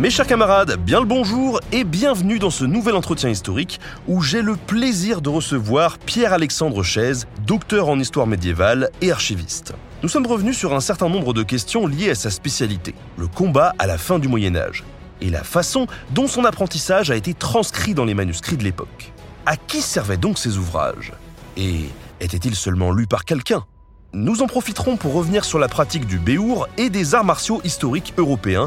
[0.00, 4.40] Mes chers camarades, bien le bonjour et bienvenue dans ce nouvel entretien historique où j'ai
[4.40, 9.74] le plaisir de recevoir Pierre-Alexandre Chaise, docteur en histoire médiévale et archiviste.
[10.02, 13.74] Nous sommes revenus sur un certain nombre de questions liées à sa spécialité, le combat
[13.78, 14.84] à la fin du Moyen Âge,
[15.20, 19.12] et la façon dont son apprentissage a été transcrit dans les manuscrits de l'époque.
[19.44, 21.12] À qui servaient donc ces ouvrages?
[21.58, 21.90] Et
[22.22, 23.66] étaient-ils seulement lus par quelqu'un?
[24.14, 28.14] Nous en profiterons pour revenir sur la pratique du béour et des arts martiaux historiques
[28.16, 28.66] européens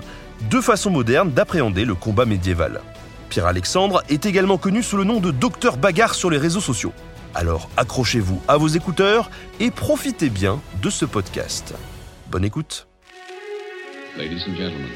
[0.50, 2.82] deux façons modernes d'appréhender le combat médiéval.
[3.30, 6.94] Pierre-Alexandre est également connu sous le nom de Docteur Bagarre sur les réseaux sociaux.
[7.34, 11.74] Alors accrochez-vous à vos écouteurs et profitez bien de ce podcast.
[12.30, 12.88] Bonne écoute.
[14.18, 14.90] Ladies and gentlemen,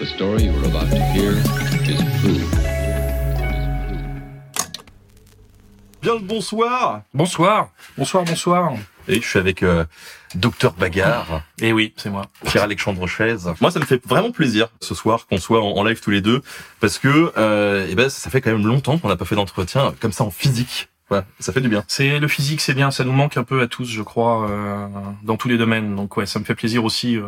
[0.00, 1.32] the story you are about to hear
[1.84, 2.40] is true.
[6.00, 8.72] Bien le bonsoir Bonsoir, bonsoir, bonsoir.
[9.08, 9.84] Et je suis avec euh,
[10.34, 12.26] Docteur Bagarre, Eh oui, c'est moi.
[12.46, 13.50] Pierre-Alexandre Chaise.
[13.60, 16.20] Moi, ça me fait vraiment plaisir ce soir qu'on soit en, en live tous les
[16.20, 16.42] deux,
[16.80, 19.94] parce que euh, eh ben, ça fait quand même longtemps qu'on n'a pas fait d'entretien
[20.00, 20.88] comme ça en physique.
[21.10, 21.84] Ouais, ça fait du bien.
[21.88, 24.86] C'est le physique, c'est bien, ça nous manque un peu à tous, je crois, euh,
[25.22, 25.94] dans tous les domaines.
[25.94, 27.24] Donc ouais, ça me fait plaisir aussi euh,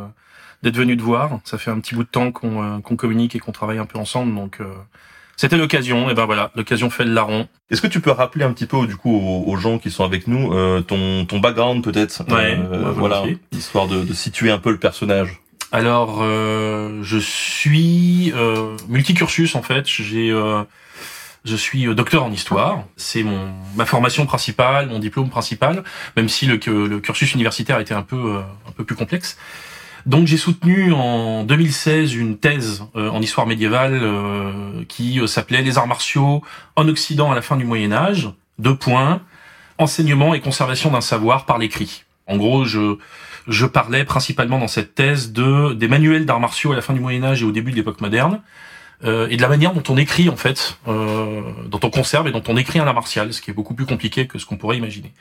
[0.63, 1.39] d'être venu te voir.
[1.45, 3.85] Ça fait un petit bout de temps qu'on euh, qu'on communique et qu'on travaille un
[3.85, 4.73] peu ensemble, donc euh,
[5.37, 6.11] c'était l'occasion.
[6.11, 7.49] Et ben voilà, l'occasion fait le larron.
[7.71, 10.05] Est-ce que tu peux rappeler un petit peu du coup aux, aux gens qui sont
[10.05, 14.51] avec nous euh, ton ton background peut-être Ouais, Euh, ouais, voilà histoire de, de situer
[14.51, 15.41] un peu le personnage.
[15.73, 19.87] Alors, euh, je suis euh, multicursus en fait.
[19.89, 20.63] J'ai, euh,
[21.45, 22.85] je suis docteur en histoire.
[22.97, 25.83] C'est mon ma formation principale, mon diplôme principal,
[26.17, 28.39] même si le, le cursus universitaire était un peu euh,
[28.69, 29.37] un peu plus complexe.
[30.07, 35.63] Donc j'ai soutenu en 2016 une thèse euh, en histoire médiévale euh, qui euh, s'appelait
[35.63, 36.43] Les arts martiaux
[36.77, 38.31] en Occident à la fin du Moyen Âge.
[38.59, 39.23] Deux points
[39.79, 42.05] enseignement et conservation d'un savoir par l'écrit.
[42.27, 42.97] En gros, je
[43.47, 47.01] je parlais principalement dans cette thèse de des manuels d'arts martiaux à la fin du
[47.01, 48.41] Moyen Âge et au début de l'époque moderne,
[49.05, 52.33] euh, et de la manière dont on écrit en fait, euh, dont on conserve et
[52.33, 54.57] dont on écrit un art martial, ce qui est beaucoup plus compliqué que ce qu'on
[54.57, 55.13] pourrait imaginer.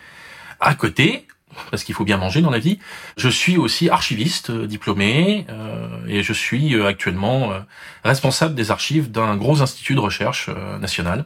[0.60, 1.28] À côté,
[1.72, 2.80] parce qu'il faut bien manger dans la vie,
[3.18, 7.60] je suis aussi archiviste euh, diplômé euh, et je suis euh, actuellement euh,
[8.04, 10.50] responsable des archives d'un gros institut de recherche
[10.80, 11.26] national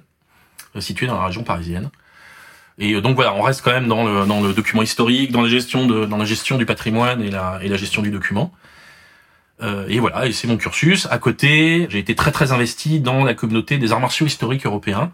[0.80, 1.90] situé dans la région parisienne.
[2.78, 5.50] Et donc voilà, on reste quand même dans le, dans le document historique, dans la
[5.50, 8.54] gestion de, dans la gestion du patrimoine et la, et la gestion du document.
[9.64, 11.08] Euh, et voilà, et c'est mon cursus.
[11.10, 15.12] À côté, j'ai été très très investi dans la communauté des arts martiaux historiques européens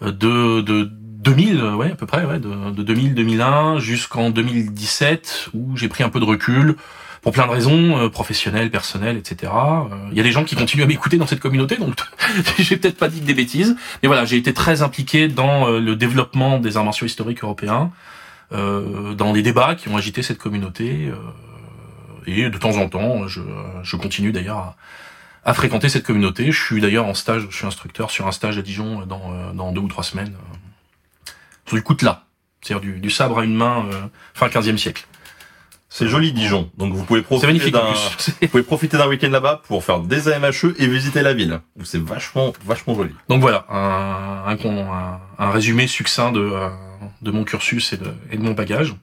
[0.00, 0.90] de, de
[1.28, 5.88] 2000, euh, ouais à peu près, ouais, de, de 2000 2001 jusqu'en 2017 où j'ai
[5.88, 6.76] pris un peu de recul
[7.20, 9.52] pour plein de raisons euh, professionnelles, personnelles, etc.
[9.54, 11.96] Euh, Il y a des gens qui continuent à m'écouter dans cette communauté, donc
[12.58, 15.96] j'ai peut-être pas dit des bêtises, mais voilà, j'ai été très impliqué dans euh, le
[15.96, 17.90] développement des arts martiaux historiques européens,
[18.52, 21.16] euh, dans des débats qui ont agité cette communauté, euh,
[22.26, 23.40] et de temps en temps, je,
[23.82, 24.76] je continue d'ailleurs à,
[25.48, 26.52] à fréquenter cette communauté.
[26.52, 29.52] Je suis d'ailleurs en stage, je suis instructeur sur un stage à Dijon dans, euh,
[29.52, 30.47] dans deux ou trois semaines, euh,
[31.76, 32.24] du coutelas,
[32.60, 34.02] c'est-à-dire du, du sabre à une main euh,
[34.34, 35.06] fin 15e siècle.
[35.90, 38.30] C'est joli Dijon, donc vous pouvez profiter d'un plus.
[38.42, 41.60] vous pouvez profiter d'un week-end là-bas pour faire des AMHE et visiter la ville.
[41.82, 43.14] C'est vachement vachement joli.
[43.30, 46.68] Donc voilà, un, un, un- résumé succinct de, euh,
[47.22, 48.94] de mon cursus et de, et de mon bagage.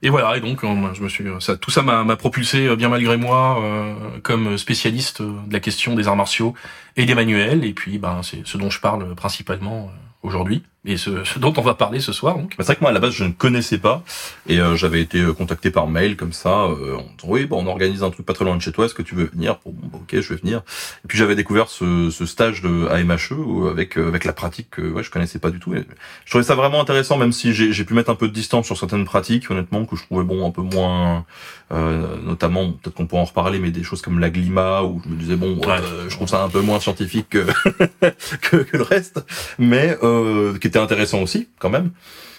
[0.00, 3.18] Et voilà, et donc euh, je me suis, ça, tout ça m'a propulsé bien malgré
[3.18, 6.54] moi euh, comme spécialiste de la question des arts martiaux
[6.96, 7.64] et des manuels.
[7.66, 9.90] Et puis, ben, c'est ce dont je parle principalement
[10.22, 12.36] aujourd'hui et ce, ce dont on va parler ce soir.
[12.36, 14.02] Donc, Bah, C'est vrai que moi à la base je ne connaissais pas.
[14.48, 17.62] Et euh, j'avais été euh, contacté par mail comme ça euh, en disant oui bon
[17.64, 19.60] on organise un truc pas très loin de chez toi est-ce que tu veux venir?
[19.64, 20.62] Bon, bon, ok je vais venir.
[21.04, 24.82] Et puis j'avais découvert ce, ce stage de AMHE avec euh, avec la pratique que
[24.82, 25.72] ouais je connaissais pas du tout.
[25.74, 25.84] Et
[26.24, 28.66] je trouvais ça vraiment intéressant même si j'ai j'ai pu mettre un peu de distance
[28.66, 31.24] sur certaines pratiques honnêtement que je trouvais bon un peu moins
[31.70, 35.08] euh, notamment peut-être qu'on pourra en reparler mais des choses comme la glima où je
[35.10, 37.46] me disais bon euh, je trouve ça un peu moins scientifique que
[38.40, 39.24] que, que le reste.
[39.60, 41.90] Mais euh, qui était intéressant aussi quand même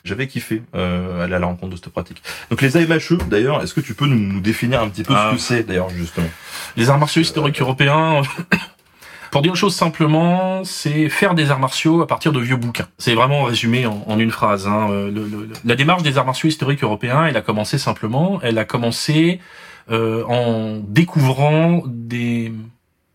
[0.06, 2.22] j'avais kiffé euh, aller à la rencontre de cette pratique.
[2.50, 5.30] Donc les AMHE, d'ailleurs, est-ce que tu peux nous, nous définir un petit peu Ah.
[5.30, 6.28] ce que c'est, d'ailleurs, justement?
[6.76, 8.22] Les arts martiaux historiques européens.
[9.32, 12.88] Pour dire une chose simplement, c'est faire des arts martiaux à partir de vieux bouquins.
[12.98, 14.68] C'est vraiment résumé en, en une phrase.
[14.68, 14.90] Hein.
[14.92, 18.58] Euh, le- le- la démarche des arts martiaux historiques européens, elle a commencé simplement, elle
[18.58, 19.40] a commencé
[19.90, 22.52] euh, en découvrant des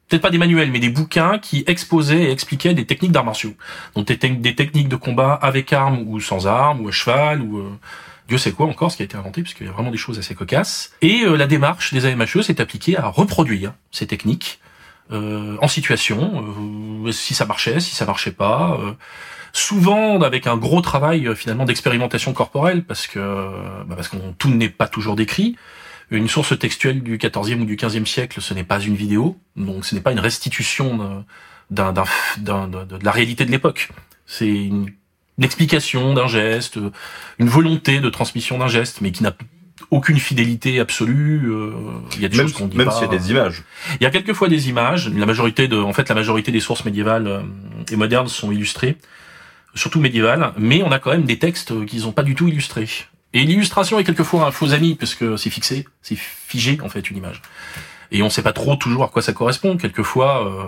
[0.08, 3.54] peut-être pas des manuels, mais des bouquins qui exposaient et expliquaient des techniques d'arts martiaux.
[3.94, 7.58] Donc des, des techniques de combat avec armes ou sans armes, ou à cheval, ou
[7.58, 7.70] euh,
[8.28, 9.96] Dieu sait quoi encore, ce qui a été inventé, parce qu'il y a vraiment des
[9.96, 10.92] choses assez cocasses.
[11.00, 14.60] Et euh, la démarche des AMHE s'est appliquée à reproduire ces techniques
[15.10, 16.44] euh, en situation,
[17.06, 18.78] euh, si ça marchait, si ça marchait pas.
[19.54, 23.18] souvent avec un gros travail finalement d'expérimentation corporelle, parce que
[23.86, 25.56] bah, parce qu'on tout n'est pas toujours décrit.
[26.10, 29.84] Une source textuelle du 14e ou du 15e siècle, ce n'est pas une vidéo, donc
[29.84, 31.24] ce n'est pas une restitution
[31.70, 32.04] d'un, d'un,
[32.38, 33.90] d'un- de la réalité de l'époque.
[34.26, 34.90] C'est une,
[35.36, 36.90] une explication d'un geste, euh,
[37.38, 39.34] une volonté de transmission d'un geste, mais qui n'a
[39.90, 41.42] aucune fidélité absolue.
[41.52, 41.72] euh,
[42.16, 43.62] Il y a des Même, choses qu'on dit même s'il y a des images.
[44.00, 45.10] Il y a quelquefois des images.
[45.10, 47.40] La majorité de, en fait, la majorité des sources médiévales euh,
[47.92, 48.96] et modernes sont illustrées,
[49.74, 50.52] surtout médiévales.
[50.58, 52.88] Mais on a quand même des textes euh, qui sont pas du tout illustrés.
[53.34, 57.10] Et l'illustration est quelquefois un faux ami parce que c'est fixé, c'est figé en fait
[57.10, 57.42] une image.
[58.10, 59.76] Et on sait pas trop toujours à quoi ça correspond.
[59.76, 60.64] Quelquefois, euh,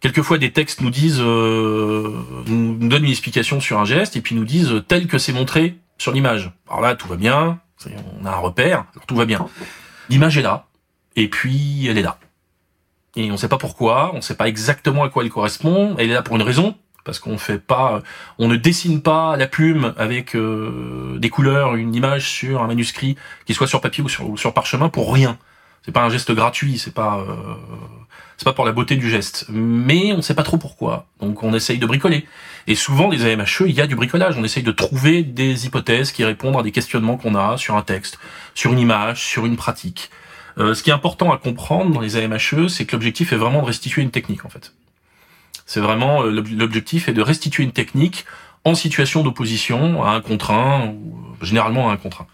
[0.00, 4.34] quelquefois des textes nous disent, euh, nous donnent une explication sur un geste et puis
[4.36, 6.52] nous disent euh, tel que c'est montré sur l'image.
[6.68, 7.60] Alors là, tout va bien,
[8.20, 9.46] on a un repère, alors tout va bien.
[10.08, 10.66] L'image est là,
[11.16, 12.18] et puis elle est là.
[13.16, 15.96] Et on sait pas pourquoi, on sait pas exactement à quoi elle correspond.
[15.98, 18.02] Elle est là pour une raison, parce qu'on fait pas,
[18.38, 23.16] on ne dessine pas la plume avec euh, des couleurs une image sur un manuscrit
[23.46, 25.38] qui soit sur papier ou sur, ou sur parchemin pour rien.
[25.84, 27.34] C'est pas un geste gratuit, c'est pas, euh,
[28.36, 29.46] c'est pas pour la beauté du geste.
[29.48, 31.06] Mais on sait pas trop pourquoi.
[31.20, 32.26] Donc on essaye de bricoler.
[32.68, 34.36] Et souvent, les AMHE, il y a du bricolage.
[34.38, 37.82] On essaye de trouver des hypothèses qui répondent à des questionnements qu'on a sur un
[37.82, 38.18] texte,
[38.54, 40.10] sur une image, sur une pratique.
[40.58, 43.62] Euh, ce qui est important à comprendre dans les AMHE, c'est que l'objectif est vraiment
[43.62, 44.72] de restituer une technique, en fait.
[45.66, 48.24] C'est vraiment, euh, l'ob- l'objectif est de restituer une technique
[48.64, 52.26] en situation d'opposition à un ou euh, généralement à un contre un.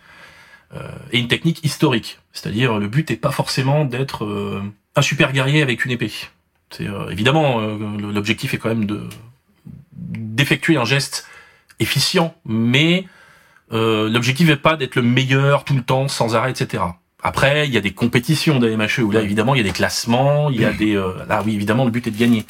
[0.76, 2.18] Euh, et une technique historique.
[2.32, 4.62] C'est-à-dire, le but n'est pas forcément d'être euh,
[4.96, 6.12] un super guerrier avec une épée.
[6.70, 9.08] C'est euh, évidemment l'objectif est quand même de
[9.92, 11.26] d'effectuer un geste
[11.80, 13.06] efficient, mais
[13.72, 16.82] euh, l'objectif n'est pas d'être le meilleur tout le temps, sans arrêt, etc.
[17.22, 20.50] Après, il y a des compétitions d'AMHE où là, évidemment, il y a des classements,
[20.50, 20.94] il y a des...
[20.94, 22.44] euh, là, oui, évidemment, le but est de gagner.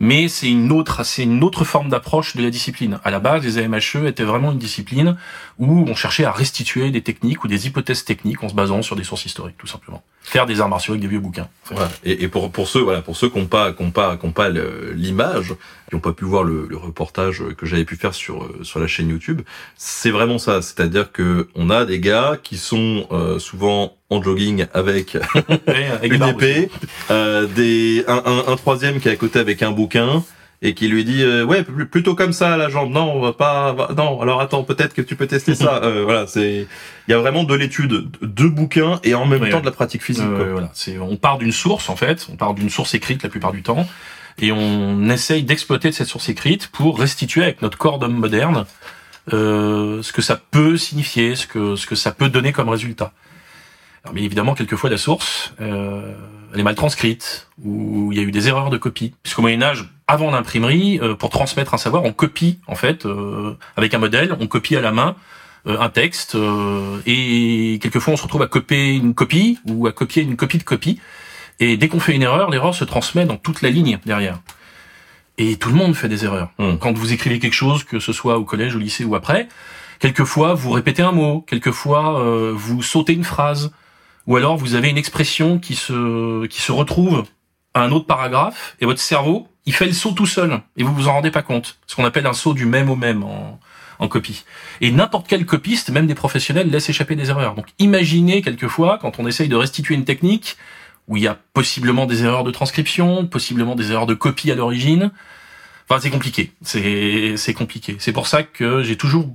[0.00, 2.98] Mais c'est une autre, c'est une autre forme d'approche de la discipline.
[3.04, 5.16] À la base, les AMHE étaient vraiment une discipline
[5.58, 8.96] où on cherchait à restituer des techniques ou des hypothèses techniques en se basant sur
[8.96, 10.02] des sources historiques, tout simplement.
[10.26, 11.48] Faire des arts martiaux avec des vieux bouquins.
[11.70, 11.90] Voilà.
[12.02, 14.24] Et, et pour pour ceux voilà pour ceux qui n'ont pas qui ont pas qui
[14.24, 15.54] ont pas l'image,
[15.88, 18.80] qui n'ont pas pu voir le, le reportage que j'avais pu faire sur euh, sur
[18.80, 19.42] la chaîne YouTube,
[19.76, 20.62] c'est vraiment ça.
[20.62, 25.16] C'est-à-dire que on a des gars qui sont euh, souvent en jogging avec
[25.66, 26.70] des une épée,
[27.10, 30.24] euh, des un, un, un troisième qui est à côté avec un bouquin
[30.66, 32.90] et qui lui dit euh, ouais pl- plutôt comme ça la jambe.
[32.90, 35.80] Non on va pas va- non alors attends peut-être que tu peux tester ça.
[35.84, 36.66] Euh, voilà c'est
[37.06, 40.02] il y a vraiment de l'étude de bouquins et en même temps de la pratique
[40.02, 40.52] physique Euh, quoi.
[40.52, 43.52] voilà, c'est on part d'une source en fait, on part d'une source écrite la plupart
[43.52, 43.86] du temps,
[44.40, 48.64] et on essaye d'exploiter cette source écrite pour restituer avec notre corps d'homme moderne
[49.32, 53.12] euh, ce que ça peut signifier, ce que ce que ça peut donner comme résultat.
[54.04, 56.14] Alors, bien évidemment, quelquefois la source, euh,
[56.52, 59.14] elle est mal transcrite ou il y a eu des erreurs de copie.
[59.22, 63.56] Puisqu'au Moyen Âge, avant l'imprimerie, euh, pour transmettre un savoir, on copie en fait euh,
[63.76, 65.16] avec un modèle, on copie à la main
[65.66, 69.92] euh, un texte euh, et quelquefois on se retrouve à copier une copie ou à
[69.92, 71.00] copier une copie de copie.
[71.58, 74.40] Et dès qu'on fait une erreur, l'erreur se transmet dans toute la ligne derrière.
[75.38, 76.50] Et tout le monde fait des erreurs.
[76.58, 76.76] Hmm.
[76.76, 79.48] Quand vous écrivez quelque chose, que ce soit au collège, au lycée ou après,
[80.00, 83.72] quelquefois vous répétez un mot, quelquefois euh, vous sautez une phrase,
[84.26, 87.24] ou alors vous avez une expression qui se qui se retrouve
[87.74, 90.94] à un autre paragraphe et votre cerveau il fait le saut tout seul et vous
[90.94, 91.78] vous en rendez pas compte.
[91.86, 93.58] Ce qu'on appelle un saut du même au même en,
[93.98, 94.44] en copie.
[94.80, 97.54] Et n'importe quel copiste, même des professionnels, laisse échapper des erreurs.
[97.54, 100.56] Donc imaginez quelquefois quand on essaye de restituer une technique
[101.08, 104.54] où il y a possiblement des erreurs de transcription, possiblement des erreurs de copie à
[104.54, 105.12] l'origine.
[105.88, 106.52] Enfin, c'est compliqué.
[106.62, 107.96] C'est compliqué.
[107.98, 109.28] C'est pour ça que j'ai toujours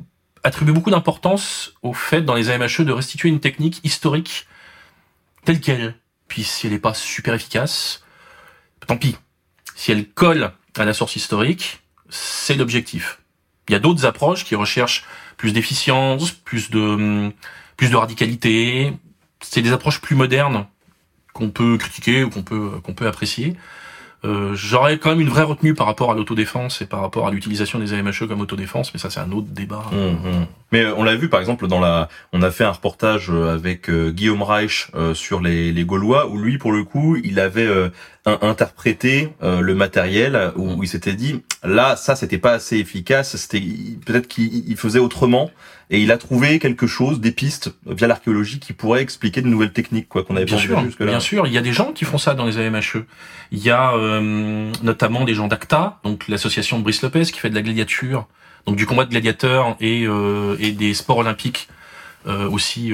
[0.44, 4.48] attribué beaucoup d'importance au fait dans les AMHE de restituer une technique historique
[5.46, 5.96] telle qu'elle.
[6.28, 8.04] Puis si elle n'est pas super efficace,
[8.86, 9.16] tant pis.
[9.76, 11.80] Si elle colle à la source historique,
[12.10, 13.20] c'est l'objectif.
[13.68, 15.06] Il y a d'autres approches qui recherchent
[15.38, 17.34] plus d'efficience, plus de hum,
[17.78, 18.94] plus de radicalité.
[19.42, 20.68] C'est des approches plus modernes
[21.34, 23.56] qu'on peut critiquer ou qu'on peut qu'on peut apprécier.
[24.26, 27.32] Euh, J'aurais quand même une vraie retenue par rapport à l'autodéfense et par rapport à
[27.32, 29.84] l'utilisation des AMHE comme autodéfense, mais ça c'est un autre débat.
[29.92, 30.46] Hum, hum.
[30.72, 33.54] Mais euh, on l'a vu par exemple dans la, on a fait un reportage euh,
[33.54, 37.40] avec euh, Guillaume Reich euh, sur les, les Gaulois où lui pour le coup il
[37.40, 37.70] avait
[38.26, 43.62] interprété le matériel où, où il s'était dit là ça c'était pas assez efficace, c'était
[44.06, 45.50] peut-être qu'il il faisait autrement
[45.92, 49.74] et il a trouvé quelque chose, des pistes via l'archéologie qui pourraient expliquer de nouvelles
[49.74, 51.08] techniques quoi qu'on avait Bien sûr, jusque-là.
[51.08, 53.06] bien sûr, il y a des gens qui font ça dans les AMHE.
[53.52, 57.50] Il y a euh, notamment des gens d'ACTA, donc l'association de Brice Lopez qui fait
[57.50, 58.28] de la gladiature,
[58.68, 61.70] donc du combat de gladiateurs et, euh, et des sports olympiques
[62.28, 62.94] euh, aussi,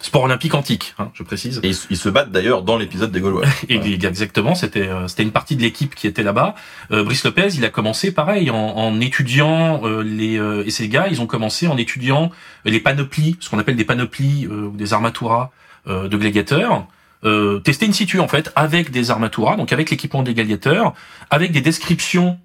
[0.00, 1.60] sports olympiques antiques, hein, je précise.
[1.62, 3.44] Et ils, se battent d'ailleurs dans l'épisode des Gaulois.
[3.68, 6.54] Et exactement, c'était euh, c'était une partie de l'équipe qui était là-bas.
[6.92, 10.88] Euh, Brice Lopez, il a commencé pareil en, en étudiant euh, les euh, et ces
[10.88, 12.30] gars, ils ont commencé en étudiant
[12.64, 15.50] les panoplies, ce qu'on appelle des panoplies euh, ou des armaturas
[15.88, 16.86] euh, de gladiateurs.
[17.24, 20.94] Euh, tester in situ en fait avec des armaturas, donc avec l'équipement des gladiateurs,
[21.30, 22.38] avec des descriptions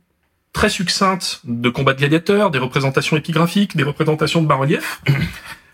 [0.51, 5.01] très succinctes de combats de gladiateurs, des représentations épigraphiques, des représentations de bas-reliefs.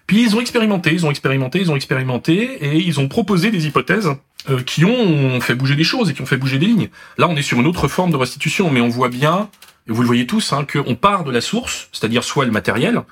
[0.10, 3.68] Puis ils ont expérimenté, ils ont expérimenté, ils ont expérimenté, et ils ont proposé des
[3.68, 4.10] hypothèses
[4.50, 6.90] euh, qui ont fait bouger des choses et qui ont fait bouger des lignes.
[7.20, 9.52] Là, on est sur une autre forme de restitution, mais on voit bien,
[9.88, 13.04] et vous le voyez tous, hein, qu'on part de la source, c'est-à-dire soit le matériel,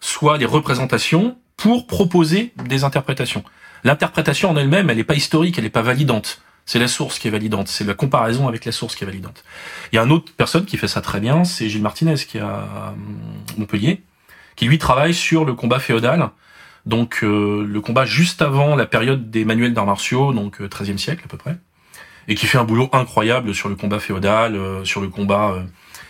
[0.00, 3.44] soit les représentations, pour proposer des interprétations.
[3.84, 6.40] L'interprétation en elle-même, elle n'est pas historique, elle n'est pas validante.
[6.64, 9.44] C'est la source qui est validante, c'est la comparaison avec la source qui est validante.
[9.92, 12.38] Il y a une autre personne qui fait ça très bien, c'est Gilles Martinez qui
[12.38, 12.90] à euh,
[13.58, 14.00] Montpellier,
[14.58, 16.30] qui lui travaille sur le combat féodal,
[16.84, 20.98] donc euh, le combat juste avant la période des manuels d'arts martiaux, donc euh, 13e
[20.98, 21.56] siècle à peu près,
[22.26, 25.62] et qui fait un boulot incroyable sur le combat féodal, euh, sur le combat euh,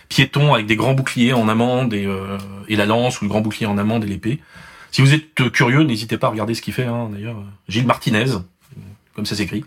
[0.09, 3.41] piéton avec des grands boucliers en amande et, euh, et la lance ou le grand
[3.41, 4.39] bouclier en amande et l'épée.
[4.91, 6.85] Si vous êtes euh, curieux, n'hésitez pas à regarder ce qu'il fait.
[6.85, 8.39] Hein, D'ailleurs, euh, Gilles Martinez, euh,
[9.15, 9.63] comme ça s'écrit.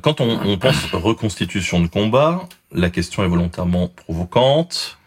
[0.00, 4.97] Quand on, on pense reconstitution de combat, la question est volontairement provocante.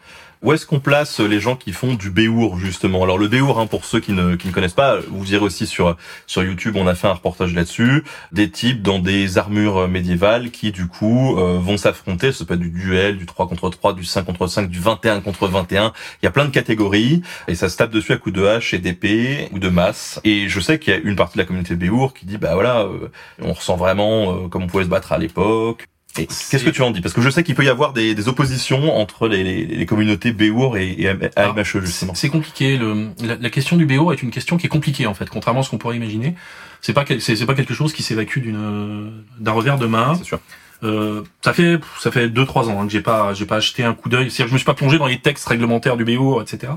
[0.43, 3.03] Où est-ce qu'on place les gens qui font du béour justement?
[3.03, 5.67] Alors le béour, hein, pour ceux qui ne, qui ne connaissent pas, vous verrez aussi
[5.67, 5.95] sur
[6.25, 8.03] sur YouTube, on a fait un reportage là-dessus.
[8.31, 12.31] Des types dans des armures médiévales qui du coup euh, vont s'affronter.
[12.31, 15.21] Ça peut être du duel, du 3 contre 3, du 5 contre 5, du 21
[15.21, 15.93] contre 21.
[16.23, 18.73] Il y a plein de catégories et ça se tape dessus à coups de hache
[18.73, 20.19] et d'épée ou de masse.
[20.23, 22.55] Et je sais qu'il y a une partie de la communauté béour qui dit bah
[22.55, 23.11] voilà, euh,
[23.43, 25.90] on ressent vraiment euh, comme on pouvait se battre à l'époque.
[26.13, 27.01] Qu'est-ce que tu en dis?
[27.01, 29.85] Parce que je sais qu'il peut y avoir des, des oppositions entre les, les, les
[29.85, 32.13] communautés Béour et, et AMHE justement.
[32.15, 32.77] C'est compliqué.
[32.77, 35.61] Le, la, la question du BO est une question qui est compliquée en fait, contrairement
[35.61, 36.35] à ce qu'on pourrait imaginer.
[36.81, 40.15] C'est pas c'est pas quelque chose qui s'évacue d'une d'un revers de main.
[40.15, 40.39] C'est sûr.
[40.83, 43.83] Euh, ça fait ça fait deux trois ans hein, que j'ai pas j'ai pas acheté
[43.83, 44.31] un coup d'œil.
[44.31, 46.73] C'est-à-dire que je me suis pas plongé dans les textes réglementaires du BO, etc.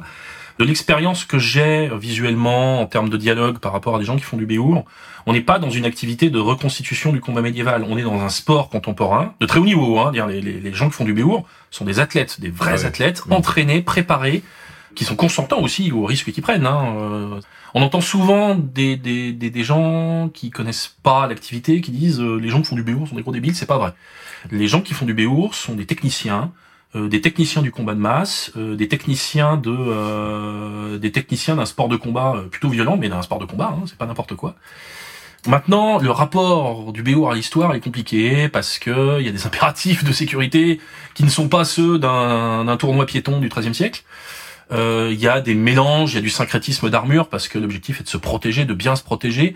[0.58, 4.22] De l'expérience que j'ai visuellement en termes de dialogue par rapport à des gens qui
[4.22, 4.84] font du BO,
[5.26, 7.84] on n'est pas dans une activité de reconstitution du combat médiéval.
[7.88, 9.98] On est dans un sport contemporain de très haut niveau.
[9.98, 12.72] Hein, dire les, les, les gens qui font du BO sont des athlètes, des vrais
[12.74, 12.84] Ah ouais.
[12.86, 13.32] athlètes, Mhm.
[13.32, 14.42] entraînés, préparés,
[14.94, 16.66] qui sont consentants aussi aux risques qu'ils prennent.
[16.66, 16.94] Hein.
[16.98, 17.40] Euh,
[17.74, 22.36] on entend souvent des, des, des, des gens qui connaissent pas l'activité, qui disent euh,
[22.38, 23.56] les gens qui font du béour sont des gros débiles.
[23.56, 23.92] C'est pas vrai.
[24.52, 26.52] Les gens qui font du béour sont des techniciens,
[26.94, 31.88] des techniciens du combat de masse, euh, des techniciens de euh, des techniciens d'un sport
[31.88, 33.76] de combat euh, plutôt violent, mais d'un sport de combat.
[33.76, 34.54] Hein, c'est pas n'importe quoi.
[35.46, 39.46] Maintenant, le rapport du béour à l'histoire est compliqué parce que il y a des
[39.46, 40.80] impératifs de sécurité
[41.14, 44.04] qui ne sont pas ceux d'un tournoi piéton du XIIIe siècle.
[44.72, 48.00] Euh, Il y a des mélanges, il y a du syncrétisme d'armure parce que l'objectif
[48.00, 49.54] est de se protéger, de bien se protéger.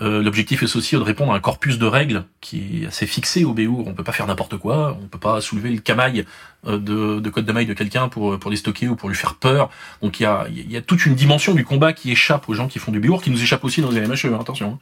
[0.00, 3.44] Euh, l'objectif est aussi de répondre à un corpus de règles qui est assez fixé
[3.44, 3.86] au béour.
[3.86, 6.24] On peut pas faire n'importe quoi, on peut pas soulever le camail
[6.66, 9.16] euh, de, de code de maille de quelqu'un pour pour les stocker ou pour lui
[9.16, 9.70] faire peur.
[10.02, 12.92] Donc il y a toute une dimension du combat qui échappe aux gens qui font
[12.92, 14.26] du béour, qui nous échappe aussi dans les MHE.
[14.26, 14.78] hein, attention.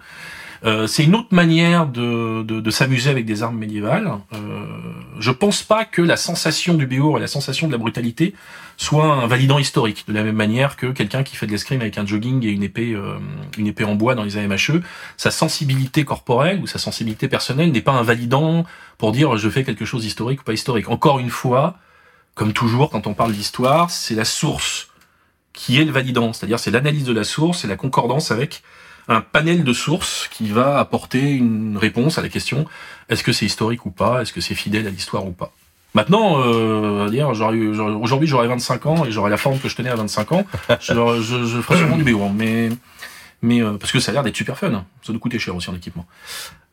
[0.65, 4.11] Euh, c'est une autre manière de, de, de s'amuser avec des armes médiévales.
[4.33, 4.67] Euh,
[5.19, 8.35] je pense pas que la sensation du béour et la sensation de la brutalité
[8.77, 11.99] soit un validant historique, de la même manière que quelqu'un qui fait de l'escrime avec
[11.99, 13.19] un jogging et une épée, euh,
[13.57, 14.83] une épée en bois dans les AMHE,
[15.17, 18.65] sa sensibilité corporelle ou sa sensibilité personnelle n'est pas un validant
[18.97, 20.89] pour dire je fais quelque chose d'historique ou pas historique.
[20.89, 21.77] Encore une fois,
[22.35, 24.89] comme toujours quand on parle d'histoire, c'est la source
[25.53, 28.63] qui est le validant, c'est-à-dire c'est l'analyse de la source et la concordance avec
[29.09, 32.67] un panel de sources qui va apporter une réponse à la question
[33.09, 35.51] est-ce que c'est historique ou pas, est-ce que c'est fidèle à l'histoire ou pas?
[35.95, 37.09] Maintenant, euh,
[38.03, 40.45] aujourd'hui j'aurais 25 ans et j'aurais la forme que je tenais à 25 ans,
[40.81, 42.69] je, je, je ferais sûrement du béo, mais
[43.41, 44.85] mais euh, parce que ça a l'air d'être super fun.
[45.03, 46.07] Ça doit coûter cher aussi en équipement.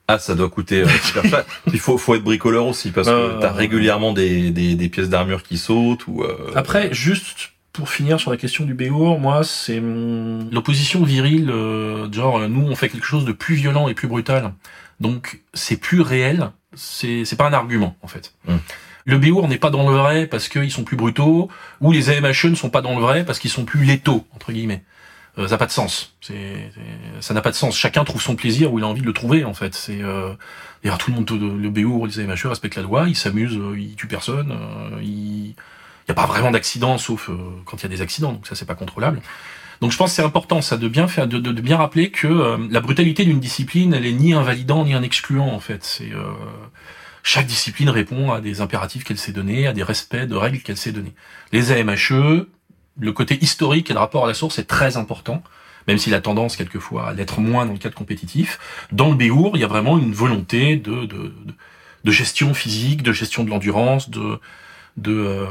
[0.08, 1.46] Ah, ça doit coûter euh, super cher.
[1.74, 5.10] Il faut, faut être bricoleur aussi parce que Euh, t'as régulièrement des, des, des pièces
[5.10, 6.24] d'armure qui sautent ou.
[6.24, 11.50] euh, Après, juste pour finir sur la question du béour, moi, c'est hum, l'opposition virile,
[11.50, 14.54] euh, genre euh, nous on fait quelque chose de plus violent et plus brutal,
[15.00, 16.52] donc c'est plus réel.
[16.78, 18.34] C'est c'est pas un argument en fait.
[18.48, 18.56] Mm.
[19.06, 22.50] Le béour n'est pas dans le vrai parce qu'ils sont plus brutaux, ou les AMHE
[22.50, 24.84] ne sont pas dans le vrai parce qu'ils sont plus létaux entre guillemets.
[25.38, 26.16] euh, ça n'a pas de sens.
[26.22, 26.34] C'est,
[26.74, 27.78] c'est- ça n'a pas de sens.
[27.78, 29.74] Chacun trouve son plaisir où il a envie de le trouver en fait.
[29.76, 30.34] C'est euh,
[30.84, 33.96] d'ailleurs tout le monde, le BO, les AMHE respectent la loi, ils s'amusent, euh, ils
[33.96, 35.56] tuent personne, euh, ils- il
[36.10, 37.36] n'y a pas vraiment d'accident sauf euh,
[37.66, 39.22] quand il y a des accidents, donc ça c'est pas contrôlable.
[39.82, 42.10] Donc je pense que c'est important ça de bien faire, de, de- de bien rappeler
[42.10, 45.84] que euh, la brutalité d'une discipline, elle est ni invalidant ni un excluant en fait.
[45.84, 46.24] C'est euh,
[47.24, 50.78] chaque discipline répond à des impératifs qu'elle s'est donnés, à des respects de règles qu'elle
[50.78, 51.14] s'est donnés.
[51.52, 52.48] Les AMHE,
[53.00, 55.44] le côté historique et le rapport à la source est très important,
[55.88, 58.60] même s'il a tendance quelquefois à l'être moins dans le cadre compétitif.
[58.92, 61.34] Dans le Béour, il y a vraiment une volonté de, de,
[62.04, 64.40] de gestion physique, de gestion de l'endurance, de
[64.98, 65.46] de, euh,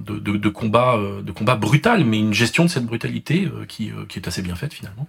[0.00, 3.64] de, de, de combat euh, de combat brutal, mais une gestion de cette brutalité euh,
[3.66, 5.06] qui, euh, qui est assez bien faite finalement.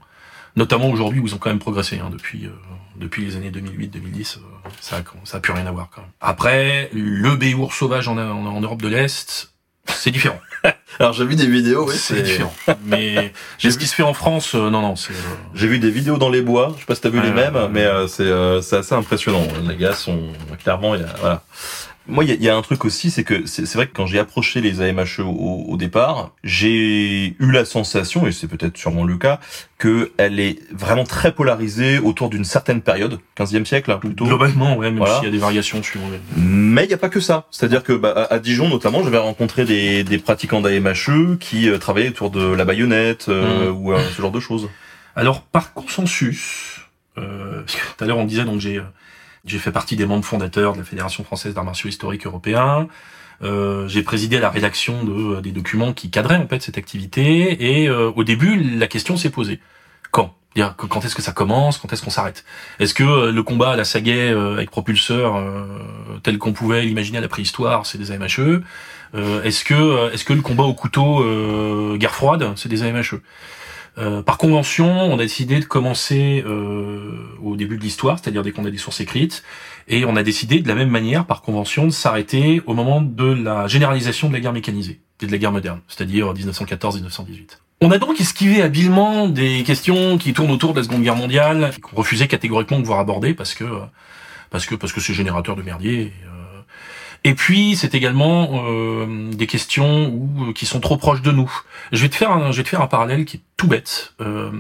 [0.56, 2.50] Notamment aujourd'hui où ils ont quand même progressé hein, depuis euh,
[2.96, 4.42] depuis les années 2008-2010, euh,
[4.82, 6.12] ça ça a plus rien à voir quand même.
[6.22, 9.52] Après, le Béour sauvage en, en, en Europe de l'Est,
[9.88, 10.40] c'est différent.
[11.00, 12.54] Alors j'ai vu des vidéos, oui, c'est différent.
[12.86, 15.14] Mais J'ai ce qui se fait en France, euh, non, non, c'est.
[15.14, 15.16] euh,
[15.56, 17.58] J'ai vu des vidéos dans les bois, je sais pas si t'as vu les mêmes,
[17.72, 19.48] mais euh, c'est euh, c'est assez impressionnant.
[19.68, 20.22] Les gars sont
[20.62, 21.44] clairement, il y a, voilà.
[22.08, 24.20] Moi, il y y a un truc aussi, c'est que c'est vrai que quand j'ai
[24.20, 29.16] approché les AMHE au, au départ, j'ai eu la sensation, et c'est peut-être sûrement le
[29.18, 29.40] cas,
[29.78, 34.26] que elle est vraiment très polarisée autour d'une certaine période, 15e siècle hein, plutôt.
[34.26, 35.16] Globalement, ouais, même Voilà.
[35.16, 36.08] s'il y a des variations suivant.
[36.36, 37.48] Mais il n'y a pas que ça.
[37.52, 42.10] C'est-à-dire que bah, à Dijon notamment, j'avais rencontré des, des pratiquants d'AMHE qui euh, travaillaient
[42.10, 43.76] autour de la baïonnette euh, Mm.
[43.78, 44.68] ou euh, ce genre de choses.
[45.16, 46.82] Alors, par consensus,
[47.18, 48.84] euh, parce que tout à l'heure on disait donc j'ai euh,
[49.46, 52.88] j'ai fait partie des membres fondateurs de la Fédération française d'arts martiaux historiques européens.
[53.42, 57.82] Euh, j'ai présidé la rédaction de, des documents qui cadraient en fait cette activité.
[57.82, 59.60] Et euh, au début, la question s'est posée.
[60.12, 60.34] Quand?
[60.56, 61.78] Dire Quand est-ce que ça commence?
[61.78, 62.46] Quand est-ce qu'on s'arrête?
[62.80, 65.66] Est-ce que euh, le combat à la sagaie euh, avec propulseur euh,
[66.22, 68.62] tel qu'on pouvait l'imaginer à la préhistoire, c'est des AMHE
[69.16, 72.82] Euh, Est-ce que euh, est-ce que le combat au couteau euh, guerre froide, c'est des
[72.84, 73.20] AMHE
[73.98, 78.52] euh, par convention, on a décidé de commencer euh, au début de l'histoire, c'est-à-dire dès
[78.52, 79.44] qu'on a des sources écrites,
[79.88, 83.26] et on a décidé de la même manière, par convention, de s'arrêter au moment de
[83.26, 87.60] la généralisation de la guerre mécanisée et de la guerre moderne, c'est-à-dire 1914-1918.
[87.82, 91.72] On a donc esquivé habilement des questions qui tournent autour de la Seconde Guerre mondiale,
[91.82, 93.66] qu'on refusait catégoriquement de voir aborder parce que
[94.50, 96.14] parce que parce que c'est générateur de merdier.
[96.26, 96.33] Euh,
[97.24, 101.52] et puis c'est également euh, des questions où, qui sont trop proches de nous.
[101.92, 104.14] Je vais te faire un, je vais te faire un parallèle qui est tout bête.
[104.20, 104.52] Euh,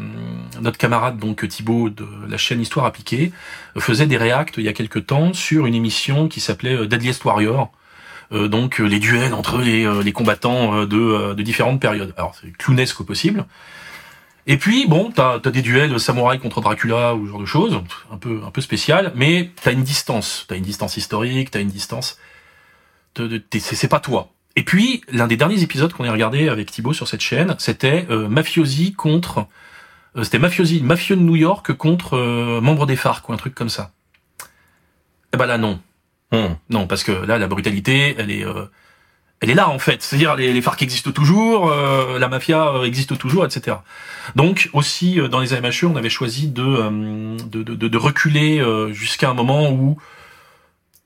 [0.62, 3.32] notre camarade donc Thibaut de la chaîne Histoire appliquée
[3.78, 7.26] faisait des réacts il y a quelque temps sur une émission qui s'appelait euh, Deadliest
[7.26, 7.71] Warrior.
[8.32, 11.82] Euh, donc euh, les duels entre les, euh, les combattants euh, de, euh, de différentes
[11.82, 12.13] périodes.
[12.17, 13.45] Alors c'est clownesque au possible.
[14.47, 17.82] Et puis bon, t'as as des duels samouraï contre Dracula ou ce genre de choses,
[18.12, 21.69] un peu un peu spécial, mais t'as une distance, t'as une distance historique, t'as une
[21.69, 22.17] distance.
[23.15, 24.30] De, c'est pas toi.
[24.56, 28.06] Et puis l'un des derniers épisodes qu'on a regardé avec Thibaut sur cette chaîne, c'était
[28.10, 29.47] euh, mafiosi contre,
[30.15, 33.54] euh, c'était mafiosi, mafieux de New York contre euh, membre des FARC ou un truc
[33.56, 33.91] comme ça.
[35.34, 35.80] Eh ben là non,
[36.32, 36.56] Hmm.
[36.71, 38.65] non, parce que là, la brutalité, elle est, euh,
[39.39, 40.02] elle est là en fait.
[40.02, 43.78] C'est-à-dire les, les FARC existent toujours, euh, la mafia euh, existe toujours, etc.
[44.36, 49.30] Donc aussi dans les AMHE, on avait choisi de euh, de, de, de- reculer jusqu'à
[49.30, 49.97] un moment où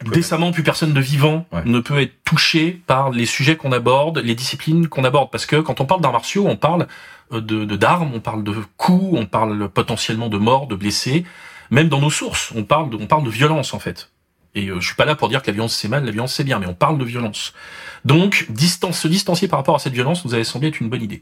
[0.05, 1.61] décemment plus personne de vivant Ouais.
[1.65, 5.31] ne peut être touché par les sujets qu'on aborde, les disciplines qu'on aborde.
[5.31, 6.87] Parce que quand on parle d'arts martiaux, on parle
[7.33, 11.25] euh, de de- d'armes, on parle de coups, on parle potentiellement de morts, de blessés.
[11.71, 14.09] Même dans nos sources, on parle de, on parle de violence en fait.
[14.55, 16.33] Et euh, je suis pas là pour dire que la violence c'est mal, la violence
[16.33, 17.53] c'est bien, mais on parle de violence.
[18.05, 21.01] Donc, distance, se distancier par rapport à cette violence nous avait semblé être une bonne
[21.03, 21.21] idée.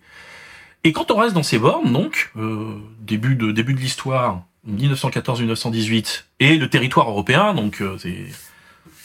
[0.84, 6.24] Et quand on reste dans ces bornes, donc euh, début de début de l'histoire, 1914-1918,
[6.40, 8.26] et le territoire européen, donc euh, c'est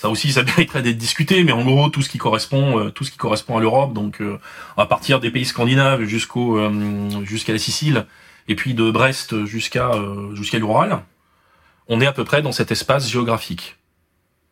[0.01, 3.05] ça aussi, ça mériterait d'être discuté, mais en gros tout ce qui correspond, euh, tout
[3.05, 4.39] ce qui correspond à l'Europe, donc euh,
[4.79, 8.07] à partir des pays scandinaves jusqu'au euh, jusqu'à la Sicile,
[8.49, 11.03] et puis de Brest jusqu'à euh, jusqu'à l'Ural,
[11.87, 13.77] on est à peu près dans cet espace géographique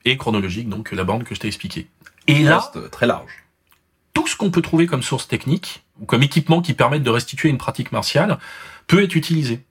[0.05, 1.87] et chronologique, donc la bande que je t'ai expliqué.
[2.27, 3.33] Et là, très large.
[4.13, 7.49] tout ce qu'on peut trouver comme source technique ou comme équipement qui permette de restituer
[7.49, 8.39] une pratique martiale
[8.87, 9.65] peut être utilisé.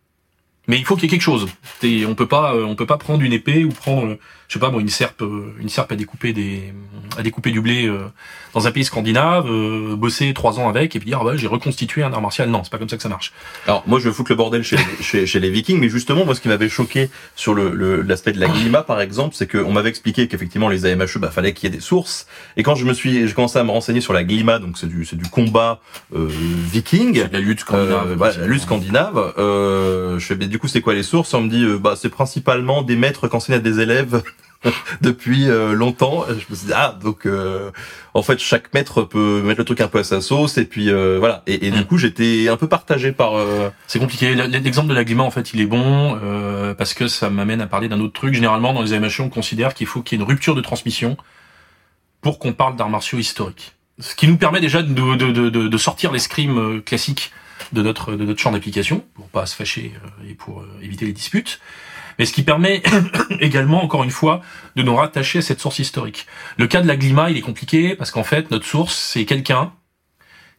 [0.66, 1.48] Mais il faut qu'il y ait quelque chose.
[1.82, 4.70] Et on peut pas, on peut pas prendre une épée ou prendre, je sais pas
[4.70, 6.74] moi, une serpe, euh, une serpe à découper des,
[7.18, 8.00] à découper du blé euh,
[8.54, 11.48] dans un pays scandinave, euh, bosser trois ans avec et puis dire ah bah, j'ai
[11.48, 12.50] reconstitué un art martial.
[12.50, 13.34] Non, c'est pas comme ça que ça marche.
[13.66, 16.24] Alors moi je vais foutre le bordel chez, les- chez, chez les Vikings, mais justement
[16.26, 19.48] moi ce qui m'avait choqué sur le le- l'aspect de la glima par exemple, c'est
[19.52, 22.26] qu'on m'avait expliqué qu'effectivement les AMHE, bah fallait qu'il y ait des sources.
[22.56, 24.88] Et quand je me suis, j'ai commencé à me renseigner sur la glima, donc c'est
[24.88, 25.82] du c'est du combat
[26.16, 27.26] euh, viking.
[27.32, 28.12] La lutte scandinave.
[28.12, 29.34] Euh, voilà, la lutte scandinave.
[29.38, 31.34] Euh, je fais, mais du coup, c'est quoi les sources?
[31.34, 34.22] On me dit, euh, bah, c'est principalement des maîtres qui enseignent à des élèves
[35.02, 36.26] depuis euh, longtemps.
[36.28, 37.72] Je me suis dit ah donc euh,
[38.14, 40.90] en fait chaque maître peut mettre le truc un peu à sa sauce et puis
[40.90, 41.44] euh, voilà.
[41.48, 41.86] Et, et du Mm.
[41.86, 43.36] coup j'étais un peu partagé par.
[43.38, 44.34] euh, C'est compliqué.
[44.36, 47.88] L'exemple de l'agrément, en fait, il est bon euh, parce que ça m'amène à parler
[47.88, 48.34] d'un autre truc.
[48.34, 51.18] Généralement, dans les AMHE, on considère qu'il faut qu'il y ait une rupture de transmission
[52.22, 53.74] pour qu'on parle d'arts martiaux historiques.
[54.00, 57.32] Ce qui nous permet déjà de, de, de, de, sortir l'escrime euh, classique
[57.74, 59.92] de notre, de notre champ d'application, pour pas se fâcher
[60.30, 61.60] et pour éviter les disputes.
[62.18, 62.82] Mais ce qui permet
[63.40, 64.42] également, encore une fois,
[64.76, 66.28] de nous rattacher à cette source historique.
[66.58, 69.74] Le cas de la Glima, il est compliqué parce qu'en fait, notre source, c'est quelqu'un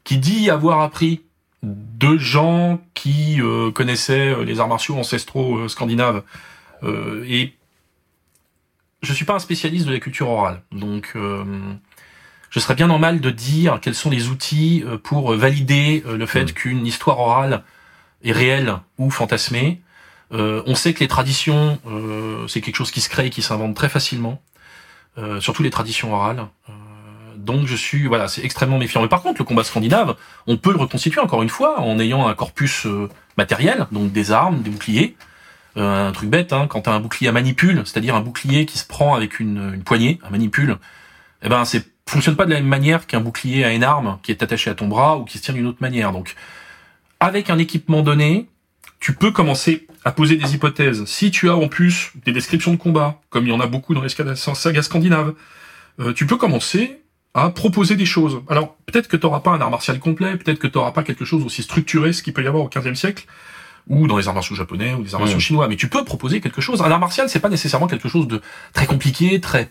[0.05, 1.23] qui dit avoir appris
[1.63, 6.23] de gens qui euh, connaissaient euh, les arts martiaux ancestraux euh, scandinaves.
[6.85, 7.55] Euh, et
[9.03, 11.15] je suis pas un spécialiste de la culture orale, donc
[12.51, 16.85] je serais bien normal de dire quels sont les outils pour valider le fait qu'une
[16.85, 17.63] histoire orale
[18.25, 19.81] est réelle ou fantasmée.
[20.33, 23.43] Euh, on sait que les traditions, euh, c'est quelque chose qui se crée et qui
[23.43, 24.43] s'invente très facilement,
[25.17, 26.47] euh, surtout les traditions orales.
[26.69, 26.73] Euh,
[27.37, 29.01] donc je suis, voilà, c'est extrêmement méfiant.
[29.03, 32.27] Mais par contre, le combat scandinave, on peut le reconstituer encore une fois en ayant
[32.27, 32.87] un corpus
[33.37, 35.17] matériel, donc des armes, des boucliers.
[35.77, 38.85] Un truc bête, hein, quand t'as un bouclier à manipule, c'est-à-dire un bouclier qui se
[38.85, 40.77] prend avec une, une poignée, un manipule,
[41.43, 44.33] eh ben c'est fonctionne pas de la même manière qu'un bouclier à une arme qui
[44.33, 46.13] est attaché à ton bras ou qui se tient d'une autre manière.
[46.13, 46.35] Donc,
[47.21, 48.49] avec un équipement donné,
[49.01, 51.05] tu peux commencer à poser des hypothèses.
[51.07, 53.95] Si tu as en plus des descriptions de combat, comme il y en a beaucoup
[53.95, 55.35] dans les sagas scandinaves,
[56.01, 57.01] euh, tu peux commencer
[57.35, 58.41] à proposer des choses.
[58.49, 61.03] Alors, peut-être que tu n'auras pas un art martial complet, peut-être que tu n'auras pas
[61.03, 63.27] quelque chose aussi structuré, ce qu'il peut y avoir au XVe siècle,
[63.89, 65.43] ou dans les arts martiaux japonais, ou les arts martiaux Mhm.
[65.43, 66.81] chinois, mais tu peux proposer quelque chose.
[66.83, 68.41] Un art martial, c'est pas nécessairement quelque chose de
[68.73, 69.71] très compliqué, très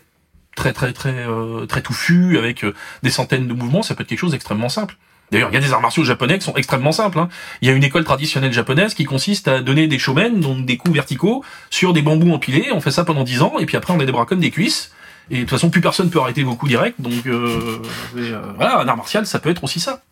[0.56, 4.08] très très très euh, très touffu, avec euh, des centaines de mouvements, ça peut être
[4.08, 4.96] quelque chose d'extrêmement simple.
[5.30, 7.18] D'ailleurs, il y a des arts martiaux japonais qui sont extrêmement simples.
[7.18, 7.28] hein.
[7.60, 10.76] Il y a une école traditionnelle japonaise qui consiste à donner des shomen, donc des
[10.76, 12.70] coups verticaux, sur des bambous empilés.
[12.72, 14.50] On fait ça pendant 10 ans, et puis après on a des bras comme des
[14.50, 14.92] cuisses.
[15.30, 16.94] Et de toute façon, plus personne peut arrêter vos coups directs.
[16.98, 17.78] Donc euh,
[18.16, 20.02] euh, voilà, un art martial, ça peut être aussi ça.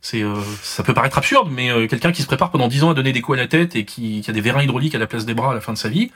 [0.00, 2.90] C'est, euh, ça peut paraître absurde, mais euh, quelqu'un qui se prépare pendant 10 ans
[2.90, 4.98] à donner des coups à la tête et qui, qui a des vérins hydrauliques à
[4.98, 6.12] la place des bras à la fin de sa vie,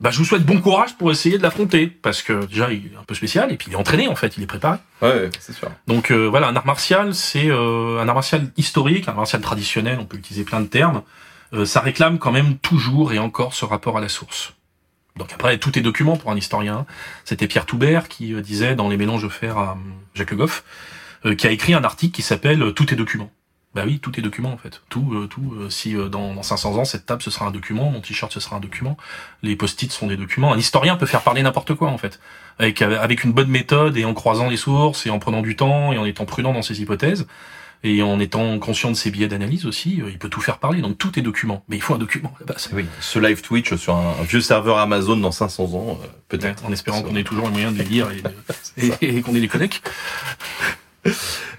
[0.00, 2.96] bah, je vous souhaite bon courage pour essayer de l'affronter, parce que déjà il est
[2.98, 4.78] un peu spécial et puis il est entraîné en fait, il est préparé.
[5.02, 5.70] Ouais, c'est sûr.
[5.86, 9.40] Donc euh, voilà, un art martial, c'est euh, un art martial historique, un art martial
[9.40, 11.02] traditionnel, on peut utiliser plein de termes.
[11.52, 14.54] Euh, ça réclame quand même toujours et encore ce rapport à la source.
[15.16, 16.86] Donc après, tout est document pour un historien.
[17.24, 20.64] C'était Pierre Toubert qui euh, disait dans les mélanges offerts à euh, Jacques Le Goff,
[21.24, 23.30] euh, qui a écrit un article qui s'appelle Tout est document.
[23.74, 24.82] Bah oui, tout est document en fait.
[24.88, 25.54] Tout, euh, tout.
[25.58, 28.32] euh, si euh, dans, dans 500 ans cette table ce sera un document, mon t-shirt
[28.32, 28.96] ce sera un document,
[29.42, 30.52] les post-it sont des documents.
[30.52, 32.20] Un historien peut faire parler n'importe quoi en fait,
[32.58, 35.92] avec avec une bonne méthode et en croisant les sources et en prenant du temps
[35.92, 37.26] et en étant prudent dans ses hypothèses
[37.86, 40.80] et en étant conscient de ses biais d'analyse aussi, euh, il peut tout faire parler.
[40.80, 42.70] Donc tout est document, mais il faut un document à la base.
[42.72, 42.86] Oui.
[43.00, 46.64] Ce live Twitch sur un, vieux serveur Amazon dans 500 ans, euh, peut-être.
[46.64, 48.08] En espérant qu'on ait toujours les moyens de les lire
[48.78, 49.82] et- et qu'on ait les connects.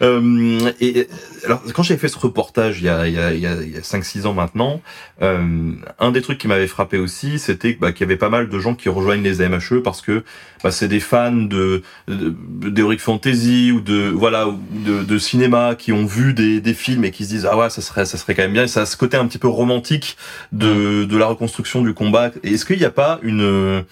[0.01, 1.08] Euh, et
[1.45, 3.53] alors, quand j'avais fait ce reportage il y a, il y a, il y a,
[3.62, 4.81] il y a 5-6 ans maintenant,
[5.21, 8.49] euh, un des trucs qui m'avait frappé aussi, c'était bah, qu'il y avait pas mal
[8.49, 10.25] de gens qui rejoignent les AMHE parce que
[10.63, 16.05] bah, c'est des fans de de- Fantasy ou de voilà de, de cinéma qui ont
[16.05, 18.43] vu des, des films et qui se disent ah ouais ça serait ça serait quand
[18.43, 18.63] même bien.
[18.63, 20.17] Et ça a ce côté un petit peu romantique
[20.51, 22.31] de de la reconstruction du combat.
[22.43, 23.86] Est-ce qu'il n'y a pas une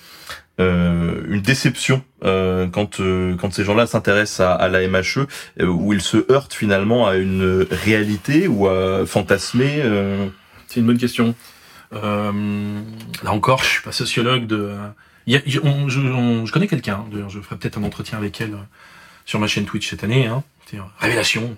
[0.59, 5.25] euh, une déception euh, quand euh, quand ces gens-là s'intéressent à, à la MHE
[5.59, 10.27] euh, où ils se heurtent finalement à une réalité ou à fantasmer euh...
[10.67, 11.35] C'est une bonne question.
[11.93, 12.31] Euh,
[13.23, 14.71] là encore, je suis pas sociologue de.
[15.27, 17.05] y je, je- on- je connais quelqu'un.
[17.11, 18.55] D'ailleurs, je ferai peut-être un entretien avec elle
[19.25, 20.25] sur ma chaîne Twitch cette année.
[20.27, 20.43] Hein.
[20.99, 21.55] Révélation.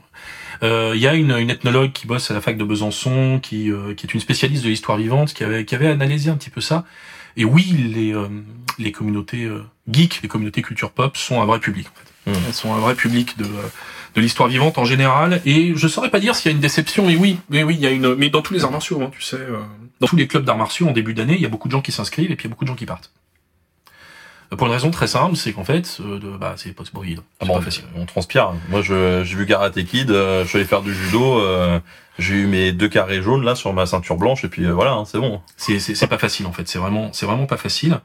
[0.62, 4.06] Il y a une, une ethnologue qui bosse à la fac de Besançon, qui, qui
[4.08, 6.84] est une spécialiste de l'histoire vivante, qui avait, qui avait analysé un petit peu ça.
[7.38, 8.28] Et oui, les, euh,
[8.80, 11.88] les communautés euh, geeks, les communautés culture pop sont un vrai public.
[11.88, 12.32] En fait.
[12.32, 12.44] Mmh.
[12.48, 13.70] Elles sont un vrai public de, euh,
[14.16, 15.42] de l'histoire vivante en général.
[15.46, 17.10] Et je saurais pas dire s'il y a une déception.
[17.10, 18.16] Et oui, mais oui, il y a une.
[18.16, 19.60] Mais dans tous les arts martiaux, hein, tu sais, euh,
[20.00, 21.82] dans tous les clubs d'arts martiaux en début d'année, il y a beaucoup de gens
[21.82, 23.12] qui s'inscrivent et puis il y a beaucoup de gens qui partent.
[24.52, 27.24] Euh, Pour une raison très simple, c'est qu'en fait, euh, de, bah, c'est pas évident.
[27.40, 27.86] Ah bon, pas facile.
[27.96, 28.54] on transpire.
[28.70, 31.80] Moi, je j'ai vu Karate Kid, euh, je suis allé faire du judo, euh,
[32.18, 34.94] j'ai eu mes deux carrés jaunes là sur ma ceinture blanche et puis euh, voilà,
[34.94, 35.42] hein, c'est bon.
[35.58, 36.68] C'est pas facile en fait.
[36.68, 38.00] C'est vraiment c'est vraiment pas facile.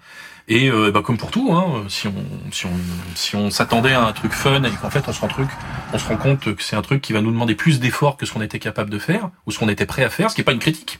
[0.48, 2.72] Et euh, bah, comme pour tout, hein, si on si on
[3.14, 5.48] si on s'attendait à un truc fun et qu'en fait on se rend truc,
[5.92, 8.26] on se rend compte que c'est un truc qui va nous demander plus d'efforts que
[8.26, 10.40] ce qu'on était capable de faire ou ce qu'on était prêt à faire, ce qui
[10.40, 10.98] est pas une critique.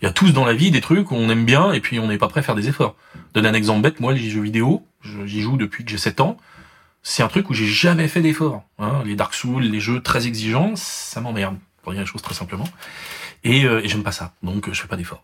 [0.00, 1.98] Il y a tous dans la vie des trucs où on aime bien et puis
[2.00, 2.96] on n'est pas prêt à faire des efforts.
[3.34, 4.84] Donner un exemple bête, moi les jeux vidéo,
[5.24, 6.36] j'y joue depuis que j'ai 7 ans.
[7.02, 8.64] C'est un truc où j'ai jamais fait d'efforts.
[8.78, 9.02] Hein.
[9.04, 11.56] Les Dark Souls, les jeux très exigeants, ça m'emmerde.
[11.88, 12.68] Pour dire les choses très simplement.
[13.44, 15.22] Et, euh, et j'aime pas ça, donc euh, je fais pas d'efforts.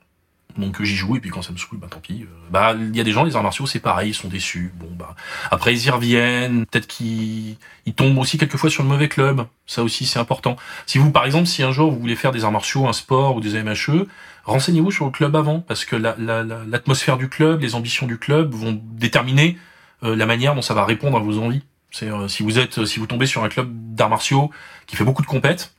[0.57, 2.22] Donc euh, j'y joue et puis quand ça me saoule, bah tant pis.
[2.22, 4.72] Euh, Bah il y a des gens les arts martiaux c'est pareil, ils sont déçus.
[4.77, 5.14] Bon bah
[5.50, 9.46] après ils y reviennent, peut-être qu'ils ils tombent aussi quelquefois sur le mauvais club.
[9.66, 10.57] Ça aussi c'est important.
[10.87, 13.37] Si vous par exemple si un jour vous voulez faire des arts martiaux, un sport
[13.37, 14.07] ou des MHE,
[14.44, 18.07] renseignez-vous sur le club avant parce que la- la- la- l'atmosphère du club, les ambitions
[18.07, 19.59] du club vont déterminer
[20.03, 21.61] euh, la manière dont ça va répondre à vos envies.
[21.90, 24.50] C'est euh, si vous êtes si vous tombez sur un club d'arts martiaux
[24.87, 25.73] qui fait beaucoup de compètes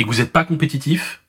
[0.00, 1.20] et que vous n'êtes pas compétitif,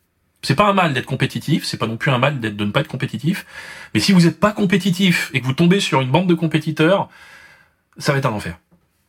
[0.41, 2.79] c'est pas un mal d'être compétitif, c'est pas non plus un mal de ne pas
[2.79, 3.45] être compétitif.
[3.93, 7.10] Mais si vous n'êtes pas compétitif et que vous tombez sur une bande de compétiteurs,
[7.97, 8.57] ça va être un enfer.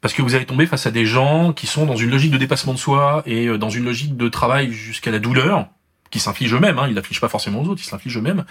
[0.01, 2.39] Parce que vous allez tomber face à des gens qui sont dans une logique de
[2.39, 5.69] dépassement de soi et euh, dans une logique de travail jusqu'à la douleur,
[6.11, 8.45] qui s'infligent eux-mêmes, hein, ils l'affligent pas forcément aux autres, ils s'infligent eux-mêmes.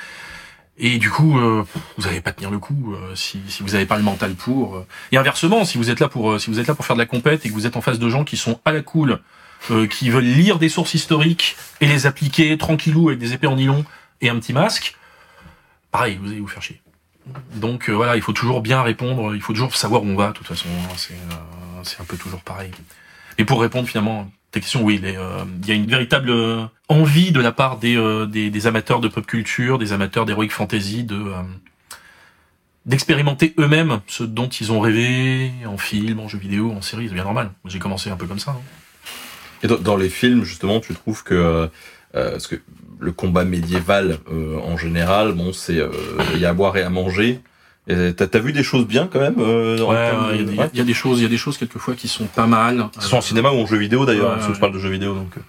[0.78, 1.66] Et du coup, euh,
[1.98, 4.78] vous n'allez pas tenir le coup euh, si, si vous n'avez pas le mental pour.
[4.78, 4.88] euh.
[5.12, 7.06] Et inversement, si vous êtes là pour si vous êtes là pour faire de la
[7.06, 9.20] compète et que vous êtes en face de gens qui sont à la cool,
[9.70, 13.56] euh, qui veulent lire des sources historiques et les appliquer tranquillou avec des épées en
[13.56, 13.86] nylon
[14.20, 14.96] et un petit masque,
[15.92, 16.82] pareil, vous allez vous faire chier.
[17.54, 20.30] Donc euh, voilà, il faut toujours bien répondre, il faut toujours savoir où on va,
[20.30, 22.72] de toute façon, hein, c'est euh, un peu toujours pareil.
[23.38, 26.34] Et pour répondre finalement à ta question, oui, il y a une véritable
[26.90, 27.96] envie de la part des,
[28.28, 31.32] des, amateurs de pop culture, des amateurs d'heroic fantasy, de
[32.88, 37.14] d'expérimenter eux-mêmes ce dont ils ont rêvé en film, en jeu vidéo, en série, c'est
[37.14, 37.52] bien normal.
[37.66, 38.52] J'ai commencé un peu comme ça.
[38.52, 38.81] hein.
[39.64, 41.68] Et dans, dans les films, justement, tu trouves que euh,
[42.14, 42.56] parce que
[43.00, 45.90] le combat médiéval euh, en général, bon, c'est euh,
[46.34, 47.40] il y a à boire et à manger.
[47.88, 50.44] T'as t'as vu des choses bien quand même euh, dans- Ouais, ouais, il y, a
[50.52, 50.70] des- ouais.
[50.74, 52.88] il y a des choses, il y a des choses quelquefois qui sont pas mal.
[52.96, 54.74] Que ce soit en cinéma ou en jeu vidéo d'ailleurs, Ouais, parce que je parle
[54.74, 55.32] de jeux vidéo donc.
[55.38, 55.42] euh.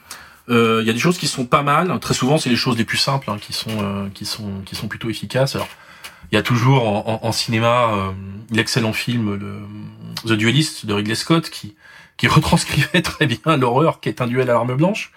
[0.48, 1.96] Euh, Il y a des choses qui sont pas mal.
[2.00, 4.74] Très souvent, c'est les choses les plus simples hein, qui sont euh, qui sont qui
[4.74, 5.54] sont plutôt efficaces.
[5.54, 5.68] Alors,
[6.32, 8.10] il y a toujours en, en- en cinéma euh,
[8.50, 9.58] l'excellent film le
[10.26, 11.74] The Duelist de Ridley Scott qui
[12.16, 15.12] qui retranscrivait très bien l'horreur qu'est un duel à l'arme blanche.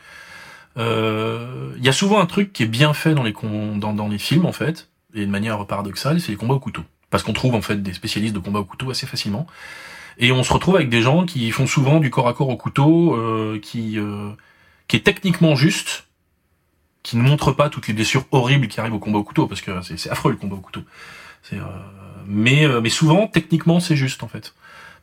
[0.77, 4.17] Euh, Il y a souvent un truc qui est bien fait dans les dans, les
[4.17, 6.83] films en fait et de manière paradoxale, c'est les combats au couteau.
[7.09, 9.47] Parce qu'on trouve en fait des spécialistes de combats au couteau assez facilement.
[10.17, 12.57] Et on se retrouve avec des gens qui font souvent du corps à corps au
[12.57, 14.31] couteau, euh, qui euh,
[14.87, 16.05] qui est techniquement juste,
[17.03, 19.61] qui ne montre pas toutes les blessures horribles qui arrivent au combat au couteau, parce
[19.61, 20.81] que c'est affreux le combat au couteau.
[21.53, 21.59] Euh,
[22.27, 24.53] mais, euh, mais souvent, techniquement, c'est juste en fait.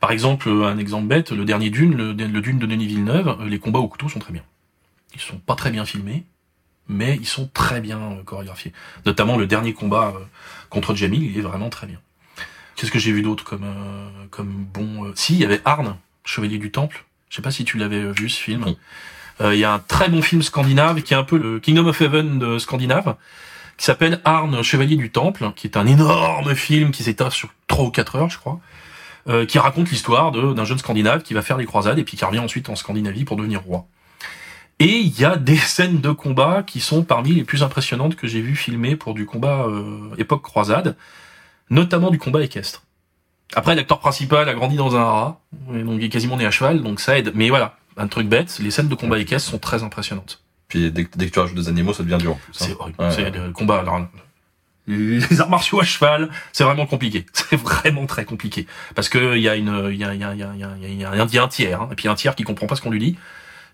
[0.03, 3.37] Par exemple, euh, un exemple bête, le dernier Dune, le, le Dune de Denis Villeneuve,
[3.39, 4.43] euh, les combats au couteau sont très bien.
[5.15, 6.25] Ils sont pas très bien filmés,
[6.89, 8.73] mais ils sont très bien euh, chorégraphiés.
[9.05, 10.13] Notamment le dernier combat
[10.69, 11.99] contre Jamil, il est vraiment très bien.
[12.75, 15.95] Qu'est-ce que j'ai vu d'autre comme euh, comme bon euh, Si, il y avait Arne,
[16.25, 17.05] Chevalier du Temple.
[17.29, 18.65] Je sais pas si tu l'avais vu ce film.
[18.65, 18.77] Oui.
[19.39, 21.87] Euh, Il y a un très bon film scandinave qui est un peu le Kingdom
[21.87, 23.15] of Heaven de scandinave,
[23.77, 27.85] qui s'appelle Arne, Chevalier du Temple, qui est un énorme film qui s'étoffe sur trois
[27.85, 28.59] ou quatre heures, je crois,
[29.29, 32.17] euh, qui raconte l'histoire de- d'un jeune scandinave qui va faire les croisades et puis
[32.17, 33.85] qui revient ensuite en Scandinavie pour devenir roi.
[34.79, 38.27] Et il y a des scènes de combat qui sont parmi les plus impressionnantes que
[38.27, 40.95] j'ai vues filmées pour du combat euh, époque croisade,
[41.69, 42.83] notamment du combat équestre.
[43.55, 45.37] Après, l'acteur principal a grandi dans un haras,
[45.73, 47.31] et donc il est quasiment né à cheval, donc ça aide.
[47.35, 50.41] Mais voilà, un truc bête, les scènes de combat équestre sont très impressionnantes.
[50.67, 52.31] Puis dès, que- dès que tu rajoutes des animaux, ça devient dur.
[52.31, 52.49] hein.
[52.51, 52.97] C'est horrible.
[52.99, 53.29] Ouais, c'est ouais.
[53.31, 53.79] le combat.
[53.79, 54.01] alors,
[54.87, 57.25] les arts martiaux à cheval, c'est vraiment compliqué.
[57.33, 60.23] C'est vraiment très compliqué parce que il y a une, il y a, il y
[60.23, 61.47] a, il y a, il y a, il y a un, il y a un
[61.47, 63.17] tiers, hein, et puis un tiers qui comprend pas ce qu'on lui dit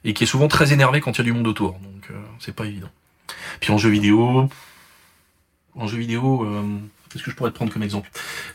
[0.05, 1.71] et qui est souvent très énervé quand il y a du monde autour.
[1.73, 2.89] Donc euh, c'est pas évident.
[3.59, 4.49] Puis en jeu vidéo,
[5.75, 6.63] en jeu vidéo, euh,
[7.09, 8.09] qu'est-ce que je pourrais te prendre comme exemple?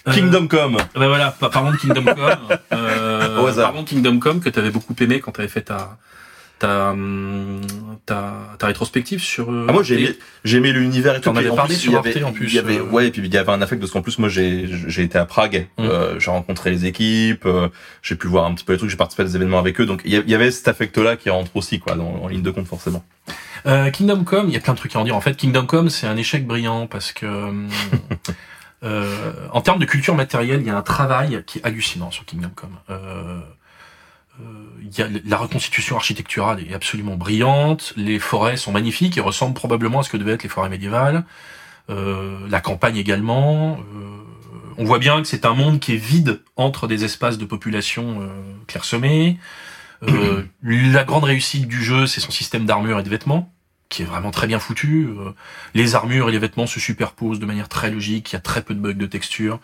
[0.06, 0.76] Euh, Kingdom Come.
[0.94, 2.58] ben voilà, par- parlons de Kingdom Come.
[2.72, 5.96] Euh, parlons de Kingdom Come que tu avais beaucoup aimé quand tu avais fait ta
[6.66, 6.94] ta,
[8.06, 9.50] ta ta rétrospective sur.
[9.50, 11.32] euh, Ah, moi j'ai aimé, j'ai aimé l'univers et tout.
[11.32, 12.82] Puis en parlé plus, sur il y Arte, avait- en plus, Il y avait, euh.
[12.84, 15.18] ouais, et puis il y avait un affect parce qu'en plus moi j'ai j'ai été
[15.18, 15.82] à Prague, Mm.
[15.84, 17.68] euh, j'ai rencontré les équipes, euh,
[18.02, 19.86] j'ai pu voir un petit peu les trucs, j'ai participé à des événements avec eux,
[19.86, 22.66] donc il y avait cet affect-là qui rentre aussi quoi dans, en ligne de compte
[22.66, 23.04] forcément.
[23.66, 25.16] Euh, Kingdom Come, il y a plein de trucs à en dire.
[25.16, 27.52] En fait, Kingdom Come, c'est un échec brillant parce que, euh,
[28.84, 32.24] euh, en termes de culture matérielle, il y a un travail qui est hallucinant sur
[32.26, 32.76] Kingdom Come.
[32.90, 33.40] Euh,
[34.98, 37.92] a la reconstitution architecturale est absolument brillante.
[37.96, 41.24] Les forêts sont magnifiques et ressemblent probablement à ce que devaient être les forêts médiévales.
[41.90, 43.78] Euh, la campagne également.
[43.94, 44.24] Euh,
[44.78, 48.20] on voit bien que c'est un monde qui est vide entre des espaces de population
[48.22, 48.28] euh,
[48.66, 49.38] clairsemés.
[50.08, 53.52] Euh, la grande réussite du jeu, c'est son système d'armure et de vêtements,
[53.94, 55.06] qui est vraiment très bien foutu.
[55.06, 55.30] Euh,
[55.74, 58.62] les armures et les vêtements se superposent de manière très logique, il y a très
[58.62, 59.60] peu de bugs de texture.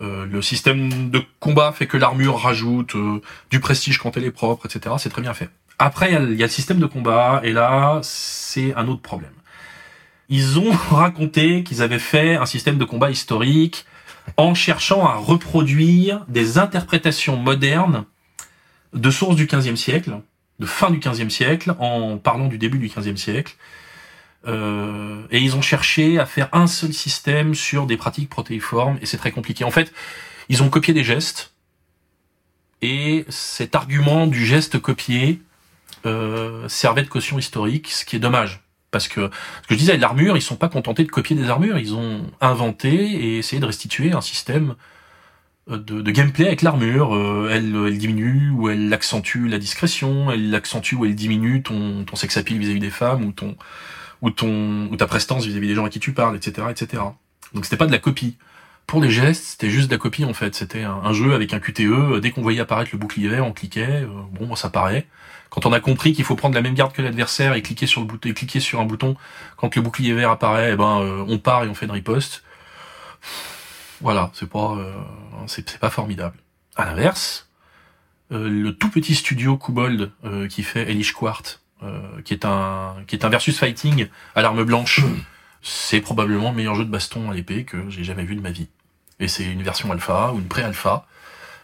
[0.00, 4.30] Euh, le système de combat fait que l'armure rajoute euh, du prestige quand elle est
[4.30, 4.94] propre, etc.
[4.98, 5.50] C'est très bien fait.
[5.80, 9.32] Après, il y a le- système de combat, et là, c'est un autre problème.
[10.28, 13.84] Ils ont raconté qu'ils avaient fait un système de combat historique
[14.36, 18.04] en cherchant à reproduire des interprétations modernes
[18.94, 20.20] de sources du XVe siècle,
[20.62, 23.56] de fin du XVe siècle, en parlant du début du XVe siècle.
[24.46, 29.06] Euh, et ils ont cherché à faire un seul système sur des pratiques protéiformes, et
[29.06, 29.64] c'est très compliqué.
[29.64, 29.92] En fait,
[30.48, 31.52] ils ont copié des gestes,
[32.80, 35.42] et cet argument du geste copié
[36.06, 38.62] euh, servait de caution historique, ce qui est dommage.
[38.92, 39.30] Parce que,
[39.62, 42.30] ce que je disais, l'armure, ils sont pas contentés de copier des armures, ils ont
[42.40, 44.76] inventé et essayé de restituer un système
[45.68, 47.14] de, de gameplay avec l'armure.
[47.14, 52.04] Euh, elle, elle diminue ou elle accentue la discrétion, elle accentue ou elle diminue ton,
[52.04, 53.56] ton sex appeal vis-à-vis des femmes ou ton
[54.20, 57.02] ou ton ou ta prestance vis-à-vis des gens à qui tu parles, etc., etc.
[57.54, 58.36] Donc c'était pas de la copie.
[58.86, 60.54] Pour les gestes, c'était juste de la copie en fait.
[60.54, 62.20] C'était un, jeu avec un QTE.
[62.20, 64.02] Dès qu'on voyait apparaître le bouclier vert, on cliquait.
[64.02, 65.06] Euh, bon, ça paraît.
[65.50, 68.00] Quand on a compris qu'il faut prendre la même garde que l'adversaire et cliquer sur
[68.00, 69.16] le bouton, cliquer sur un bouton
[69.56, 72.42] quand le bouclier vert apparaît, eh ben euh, on part et on fait une riposte.
[74.02, 74.92] Voilà, c'est pas euh,
[75.46, 76.36] c'est pas formidable.
[76.76, 77.48] À l'inverse,
[78.32, 81.42] euh, le tout petit studio Kubold euh, qui fait Elish Quart,
[81.82, 85.00] euh, qui est un qui est un versus fighting à l'arme blanche,
[85.62, 88.50] c'est probablement le meilleur jeu de baston à l'épée que j'ai jamais vu de ma
[88.50, 88.68] vie.
[89.20, 91.06] Et c'est une version alpha ou une pré-alpha.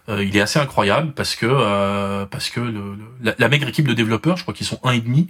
[0.08, 3.68] Euh, il est assez incroyable parce que euh, parce que le, le- la, la maigre
[3.68, 5.28] équipe de développeurs, je crois qu'ils sont un et demi,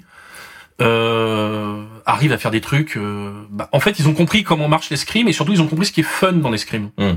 [0.81, 2.97] euh, arrive à faire des trucs.
[2.97, 5.87] euh, bah, en fait, ils ont compris comment marche l'escrime et surtout ils ont compris
[5.87, 6.91] ce qui est fun dans l'escrime.
[6.99, 7.13] Mm.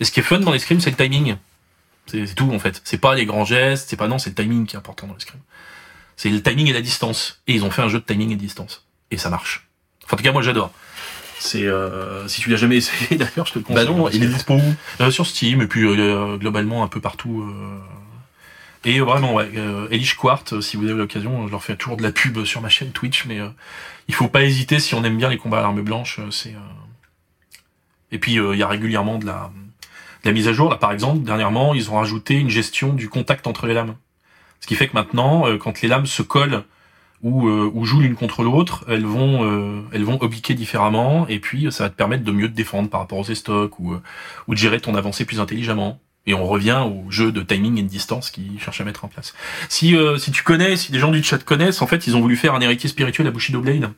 [0.00, 1.36] Et ce qui est fun dans l'escrime, c'est le timing.
[2.06, 2.80] C'est tout en fait.
[2.84, 5.14] C'est pas les grands gestes, c'est pas non, c'est le timing qui est important dans
[5.14, 5.40] l'escrime.
[6.16, 7.40] C'est le timing et la distance.
[7.46, 8.84] Et ils ont fait un jeu de timing et de distance.
[9.10, 9.68] Et ça marche.
[10.04, 10.72] Enfin, en tout cas, moi j'adore.
[11.38, 13.94] C'est euh, si tu l'as jamais essayé d'ailleurs, je te le Bah conseille.
[13.96, 14.62] non, il est dispo où?
[15.00, 17.44] Euh, sur Steam et puis euh, globalement un peu partout.
[18.86, 18.90] Euh.
[18.90, 21.96] Et vraiment, ouais, euh, Elish Quart, euh, si vous avez l'occasion, je leur fais toujours
[21.96, 23.48] de la pub sur ma chaîne Twitch, mais euh,
[24.08, 26.18] il faut pas hésiter si on aime bien les combats à l'arme blanche.
[26.18, 26.58] euh, c'est euh.
[28.12, 29.50] et puis euh, il y a régulièrement de la,
[30.22, 30.70] de la mise à jour.
[30.70, 33.96] Là, par exemple, dernièrement, ils ont rajouté une gestion du contact entre les lames,
[34.60, 36.64] ce qui fait que maintenant, euh, quand les lames se collent
[37.22, 41.38] ou, euh, ou jouent l'une contre l'autre, elles vont euh, elles vont obliquer différemment, et
[41.38, 43.94] puis euh, ça va te permettre de mieux te défendre par rapport aux estocs ou
[43.94, 44.02] euh,
[44.46, 46.00] ou de gérer ton avancée plus intelligemment.
[46.26, 49.08] Et on revient au jeu de timing et de distance qu'ils cherchent à mettre en
[49.08, 49.34] place.
[49.68, 52.20] Si euh, si tu connais, si des gens du chat connaissent, en fait, ils ont
[52.20, 53.90] voulu faire un héritier spirituel à Bushido Blade,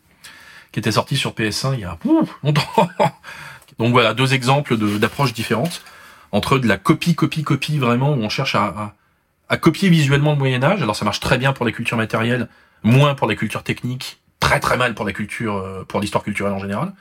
[0.73, 2.89] qui était sorti sur PS1 il y a ouf, longtemps.
[3.79, 5.83] Donc voilà, deux exemples d'approches différentes
[6.33, 8.95] entre de la copie, copie, copie vraiment où on cherche à, à,
[9.49, 10.83] à copier visuellement le Moyen Âge.
[10.83, 12.49] Alors ça marche très bien pour la culture matérielle,
[12.83, 16.53] moins pour la culture technique, très très mal pour la culture, euh, pour l'histoire culturelle
[16.55, 16.93] en général.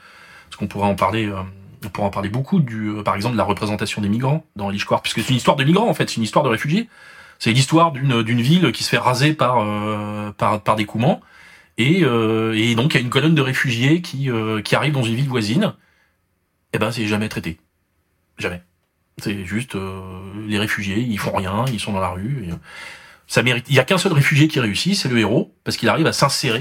[0.48, 1.26] Parce qu'on pourrait en parler.
[1.26, 1.42] euh,
[1.86, 4.68] on pourrait en parler beaucoup du, euh, par exemple, de la représentation des migrants dans
[4.70, 6.88] l'histoire, puisque c'est une histoire de migrants en fait, c'est une histoire de réfugiés.
[7.38, 11.20] C'est l'histoire d'une d'une ville qui se fait raser par euh, par par des coumans,
[11.78, 14.92] et euh, et donc il y a une colonne de réfugiés qui euh, qui arrive
[14.94, 15.74] dans une ville voisine.
[16.72, 17.58] Eh ben c'est jamais traité,
[18.38, 18.62] jamais.
[19.18, 20.00] C'est juste euh,
[20.46, 22.44] les réfugiés, ils font rien, ils sont dans la rue.
[22.48, 22.56] et, euh,
[23.26, 23.66] ça mérite.
[23.68, 26.12] Il y a qu'un seul réfugié qui réussit, c'est le héros, parce qu'il arrive à
[26.12, 26.60] s'insérer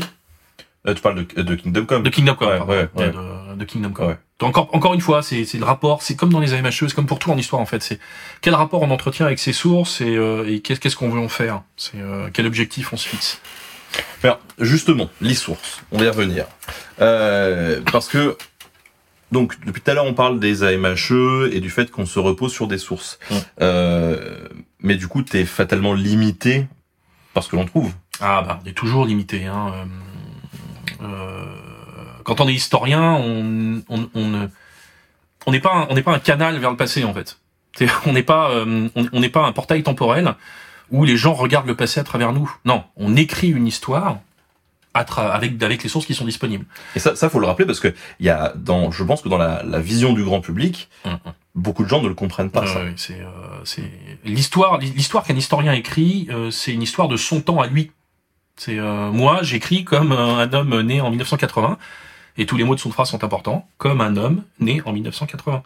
[0.88, 2.48] Euh, Tu parles de, de Kingdom Come de Kingdom Come.
[2.48, 2.72] Ouais, pardon.
[2.74, 3.12] ouais, ouais.
[3.12, 4.08] De, de Kingdom Come.
[4.08, 4.18] Ouais.
[4.42, 7.20] Encore, encore une fois, c'est le rapport, c'est comme dans les AMHE, c'est comme pour
[7.20, 7.82] tout en histoire en fait.
[7.82, 8.00] C'est
[8.42, 11.64] quel rapport on entretient avec ses sources et, euh, et qu'est-ce qu'on veut en faire?
[11.78, 13.40] C'est euh, quel objectif on se fixe?
[14.24, 16.46] Alors, justement, les sources, on va y revenir.
[17.00, 18.38] Euh, parce que,
[19.32, 22.52] donc, depuis tout à l'heure, on parle des AMHE et du fait qu'on se repose
[22.52, 23.20] sur des sources.
[23.32, 24.18] Ouais.
[24.82, 26.68] Mais du coup, t'es fatalement limité
[27.34, 27.92] par ce que l'on trouve.
[28.22, 29.46] Ah bah on est toujours limité.
[29.46, 29.88] Hein.
[31.02, 31.44] euh,
[32.26, 34.48] quand on est historien, on on on ne-
[35.46, 37.38] on n'est pas un- on n'est pas un canal vers le passé en fait.
[38.06, 40.36] On n'est pas euh, on n'est pas un portail temporel
[40.92, 42.50] où les gens regardent le passé à travers nous.
[42.66, 44.20] Non, on écrit une histoire
[44.94, 45.02] à
[45.36, 46.66] avec avec les sources qui sont disponibles.
[46.96, 49.28] Et ça, ça faut le rappeler parce que il y a dans, je pense que
[49.30, 51.18] dans la, la vision du grand public, Mhm.
[51.54, 52.66] beaucoup de gens ne le comprennent pas.
[52.96, 53.28] C'est euh,
[53.66, 53.92] c'est
[54.24, 57.92] l'histoire l'histoire qu'un historien écrit, euh, c'est une histoire de son temps à lui.
[58.56, 61.78] C'est euh, moi j'écris comme un homme né en 1980
[62.38, 65.64] et tous les mots de son phrase sont importants comme un homme né en 1980.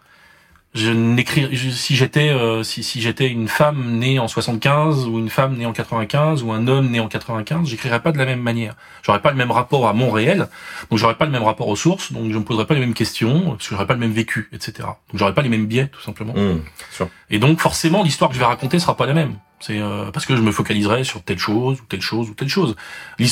[0.72, 5.28] Je n'écris si j'étais euh, si si j'étais une femme née en 75 ou une
[5.28, 8.38] femme née en 95 ou un homme né en 95, j'écrirais pas de la même
[8.38, 8.76] manière.
[9.02, 10.48] J'aurais pas le même rapport à mon réel,
[10.88, 12.94] donc j'aurais pas le même rapport aux sources, donc je me poserais pas les mêmes
[12.94, 14.86] questions, parce que j'aurais pas le même vécu, etc.
[14.86, 16.34] Donc j'aurais pas les mêmes biais tout simplement.
[16.34, 16.60] Mmh,
[16.92, 17.08] sûr.
[17.30, 19.34] Et donc forcément, l'histoire que je vais raconter sera pas la même.
[19.60, 22.48] C'est euh, parce que je me focaliserai sur telle chose ou telle chose ou telle
[22.48, 22.76] chose.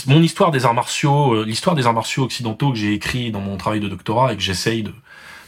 [0.07, 3.41] Mon histoire des arts martiaux, euh, l'histoire des arts martiaux occidentaux que j'ai écrit dans
[3.41, 4.93] mon travail de doctorat et que j'essaye de,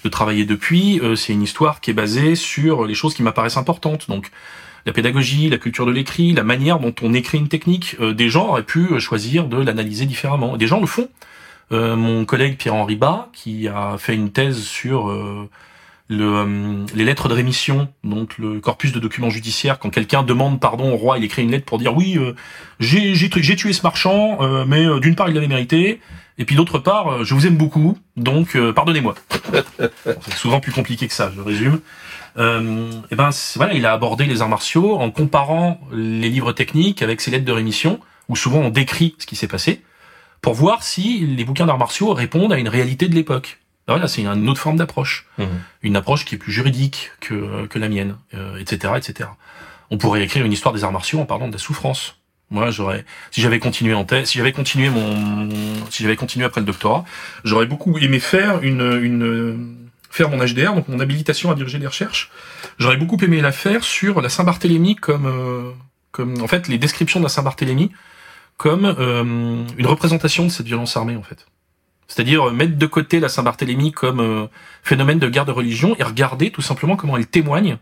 [0.05, 3.59] de travailler depuis, euh, c'est une histoire qui est basée sur les choses qui m'apparaissent
[3.59, 4.09] importantes.
[4.09, 4.31] Donc
[4.87, 7.97] la pédagogie, la culture de l'écrit, la manière dont on écrit une technique.
[8.01, 10.57] Euh, des gens auraient pu euh, choisir de l'analyser différemment.
[10.57, 11.09] Des gens le font.
[11.73, 15.09] Euh, mon collègue Pierre-Henri Bas, qui a fait une thèse sur
[16.11, 20.61] le, euh, les lettres de rémission, donc le corpus de documents judiciaires, quand quelqu'un demande
[20.61, 22.35] pardon au roi, il écrit une lettre pour dire oui, euh,
[22.81, 26.01] j'ai j'ai tu- j'ai tué ce marchand, euh, mais euh, d'une part il l'avait mérité,
[26.39, 29.15] Et puis d'autre part, je vous aime beaucoup, donc euh, pardonnez-moi.
[29.53, 29.63] Bon,
[30.23, 31.81] c'est souvent plus compliqué que ça, je résume.
[32.39, 37.03] Euh, et ben voilà, il a abordé les arts martiaux en comparant les livres techniques
[37.03, 39.83] avec ses lettres de rémission, où souvent on décrit ce qui s'est passé,
[40.41, 43.60] pour voir si les bouquins d'arts martiaux répondent à une réalité de l'époque.
[43.91, 45.47] Ben Voilà, c'est une autre forme d'approche, Mhm.
[45.83, 49.29] une approche qui est plus juridique que, que la mienne, euh, etc., etc.
[49.91, 52.17] On pourrait écrire une histoire des arts martiaux en parlant de la souffrance.
[52.53, 55.49] Moi, j'aurais, si j'avais continué en thèse, si j'avais continué mon,
[55.91, 57.05] si j'avais continué après le doctorat,
[57.45, 59.77] j'aurais beaucoup aimé faire une, une,
[60.11, 62.31] faire mon HDR, donc mon habilitation à diriger des recherches.
[62.79, 65.71] J'aurais beaucoup aimé la faire sur la Saint-Barthélemy comme, euh,
[66.13, 67.91] comme, en fait, les descriptions de la Saint-Barthélemy
[68.57, 71.47] comme euh, une représentation de cette violence armée, en fait.
[72.11, 74.47] C'est-à-dire mettre de côté la Saint-Barthélemy comme euh,
[74.83, 77.79] phénomène de guerre de religion et regarder tout simplement comment elle témoigne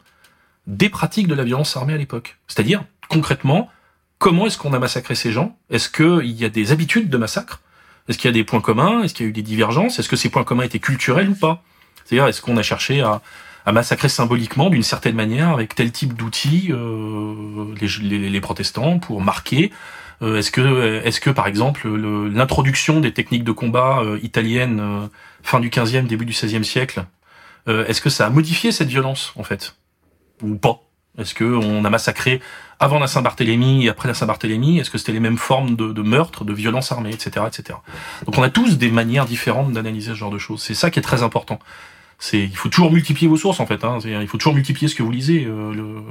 [0.66, 2.36] des pratiques de la violence armée à l'époque.
[2.46, 3.70] C'est-à-dire, concrètement,
[4.18, 5.56] comment est-ce qu'on a massacré ces gens?
[5.70, 7.62] Est-ce qu'il y a des habitudes de massacre?
[8.06, 9.02] Est-ce qu'il y a des points communs?
[9.02, 9.98] Est-ce qu'il y a eu des divergences?
[9.98, 11.62] Est-ce que ces points communs étaient culturels ou pas?
[12.04, 13.22] C'est-à-dire, est-ce qu'on a cherché à,
[13.64, 18.98] à massacrer symboliquement, d'une certaine manière, avec tel type d'outils, euh, les, les- les protestants
[18.98, 19.72] pour marquer
[20.20, 25.06] Est-ce que, est-ce que, par exemple, le- l'introduction des techniques de combat euh, italiennes euh,
[25.42, 27.04] fin du 15e, début du 16e siècle,
[27.68, 29.76] euh, est-ce que ça a modifié cette violence, en fait?
[30.42, 30.80] Ou pas?
[31.18, 32.40] Est-ce que on a massacré
[32.78, 34.78] avant la Saint-Barthélemy et après la Saint-Barthélemy?
[34.78, 37.78] Est-ce que c'était les mêmes formes de, de meurtre, de violence armée, etc., etc.
[38.24, 40.62] Donc on a tous des manières différentes d'analyser ce genre de choses.
[40.62, 41.58] C'est ça qui est très important.
[42.20, 43.82] C'est, il faut toujours multiplier vos sources en fait.
[43.84, 43.98] Hein.
[44.04, 45.44] Il faut toujours multiplier ce que vous lisez.
[45.44, 46.02] euh, le-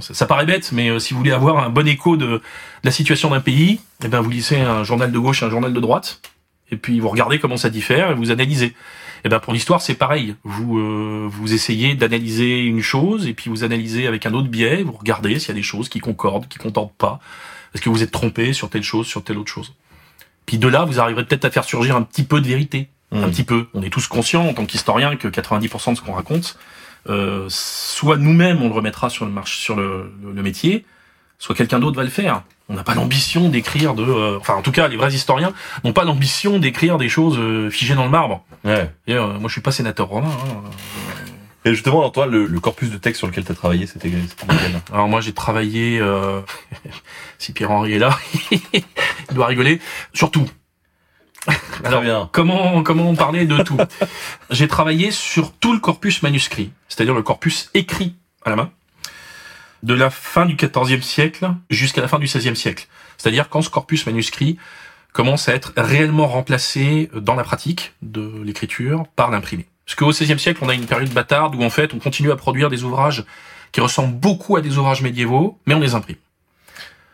[0.00, 2.42] ça, ça paraît bête, mais euh, si vous voulez avoir un bon écho de, de
[2.82, 5.72] la situation d'un pays, eh ben vous lisez un journal de gauche, et un journal
[5.72, 6.20] de droite,
[6.70, 8.74] et puis vous regardez comment ça diffère et vous analysez.
[9.24, 10.34] Et ben pour l'histoire c'est pareil.
[10.44, 14.82] Vous euh, vous essayez d'analyser une chose et puis vous analysez avec un autre biais.
[14.82, 17.20] Vous regardez s'il y a des choses qui concordent, qui concordent pas.
[17.74, 19.72] Est-ce que vous êtes trompé sur telle chose, sur telle autre chose?
[20.46, 23.22] Puis de là vous arriverez peut-être à faire surgir un petit peu de vérité, un
[23.26, 23.30] Mhm.
[23.30, 23.66] petit peu.
[23.72, 26.58] On est tous conscients en tant qu'historiens que 90% de ce qu'on raconte,
[27.08, 30.84] euh, soit nous-mêmes on le remettra sur le marché, sur le, le- le métier,
[31.38, 32.42] soit quelqu'un d'autre va le faire.
[32.70, 35.52] On n'a pas l'ambition d'écrire de, euh, enfin en tout cas les vrais historiens
[35.84, 38.42] n'ont pas l'ambition d'écrire des choses euh, figées dans le marbre.
[38.64, 38.90] Ouais.
[39.06, 40.28] Et, moi je suis pas sénateur romain.
[40.30, 40.70] hein.
[41.66, 44.08] Et justement, alors toi, le, le corpus de texte sur lequel tu as travaillé, c'était
[44.08, 44.80] lequel?
[44.92, 46.40] Alors moi j'ai travaillé, euh,
[47.38, 48.18] si Pierre-Henri est là,
[48.52, 48.82] il
[49.34, 49.80] doit rigoler,
[50.12, 50.46] sur tout.
[51.84, 52.28] Alors, bien.
[52.32, 53.76] Comment, comment parler de tout?
[54.50, 58.14] J'ai travaillé sur tout le corpus manuscrit, c'est-à-dire le corpus écrit
[58.44, 58.70] à la main,
[59.82, 62.86] de la fin du XIVe siècle jusqu'à la fin du XVIe siècle.
[63.16, 64.58] C'est-à-dire quand ce corpus manuscrit
[65.12, 69.66] commence à être réellement remplacé dans la pratique de l'écriture par l'imprimé.
[69.86, 72.36] Parce qu'au XVIe siècle, on a une période bâtarde où en fait on continue à
[72.36, 73.24] produire des ouvrages
[73.72, 76.16] qui ressemblent beaucoup à des ouvrages médiévaux, mais on les imprime.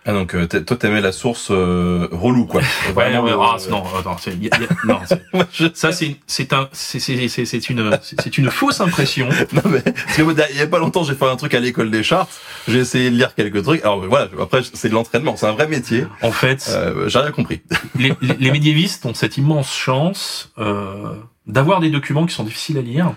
[0.06, 2.62] Ah donc euh, toi t'aimais la source euh, relou quoi.
[2.86, 4.98] Ouais, Vraiment, ouais, ah, non, attends, c'est, y a- y a- non,
[5.52, 9.28] c'est- ça c'est, c'est un, c'est, c'est, c'est, une, c'est une fausse impression.
[9.52, 11.60] Non mais parce que moi, il y a pas longtemps j'ai fait un truc à
[11.60, 12.30] l'école des chartes.
[12.66, 13.82] J'ai essayé de lire quelques trucs.
[13.82, 16.06] Alors voilà, après c'est de l'entraînement, c'est un vrai métier.
[16.22, 17.60] En fait, Euh, j'ai rien compris.
[17.98, 21.14] les, les, les médiévistes ont cette immense chance euh,
[21.46, 23.12] d'avoir des documents qui sont difficiles à lire,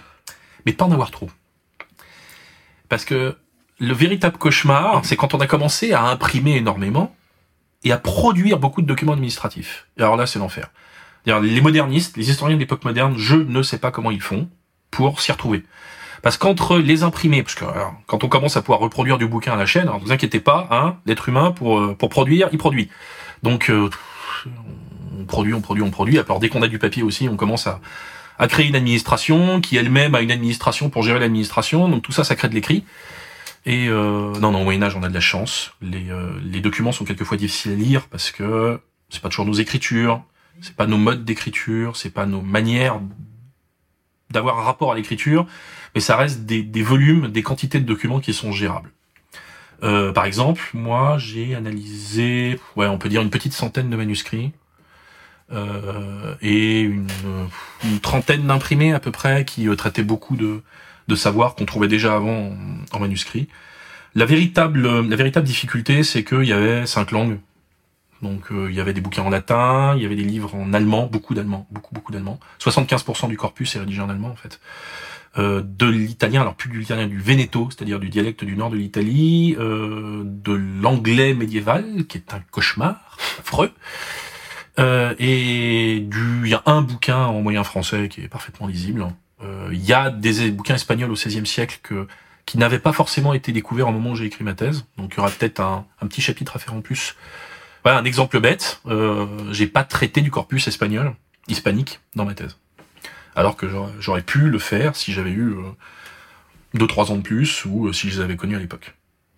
[0.65, 1.29] mais de pas en avoir trop.
[2.89, 3.35] Parce que
[3.83, 7.15] le véritable cauchemar, c'est quand on a commencé à imprimer énormément
[7.83, 9.87] et à produire beaucoup de documents administratifs.
[9.97, 10.69] Et alors là, c'est l'enfer.
[11.25, 14.49] Les modernistes, les historiens de l'époque moderne, je ne sais pas comment ils font
[14.91, 15.63] pour s'y retrouver.
[16.21, 19.53] Parce qu'entre les imprimés, parce que alors, quand on commence à pouvoir reproduire du bouquin
[19.53, 22.47] à la chaîne, alors, ne vous inquiétez pas, hein, l'être humain pour euh, pour produire,
[22.53, 22.89] il produit.
[23.41, 23.89] Donc euh,
[25.19, 26.17] on produit, on produit, on produit.
[26.19, 27.81] Alors dès qu'on a du papier aussi, on commence à,
[28.39, 31.89] à créer une administration qui elle-même a une administration pour gérer l'administration.
[31.89, 32.85] Donc tout ça, ça crée de l'écrit.
[33.65, 35.73] Et euh, non, non, au Moyen Âge, on a de la chance.
[35.81, 39.53] Les, euh, les documents sont quelquefois difficiles à lire parce que c'est pas toujours nos
[39.53, 40.23] écritures,
[40.61, 42.99] c'est pas nos modes d'écriture, c'est pas nos manières
[44.31, 45.45] d'avoir un rapport à l'écriture,
[45.95, 48.91] mais ça reste des, des volumes, des quantités de documents qui sont gérables.
[49.83, 54.51] Euh, par exemple, moi, j'ai analysé, ouais, on peut dire une petite centaine de manuscrits
[55.51, 57.09] euh, et une,
[57.83, 60.63] une trentaine d'imprimés à peu près qui euh, traitaient beaucoup de,
[61.07, 62.51] de savoir qu'on trouvait déjà avant
[62.91, 63.47] en, manuscrit.
[64.15, 67.39] La véritable, la véritable difficulté, c'est qu'il y avait cinq langues.
[68.21, 70.71] Donc euh, il y avait des bouquins en latin, il y avait des livres en
[70.73, 72.39] allemand, beaucoup d'allemand, beaucoup beaucoup d'allemand.
[72.61, 74.61] 75% du corpus est rédigé en allemand en fait.
[75.39, 78.77] Euh, de l'italien, alors plus de l'italien, du Veneto, c'est-à-dire du dialecte du nord de
[78.77, 83.71] l'Italie, euh, de l'anglais médiéval, qui est un cauchemar affreux,
[84.77, 89.07] euh, et du, il y a un bouquin en moyen français qui est parfaitement lisible.
[89.43, 92.07] Euh, Il y a des bouquins espagnols au XVIe siècle que,
[92.45, 95.17] qui n'avaient pas forcément été découverts au moment où j'ai écrit ma thèse, donc il
[95.17, 97.15] y aura peut-être un, un petit chapitre à faire en plus
[97.83, 98.81] Voilà un exemple bête.
[98.87, 101.13] Euh, j'ai pas traité du corpus espagnol,
[101.47, 102.57] hispanique dans ma thèse,
[103.35, 103.67] alors que
[103.99, 105.61] j'aurais- pu le faire si j'avais eu euh,
[106.73, 108.93] deux trois ans de plus ou euh, si je les avais connus à l'époque.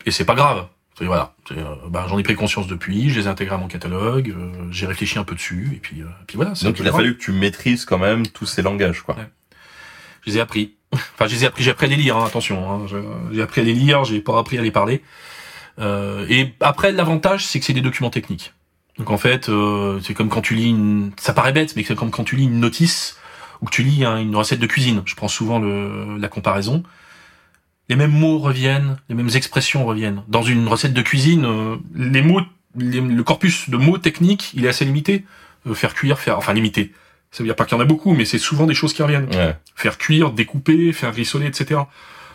[0.05, 0.67] Et c'est pas grave.
[1.01, 4.29] Voilà, euh, bah, j'en ai pris conscience depuis, je les ai intégrés à mon catalogue,
[4.29, 6.51] euh, j'ai réfléchi un peu dessus et puis, euh, puis voilà.
[6.63, 9.17] Donc il a fallu que tu maîtrises quand même tous ces langages, quoi.
[9.17, 9.27] Ouais.
[10.25, 10.75] Je les ai appris.
[10.93, 11.63] Enfin, je les ai appris.
[11.63, 12.17] J'ai appris à les lire.
[12.17, 12.85] hein, attention, hein,
[13.31, 14.03] j'ai appris à les lire.
[14.05, 15.01] J'ai pas appris à les parler.
[15.79, 18.53] Euh, et après, l'avantage, c'est que c'est des documents techniques.
[18.97, 21.11] Donc en fait, euh, c'est comme quand tu lis une.
[21.17, 23.17] Ça paraît bête, mais c'est comme quand tu lis une notice
[23.61, 25.01] ou que tu lis une recette de cuisine.
[25.05, 26.83] Je prends souvent le, la comparaison.
[27.89, 30.23] Les mêmes mots reviennent, les mêmes expressions reviennent.
[30.27, 32.41] Dans une recette de cuisine, euh, les mots,
[32.75, 35.25] le corpus de mots techniques, il est assez limité.
[35.67, 36.93] Euh, faire cuire, faire, enfin limité.
[37.35, 39.03] Ça veut dire pas qu'il y en a beaucoup, mais c'est souvent des choses qui
[39.03, 39.57] reviennent Ouais.
[39.75, 41.81] faire cuire, découper, faire rissoler, etc.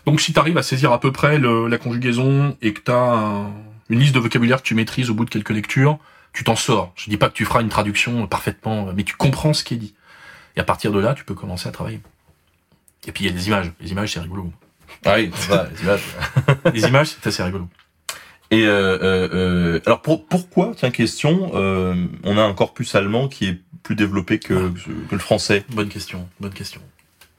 [0.05, 2.91] Donc si tu arrives à saisir à peu près le- la conjugaison et que tu
[2.91, 3.47] as
[3.89, 5.99] une liste de vocabulaire que tu maîtrises au bout de quelques lectures,
[6.35, 6.93] tu t'en sors.
[6.97, 9.79] Je dis pas que tu feras une traduction parfaitement, mais tu comprends ce qui est
[9.79, 9.95] dit.
[10.57, 12.01] Et à partir de là, tu peux commencer à travailler.
[13.07, 13.73] Et puis il y a des images.
[13.81, 14.53] Les images, c'est rigolo.
[15.07, 16.03] Ah oui, ça les images.
[16.75, 17.69] Les images, c'est assez rigolo.
[18.51, 21.95] Et euh, euh, euh, alors pour, pourquoi, tiens question, euh,
[22.25, 24.71] on a un corpus allemand qui est plus développé que,
[25.09, 26.81] que le français Bonne question, bonne question.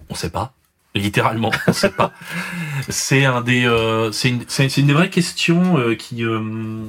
[0.10, 0.54] On sait pas.
[0.94, 2.12] Littéralement, on sait pas.
[2.90, 6.84] C'est un des, euh, c'est une, c'est c'est une des vraies questions euh, qui, euh,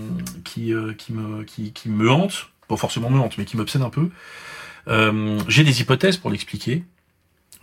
[0.44, 3.82] qui, euh, qui me, qui, qui me hante, pas forcément me hante, mais qui m'obsède
[3.82, 4.11] un peu.
[4.88, 6.84] Euh, J'ai des hypothèses pour l'expliquer.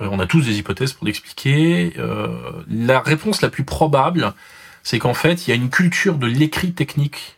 [0.02, 1.94] Euh, on a tous des hypothèses pour l'expliquer.
[1.98, 4.34] Euh, la réponse la plus probable,
[4.84, 7.38] c'est qu'en fait, il y a une culture de l'écrit technique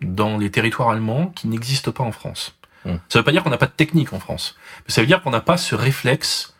[0.00, 2.56] dans les territoires allemands qui n'existe pas en France.
[2.84, 2.96] Hmm.
[3.08, 4.56] Ça veut pas dire qu'on n'a pas de technique en France,
[4.86, 6.54] mais ça veut dire qu'on n'a pas ce réflexe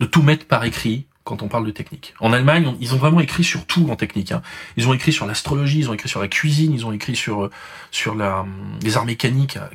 [0.00, 2.14] de tout mettre par écrit quand on parle de technique.
[2.18, 4.32] En Allemagne, ils ont vraiment écrit sur tout en technique.
[4.32, 4.42] hein.
[4.76, 7.44] Ils ont écrit sur l'astrologie, ils ont écrit sur la cuisine, ils ont écrit sur
[7.44, 7.50] euh,
[7.92, 9.56] sur la, hum, les arts mécaniques.
[9.56, 9.70] A,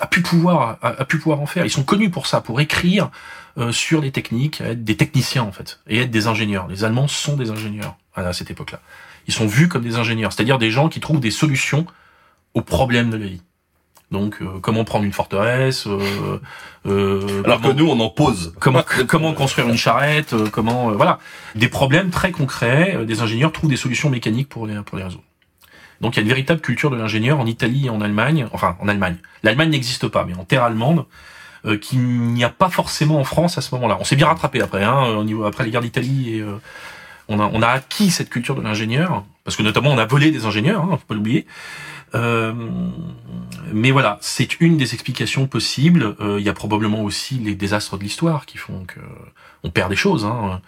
[0.00, 1.64] a pu pouvoir a, a pu pouvoir en faire.
[1.64, 3.10] Ils sont connus pour ça, pour écrire
[3.58, 6.68] euh, sur les techniques, être des techniciens en fait, et être des ingénieurs.
[6.68, 8.80] Les Allemands sont des ingénieurs à cette époque-là.
[9.26, 11.84] Ils sont vus comme des ingénieurs, c'est-à-dire des gens qui trouvent des solutions
[12.54, 13.42] aux problèmes de la vie.
[14.12, 16.38] Donc, euh, comment prendre une forteresse euh,
[16.86, 18.54] euh, Alors comment- que nous, on en pose.
[18.60, 21.18] comment comment construire une charrette, euh, comment euh, voilà,
[21.56, 22.94] des problèmes très concrets.
[22.96, 25.24] euh, des ingénieurs trouvent des solutions mécaniques pour les pour les résoudre.
[26.00, 28.76] Donc il y a une véritable culture de l'ingénieur en Italie et en Allemagne, enfin
[28.80, 29.16] en Allemagne.
[29.42, 31.06] L'Allemagne n'existe pas, mais en terre allemande,
[31.64, 33.96] euh, qu'il n'y a pas forcément en France à ce moment-là.
[33.98, 36.60] On s'est bien rattrapé après, hein, au niveau après les guerres d'Italie et euh,
[37.28, 40.30] on a on a acquis cette culture de l'ingénieur parce que notamment on a volé
[40.30, 41.44] des ingénieurs, hein, faut pas l'oublier.
[42.16, 42.52] Euh,
[43.72, 46.16] mais voilà, c'est une des explications possibles.
[46.20, 49.00] Euh, Il y a probablement aussi les désastres de l'histoire qui font que
[49.62, 50.24] on perd des choses.
[50.24, 50.60] Hein.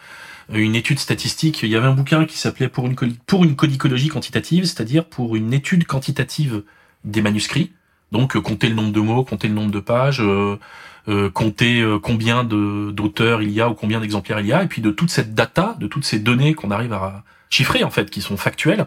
[0.52, 2.96] Une étude statistique, il y avait un bouquin qui s'appelait pour une
[3.26, 6.62] pour une codicologie quantitative, c'est-à-dire pour une étude quantitative
[7.04, 7.72] des manuscrits.
[8.12, 12.44] Donc euh, compter le nombre de mots, compter le nombre de pages, euh, compter combien
[12.44, 15.34] d'auteurs il y a ou combien d'exemplaires il y a, et puis de toute cette
[15.34, 18.86] data, de toutes ces données qu'on arrive à chiffrer en fait, qui sont factuelles,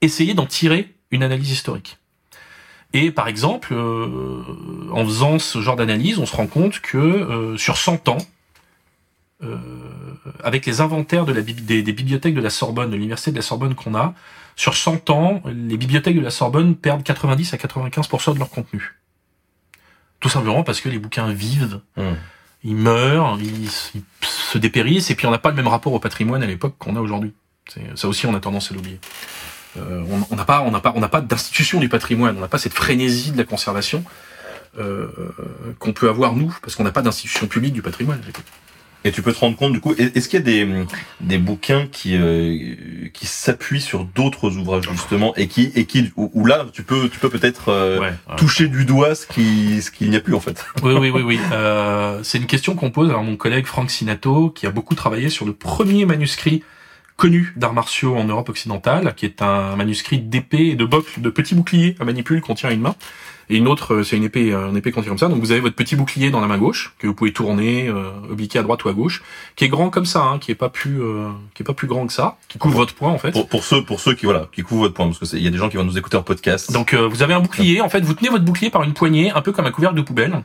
[0.00, 1.98] essayer d'en tirer une analyse historique.
[2.92, 4.42] Et par exemple, euh,
[4.92, 8.18] en faisant ce genre d'analyse, on se rend compte que euh, sur 100 ans,
[9.42, 9.56] euh,
[10.44, 13.42] avec les inventaires de la, des, des bibliothèques de la Sorbonne, de l'université de la
[13.42, 14.14] Sorbonne qu'on a,
[14.54, 18.94] sur 100 ans, les bibliothèques de la Sorbonne perdent 90 à 95% de leur contenu.
[20.20, 22.14] Tout simplement parce que les bouquins vivent, Hmm.
[22.62, 25.98] ils meurent, ils, ils se dépérissent, et puis on n'a pas le même rapport au
[25.98, 27.32] patrimoine à l'époque qu'on a aujourd'hui.
[27.96, 29.00] Ça aussi, on a tendance à l'oublier.
[29.76, 32.36] Euh, on n'a pas, on n'a pas, on n'a pas d'institution du patrimoine.
[32.36, 34.04] On n'a pas cette frénésie de la conservation
[34.78, 35.08] euh,
[35.78, 38.20] qu'on peut avoir nous, parce qu'on n'a pas d'institution publique du patrimoine.
[39.06, 40.86] Et tu peux te rendre compte du coup, est-ce qu'il y a des,
[41.20, 42.74] des bouquins qui, euh,
[43.12, 47.10] qui s'appuient sur d'autres ouvrages justement et qui, et qui, où, où là tu peux,
[47.10, 48.36] tu peux peut-être euh, Ouais, ouais.
[48.38, 50.64] toucher du doigt ce qui, ce qu'il n'y a plus en fait.
[50.82, 51.38] Oui, oui, oui, oui.
[51.52, 55.28] Euh, c'est une question qu'on pose à mon collègue Franck Sinato, qui a beaucoup travaillé
[55.28, 56.62] sur le premier manuscrit
[57.16, 61.30] connu d'arts martiaux en Europe occidentale, qui est un manuscrit d'épée et de boc, de
[61.30, 62.94] petits boucliers à manipule qu'on tient à une main.
[63.50, 65.28] Et une autre, euh, c'est une épée, euh, une épée qu'on tient comme ça.
[65.28, 68.10] Donc vous avez votre petit bouclier dans la main gauche que vous pouvez tourner, euh,
[68.30, 69.22] obliquer à droite ou à gauche,
[69.54, 71.86] qui est grand comme ça, hein, qui est pas plus, euh, qui est pas plus
[71.86, 73.32] grand que ça, qui couvre votre poing en fait.
[73.32, 75.42] Pour, pour ceux, pour ceux qui voilà, qui couvrent votre point, parce que c'est- il
[75.42, 76.72] y a des gens qui vont nous écouter en podcast.
[76.72, 79.30] Donc euh, vous avez un bouclier, en fait, vous tenez votre bouclier par une poignée,
[79.30, 80.42] un peu comme un couvercle de poubelle,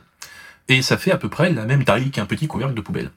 [0.68, 3.10] et ça fait à peu près la même taille qu'un petit couvercle de poubelle.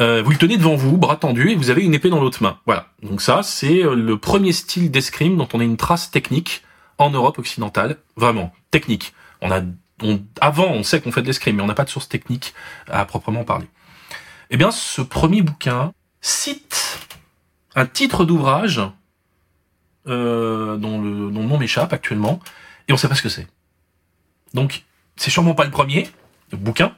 [0.00, 2.42] Euh, vous le tenez devant vous, bras tendu, et vous avez une épée dans l'autre
[2.42, 2.58] main.
[2.66, 2.88] Voilà.
[3.02, 6.62] Donc ça, c'est euh, le premier style d'escrime dont on a une trace technique
[6.98, 9.14] en Europe occidentale, vraiment technique.
[9.40, 9.60] On a,
[10.02, 12.54] on, avant, on sait qu'on fait de l'escrime, mais on n'a pas de source technique
[12.88, 13.66] à proprement parler.
[14.50, 16.98] Eh bien, ce premier bouquin cite
[17.74, 18.80] un titre d'ouvrage
[20.08, 22.40] euh, dont, le, dont le nom m'échappe actuellement,
[22.88, 23.46] et on sait pas ce que c'est.
[24.54, 24.84] Donc,
[25.16, 26.08] c'est sûrement pas le premier
[26.56, 26.92] bouquin.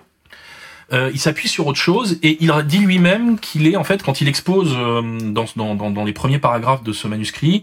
[0.93, 4.21] Euh, il s'appuie sur autre chose et il dit lui-même qu'il est en fait quand
[4.21, 7.63] il expose euh, dans, les premiers paragraphes de ce manuscrit,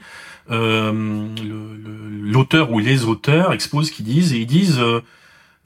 [0.49, 1.27] euh,
[2.23, 4.81] l'auteur ou les auteurs exposent qu'ils disent et ils disent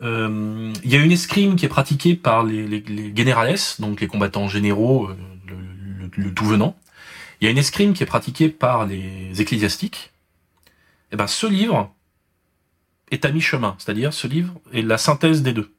[0.02, 4.08] il y a une escrime qui est pratiquée par les, les, les generales, donc les
[4.08, 5.08] combattants généraux,
[5.48, 6.76] le, le, tout venant.
[7.40, 10.12] Il y a une escrime qui est pratiquée par les ecclésiastiques.
[10.66, 11.94] Et eh ben ce livre
[13.12, 15.73] est à mi-chemin, c'est-à-dire ce livre est la synthèse des deux.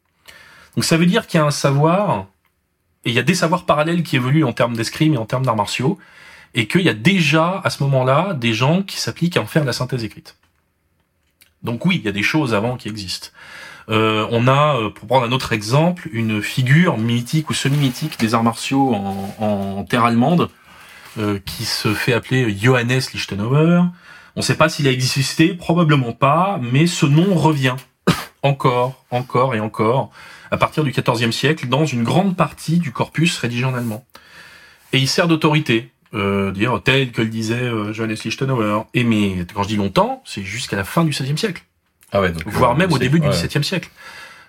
[0.77, 2.27] Donc ça veut dire qu'il y a un savoir,
[3.05, 5.45] et il y a des savoirs parallèles qui évoluent en termes d'escrime et en termes
[5.45, 5.99] d'arts martiaux,
[6.55, 9.65] et qu'il y a déjà, à ce moment-là, des gens qui s'appliquent à en faire
[9.65, 10.37] la synthèse écrite.
[11.63, 13.29] Donc oui, il y a des choses avant qui existent.
[13.89, 18.35] Euh, on a, euh, pour prendre un autre exemple, une figure mythique ou semi-mythique des
[18.35, 20.49] arts martiaux en, terre allemande,
[21.19, 23.83] euh, qui se fait appeler Johannes Lichtenauer.
[24.37, 27.77] On ne sait pas s'il a existé, probablement pas, mais ce nom revient
[28.43, 30.11] encore, encore et encore
[30.51, 34.05] à partir du XIVe siècle dans une grande partie du corpus rédigé en allemand.
[34.93, 38.83] Et il sert d'autorité, euh, dire tel que le disait euh, Johannes Lichtenauer.
[38.95, 41.65] Et mais quand je dis longtemps, c'est jusqu'à la fin du XVIe siècle.
[42.13, 43.91] Ah ouais, donc, voire même au début du XVIIe siècle.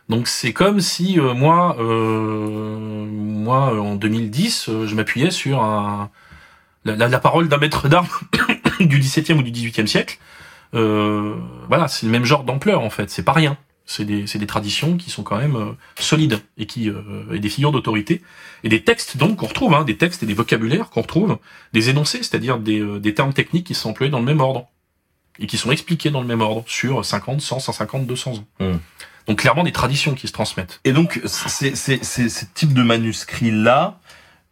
[0.08, 6.12] Donc c'est comme si euh, moi, euh, moi en 2010, je m'appuyais sur un,
[6.84, 8.08] la, la, parole d'un maître d'armes
[8.80, 10.20] du XVIIe ou du XVIIIe siècle.
[10.74, 13.10] voilà, c'est le même genre d'ampleur en fait.
[13.10, 13.58] C'est pas rien.
[13.88, 17.50] C'est des, des, traditions qui sont quand même euh, solides et qui euh, et des
[17.50, 18.24] figures d'autorité
[18.64, 21.38] et des textes donc qu'on retrouve, hein, des textes et des vocabulaires qu'on retrouve,
[21.72, 24.68] des énoncés, c'est-à-dire des, euh, des termes techniques qui sont employés dans le même ordre
[25.38, 28.46] et qui sont expliqués dans le même ordre sur 50, 100, 150, 200 ans.
[28.60, 28.78] Mmh.
[29.28, 30.80] Donc clairement des traditions qui se transmettent.
[30.84, 34.00] Et donc c'est ce type de manuscrits là,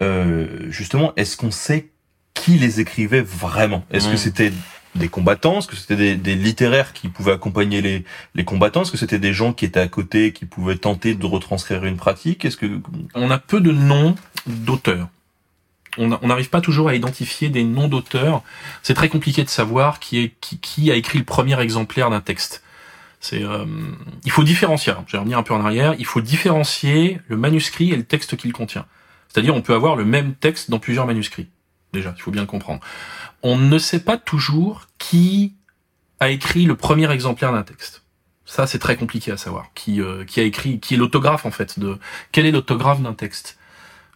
[0.02, 1.92] euh, justement, est-ce qu'on sait
[2.34, 3.86] qui les écrivait vraiment?
[3.92, 4.18] Est-ce que mmh.
[4.18, 4.54] c'était
[4.96, 8.04] des combattants Est-ce que c'était des, littéraires qui pouvaient accompagner les,
[8.36, 11.26] les combattants Est-ce que c'était des gens qui étaient à côté, qui pouvaient tenter de
[11.26, 12.80] retranscrire une pratique Est-ce que
[13.16, 14.16] on a peu de noms
[14.46, 15.08] d'auteurs
[15.98, 18.42] on n'arrive pas toujours à identifier des noms d'auteurs.
[18.82, 22.20] C'est très compliqué de savoir qui, est, qui, qui, a écrit le premier exemplaire d'un
[22.20, 22.64] texte.
[23.20, 23.66] C'est, euh,
[24.26, 24.94] il faut différencier.
[25.08, 25.96] Je vais revenir un peu en arrière.
[26.00, 28.86] Il faut différencier le manuscrit et le texte qu'il contient.
[29.30, 31.48] C'est-à-dire, on peut avoir le même texte dans plusieurs manuscrits.
[31.94, 32.82] Déjà, il faut bien le comprendre
[33.44, 35.54] on ne sait pas toujours qui
[36.20, 38.04] a écrit le premier exemplaire d'un texte.
[38.46, 39.68] Ça, c'est très compliqué à savoir.
[39.76, 41.98] Qui, euh, qui a écrit, qui est l'autographe en fait de
[42.32, 43.58] quel est l'autographe d'un texte?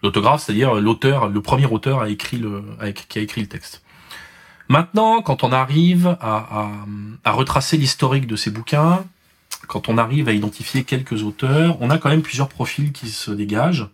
[0.01, 2.63] L'autographe, c'est-à-dire l'auteur, le premier auteur a écrit le,
[3.09, 3.83] qui a écrit le texte.
[4.69, 6.69] Maintenant, quand on arrive à,
[7.23, 9.05] à retracer l'historique de ces bouquins,
[9.67, 13.31] quand on arrive à identifier quelques auteurs, on a quand même plusieurs profils qui se
[13.31, 13.87] dégagent.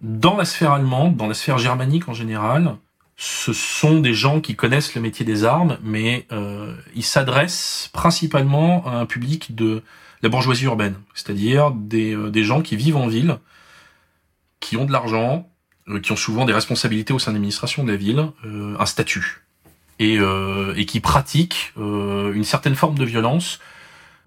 [0.00, 2.76] Dans la sphère allemande, dans la sphère germanique en général,
[3.20, 8.86] ce sont des gens qui connaissent le métier des armes, mais euh, ils s'adressent principalement
[8.86, 9.82] à un public de
[10.22, 13.38] la bourgeoisie urbaine, c'est-à-dire des, euh, des, gens qui vivent en ville,
[14.60, 15.50] qui ont de l'argent,
[15.88, 18.86] euh, qui ont souvent des responsabilités au sein de l'administration de la ville, euh, un
[18.86, 19.42] statut,
[19.98, 20.18] et,
[20.76, 23.58] et qui pratiquent une certaine forme de violence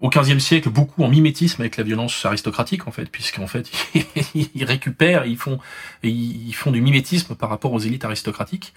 [0.02, 3.70] au XVe siècle, beaucoup en mimétisme avec la violence aristocratique en fait, puisqu'en fait
[4.34, 5.58] ils récupèrent, ils font,
[6.02, 8.74] ils font du mimétisme par rapport aux élites aristocratiques.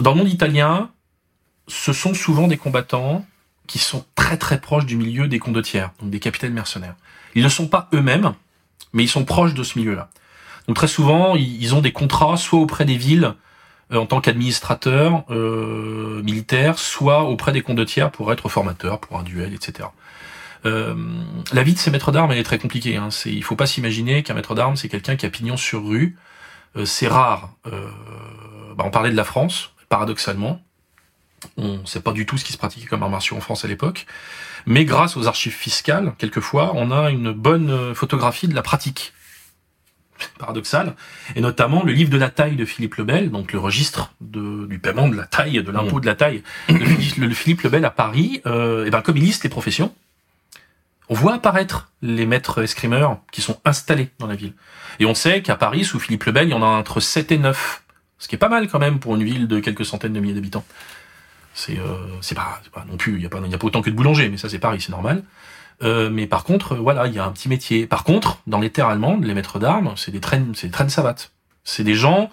[0.00, 0.90] Dans le monde italien,
[1.68, 3.24] ce sont souvent des combattants
[3.66, 6.96] qui sont très très proches du milieu des condottières, donc des capitaines mercenaires.
[7.34, 8.32] Ils ne sont pas eux-mêmes,
[8.94, 10.08] mais ils sont proches de ce milieu-là.
[10.66, 13.34] Donc très souvent, ils ont des contrats soit auprès des villes
[13.92, 19.22] euh, en tant qu'administrateurs euh, militaires, soit auprès des condottières pour être formateurs pour un
[19.22, 19.88] duel, etc.
[20.66, 20.94] Euh,
[21.52, 22.96] la vie de ces maîtres d'armes, elle est très compliquée.
[22.96, 23.10] Hein.
[23.10, 26.16] C'est, il faut pas s'imaginer qu'un maître d'armes, c'est quelqu'un qui a pignon sur rue.
[26.76, 27.52] Euh, c'est rare.
[27.66, 27.90] Euh,
[28.76, 30.60] bah, on parlait de la France, paradoxalement.
[31.56, 33.64] On ne sait pas du tout ce qui se pratiquait comme art martiaux en France
[33.64, 34.06] à l'époque.
[34.66, 39.14] Mais grâce aux archives fiscales, quelquefois, on a une bonne photographie de la pratique
[40.38, 40.94] paradoxal,
[41.36, 44.78] et notamment le livre de la taille de Philippe Lebel, donc le registre de, du
[44.78, 46.00] paiement de la taille, de l'impôt mmh.
[46.00, 49.50] de la taille, le, Philippe Lebel à Paris, euh, et ben comme il liste les
[49.50, 49.94] professions,
[51.10, 54.54] on voit apparaître les maîtres escrimeurs qui sont installés dans la ville.
[55.00, 57.32] Et on sait qu'à Paris, sous Philippe le Bel, il y en a entre 7
[57.32, 57.82] et 9.
[58.18, 60.34] Ce qui est pas mal quand même pour une ville de quelques centaines de milliers
[60.34, 60.64] d'habitants.
[61.52, 63.82] C'est euh, pas, pas, non plus, il y a pas il y a pas autant
[63.82, 65.24] que de boulangers, mais ça c'est Paris, c'est normal.
[65.82, 67.86] Euh, mais par contre, voilà, il y a un petit métier.
[67.86, 70.90] Par contre, dans les terres allemandes, les maîtres d'armes, c'est des traînes, c'est des traînes
[70.90, 71.32] savates.
[71.64, 72.30] C'est des gens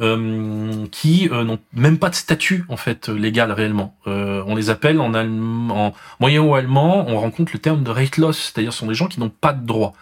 [0.00, 3.96] euh, qui euh, n'ont même pas de statut en fait légal réellement.
[4.06, 8.32] Euh, on les appelle en, en moyen ou allemand, on rencontre le terme de rechtlos,
[8.32, 9.92] c'est-à-dire ce sont des gens qui n'ont pas de droit.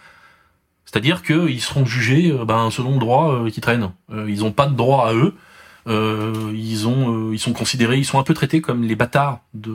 [0.85, 3.91] C'est-à-dire qu'ils seront jugés ben, selon le droit qui traîne.
[4.27, 5.35] ils n'ont pas de droit à eux.
[5.85, 9.71] ils ont, ils sont considérés, ils sont un peu traités comme les bâtards de,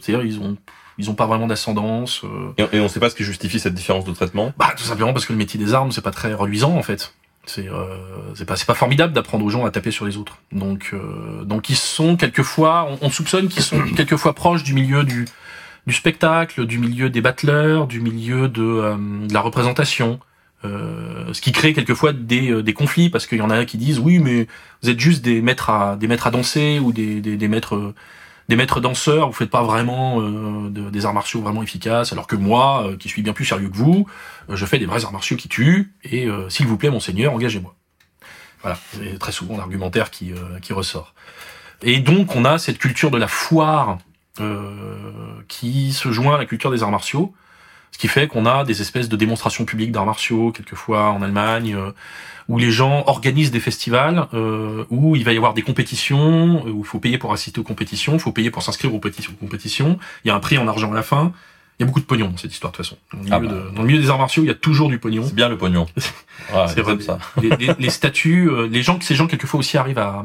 [0.00, 0.56] c'est-à-dire ils ont
[0.98, 2.22] ils ont pas vraiment d'ascendance.
[2.24, 2.66] euh.
[2.72, 4.52] Et, on sait pas ce qui justifie cette différence de traitement?
[4.56, 7.14] Bah tout simplement parce que le métier des armes c'est pas très reluisant en fait.
[7.44, 7.96] C'est euh,
[8.34, 10.38] c'est pas c'est pas formidable d'apprendre aux gens à taper sur les autres.
[10.52, 15.02] Donc euh, donc ils sont quelquefois on, on soupçonne qu'ils sont quelquefois proches du milieu
[15.04, 15.26] du
[15.86, 20.20] du spectacle, du milieu des battleurs, du milieu de, euh, de la représentation.
[20.64, 23.78] Euh, ce qui crée quelquefois des, euh, des conflits parce qu'il y en a qui
[23.78, 24.46] disent oui mais
[24.80, 27.92] vous êtes juste des maîtres à des maîtres à danser ou des, des, des maîtres
[28.52, 32.26] des maîtres danseurs vous faites pas vraiment euh, de- des arts martiaux vraiment efficaces alors
[32.26, 34.06] que moi euh, qui suis bien plus sérieux que vous
[34.50, 37.74] euh, je fais des vrais arts martiaux qui tuent et s'il vous plaît monseigneur engagez-moi.
[38.60, 38.76] Voilà.
[38.92, 41.14] C'est très souvent l'argumentaire qui qui ressort.
[41.80, 43.96] Et donc on a cette culture de la foire
[45.48, 47.32] qui se joint à la culture des arts martiaux
[47.92, 51.74] ce qui fait qu'on a des espèces de démonstrations publiques d'arts martiaux, quelquefois en Allemagne,
[51.76, 51.92] euh,
[52.48, 56.70] où les gens organisent des festivals, euh, où il va y avoir des compétitions, euh,
[56.70, 59.98] où il faut payer pour assister aux compétitions, il faut payer pour s'inscrire aux compétitions,
[60.24, 61.32] il y a un prix en argent à la fin.
[61.78, 62.96] Il y a beaucoup de pognon dans cette histoire de toute façon.
[63.12, 63.46] Dans le milieu, Ah bah.
[63.70, 65.24] de- dans le milieu des arts martiaux, il y a toujours du pognon.
[65.26, 65.86] C'est bien le pognon.
[66.52, 66.98] Ouais, C'est vrai.
[67.00, 67.18] ça.
[67.40, 70.24] Les, les- les statuts, les gens, ces gens quelquefois aussi arrivent à,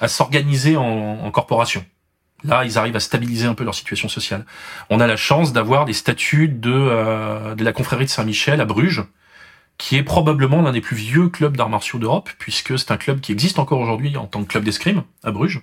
[0.00, 0.82] à s'organiser en,
[1.22, 1.84] en corporation.
[2.44, 4.44] Là, ils arrivent à stabiliser un peu leur situation sociale.
[4.90, 8.64] On a la chance d'avoir des statuts de, euh, de la confrérie de Saint-Michel à
[8.64, 9.04] Bruges,
[9.78, 13.20] qui est probablement l'un des plus vieux clubs d'arts martiaux d'Europe, puisque c'est un club
[13.20, 15.62] qui existe encore aujourd'hui en tant que club d'escrime à Bruges,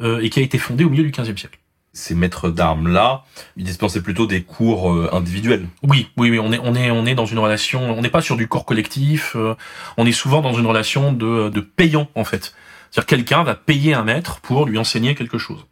[0.00, 1.58] euh, et qui a été fondé au milieu du XVe siècle.
[1.92, 3.24] Ces maîtres d'armes là,
[3.56, 5.68] ils dispensaient plutôt des cours euh, individuels.
[5.82, 8.20] Oui, oui, oui, on est, on est, on est dans une relation, on n'est pas
[8.20, 9.54] sur du corps collectif, euh,
[9.96, 12.54] on est souvent dans une relation de, de payant, en fait.
[12.90, 15.66] C'est-à-dire quelqu'un va payer un maître pour lui enseigner quelque chose.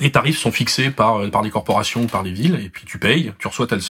[0.00, 2.84] Les tarifs sont fixés par, euh, par les corporations ou par les villes, et puis
[2.84, 3.80] tu payes, tu reçois telle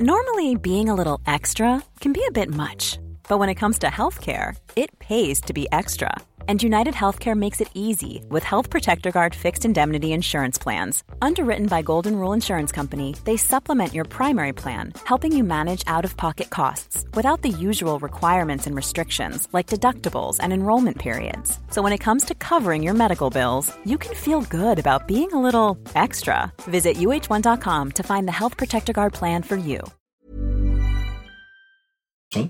[0.00, 2.98] Normally, being a little extra can be a bit much,
[3.28, 6.10] but when it comes to healthcare, it pays to be extra.
[6.48, 11.04] And United Healthcare makes it easy with Health Protector Guard fixed indemnity insurance plans.
[11.20, 16.06] Underwritten by Golden Rule Insurance Company, they supplement your primary plan, helping you manage out
[16.06, 21.58] of pocket costs without the usual requirements and restrictions like deductibles and enrollment periods.
[21.68, 25.30] So when it comes to covering your medical bills, you can feel good about being
[25.34, 26.50] a little extra.
[26.62, 29.82] Visit uh1.com to find the Health Protector Guard plan for you.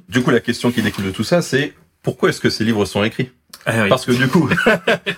[0.08, 2.84] Du coup, la question qui découle de tout ça, c'est pourquoi est-ce que ces livres
[2.84, 3.32] sont écrits
[3.66, 3.88] Ah oui.
[3.88, 4.48] Parce que du coup,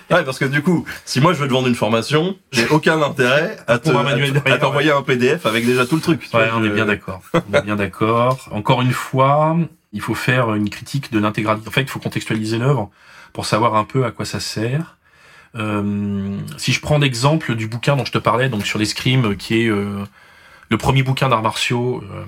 [0.09, 3.01] ouais, parce que du coup, si moi je veux te vendre une formation, j'ai aucun
[3.01, 3.89] intérêt à te-
[4.57, 6.27] t'envoyer un PDF avec déjà tout le truc.
[6.33, 7.21] Ouais, vois, on je- est bien d'accord.
[7.33, 8.37] On est bien d'accord.
[8.51, 9.57] Encore une fois,
[9.93, 11.67] il faut faire une critique de l'intégralité.
[11.67, 12.89] En fait, il faut contextualiser l'œuvre
[13.33, 14.97] pour savoir un peu à quoi ça sert.
[15.55, 19.63] Euh, si je prends l'exemple du bouquin dont je te parlais, donc sur l'escrime, qui
[19.63, 20.03] est euh,
[20.69, 22.23] le premier bouquin d'arts martiaux euh,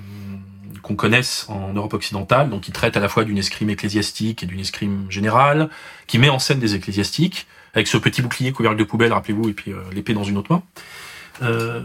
[0.84, 4.46] qu'on connaisse en Europe occidentale, donc qui traite à la fois d'une escrime ecclésiastique et
[4.46, 5.70] d'une escrime générale,
[6.06, 9.54] qui met en scène des ecclésiastiques, avec ce petit bouclier couvercle de poubelle, rappelez-vous, et
[9.54, 10.62] puis euh, l'épée dans une autre main.
[11.42, 11.80] Euh,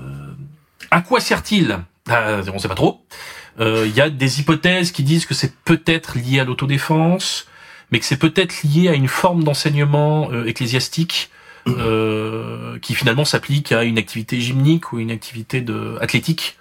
[0.91, 1.79] à quoi sert-il?
[2.09, 3.01] Euh, On ne sait pas trop.
[3.59, 7.47] Euh, Il y a des hypothèses qui disent que c'est peut-être lié à l'autodéfense,
[7.91, 11.31] mais que c'est peut-être lié à une forme d'enseignement ecclésiastique
[11.65, 16.57] qui finalement s'applique à une activité gymnique ou une activité de athlétique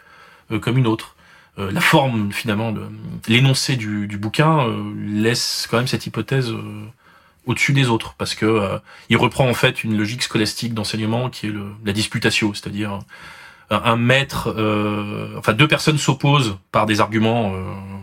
[0.60, 1.14] comme une autre.
[1.58, 2.72] Euh, la forme finalement,
[3.26, 6.84] l'énoncé du, du bouquin euh, laisse quand même cette hypothèse euh,
[7.46, 8.14] au-dessus des autres.
[8.16, 8.78] Parce que
[9.08, 11.52] il reprend en fait une logique scolastique d'enseignement qui est
[11.84, 12.98] la disputatio, c'est-à-dire
[13.70, 14.54] un, maître,
[15.38, 17.54] enfin deux personnes s'opposent par des arguments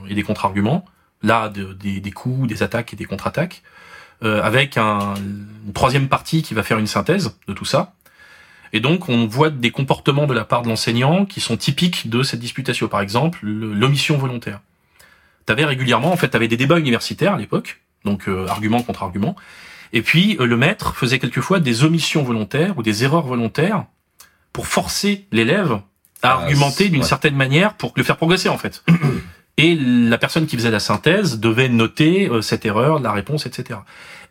[0.09, 0.83] et des contre-arguments,
[1.21, 3.61] là de- des, des coups, des attaques et des contre-attaques,
[4.23, 7.93] avec un, une troisième partie qui va faire une synthèse de tout ça.
[8.75, 12.23] Et donc on voit des comportements de la part de l'enseignant qui sont typiques de
[12.23, 12.89] cette disputation.
[12.89, 14.59] Par exemple, le- l'omission volontaire.
[15.45, 19.35] T'avais régulièrement, en fait, t'avais des débats universitaires à l'époque, donc euh, argument contre argument.
[19.93, 23.85] Et puis euh, le maître faisait quelquefois des omissions volontaires ou des erreurs volontaires
[24.51, 25.71] pour forcer l'élève
[26.21, 27.07] à Ah, argumenter d'une ouais.
[27.07, 28.83] certaine manière pour le faire progresser en fait.
[29.57, 33.79] Et la personne qui faisait la synthèse devait noter euh, cette erreur, la réponse, etc.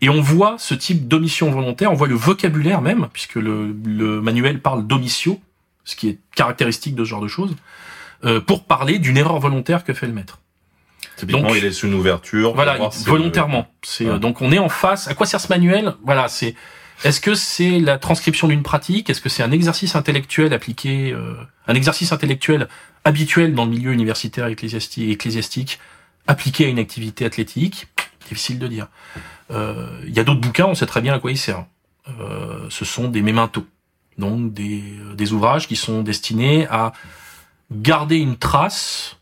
[0.03, 4.20] Et on voit ce type d'omission volontaire, on voit le vocabulaire même, puisque le, le
[4.20, 5.41] manuel parle d'omissio,
[5.85, 7.57] ce qui est caractéristique de ce genre de choses,
[8.25, 10.41] euh, pour parler d'une erreur volontaire que fait le maître.
[11.16, 12.55] Typiquement, Donc- il laisse une ouverture.
[12.55, 13.66] Voilà, volontairement.
[13.83, 14.11] C'est Ouais.
[14.12, 15.09] euh, donc on est en face.
[15.09, 15.95] À quoi sert ce manuel?
[16.05, 16.55] Voilà, c'est
[17.05, 19.11] est-ce que c'est la transcription d'une pratique?
[19.11, 21.34] Est-ce que c'est un exercice intellectuel appliqué, euh,
[21.68, 22.68] un exercice intellectuel
[23.05, 25.78] habituel dans le milieu universitaire ecclésiastique, ecclésiastique
[26.26, 27.88] appliqué à une activité athlétique?
[28.28, 28.88] Difficile de dire.
[29.50, 31.66] Euh, Il y a d'autres bouquins, on sait très bien à quoi ils servent.
[32.09, 33.66] Euh, ce sont des mémentos,
[34.18, 36.92] donc euh, des ouvrages qui sont destinés à
[37.70, 39.18] garder une trace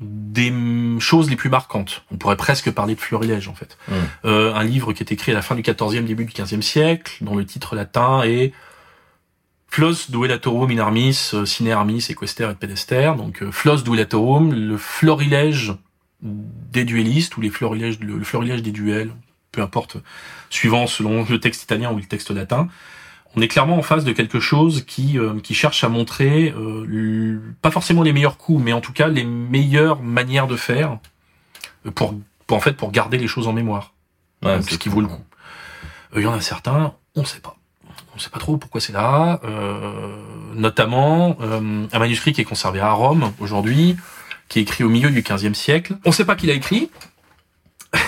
[0.00, 0.52] des
[1.00, 2.04] choses les plus marquantes.
[2.12, 3.76] On pourrait presque parler de florilège en fait.
[3.88, 3.92] Mm.
[4.26, 7.16] Euh, un livre qui est écrit à la fin du XIVe, début du XVe siècle,
[7.20, 8.52] dont le titre latin est
[9.70, 13.12] Flos duellatorum in armis, euh, sine armis, equester et pedester.
[13.16, 15.74] Donc euh, Flos duellatorum, le florilège
[16.22, 19.10] des duellistes ou les florilèges, le, le florilège des duels,
[19.52, 19.98] peu importe,
[20.48, 22.68] suivant selon le texte italien ou le texte latin.
[23.38, 27.38] On est clairement en face de quelque chose qui euh, qui cherche à montrer euh,
[27.62, 30.98] pas forcément les meilleurs coups, mais en tout cas les meilleures manières de faire
[31.94, 32.14] pour,
[32.48, 33.94] pour en fait pour garder les choses en mémoire.
[34.42, 35.22] Ouais, c'est ce qui vaut le coup.
[36.14, 37.56] Euh, Il y en a certains, on sait pas.
[38.14, 39.40] On sait pas trop pourquoi c'est là.
[39.44, 40.16] Euh,
[40.54, 43.96] notamment euh, un manuscrit qui est conservé à Rome aujourd'hui,
[44.48, 45.96] qui est écrit au milieu du XVe siècle.
[46.04, 46.90] On sait pas qui l'a écrit.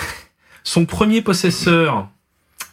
[0.63, 2.09] Son premier possesseur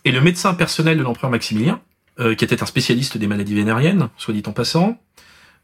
[0.05, 1.81] est le médecin personnel de l'empereur Maximilien,
[2.21, 5.01] euh, qui était un spécialiste des maladies vénériennes, soit dit en passant.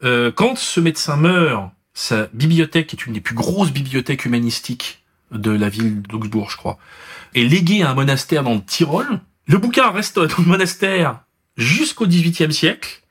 [0.02, 5.04] Euh, quand ce médecin meurt, sa bibliothèque, qui est une des plus grosses bibliothèques humanistiques
[5.30, 6.78] de la ville d'Augsbourg, je crois,
[7.34, 9.20] est légué à un monastère dans le Tyrol.
[9.46, 11.20] Le bouquin reste dans le monastère
[11.56, 13.02] jusqu'au XVIIIe siècle.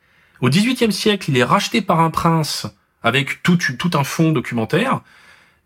[0.42, 2.68] Au XVIIIe siècle, il est racheté par un prince
[3.02, 5.02] avec tout, tout un fonds documentaire,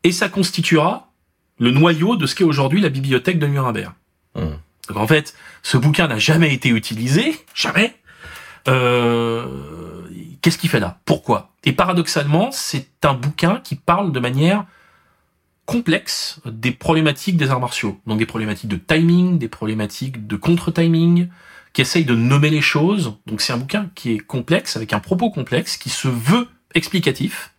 [0.03, 1.11] et ça constituera
[1.59, 3.93] le noyau de ce qu'est aujourd'hui la bibliothèque de Nuremberg.
[4.87, 7.95] Donc en fait, ce bouquin n'a jamais été utilisé, jamais.
[8.67, 9.45] Euh,
[10.41, 10.99] Qu'est-ce qu'il fait là?
[11.05, 11.51] Pourquoi?
[11.65, 14.65] Et paradoxalement, c'est un bouquin qui parle de manière
[15.65, 17.99] complexe des problématiques des arts martiaux.
[18.07, 21.27] Donc des problématiques de timing, des problématiques de contre-timing,
[21.73, 23.17] qui essaye de nommer les choses.
[23.25, 27.53] Donc c'est un bouquin qui est complexe, avec un propos complexe, qui se veut explicatif.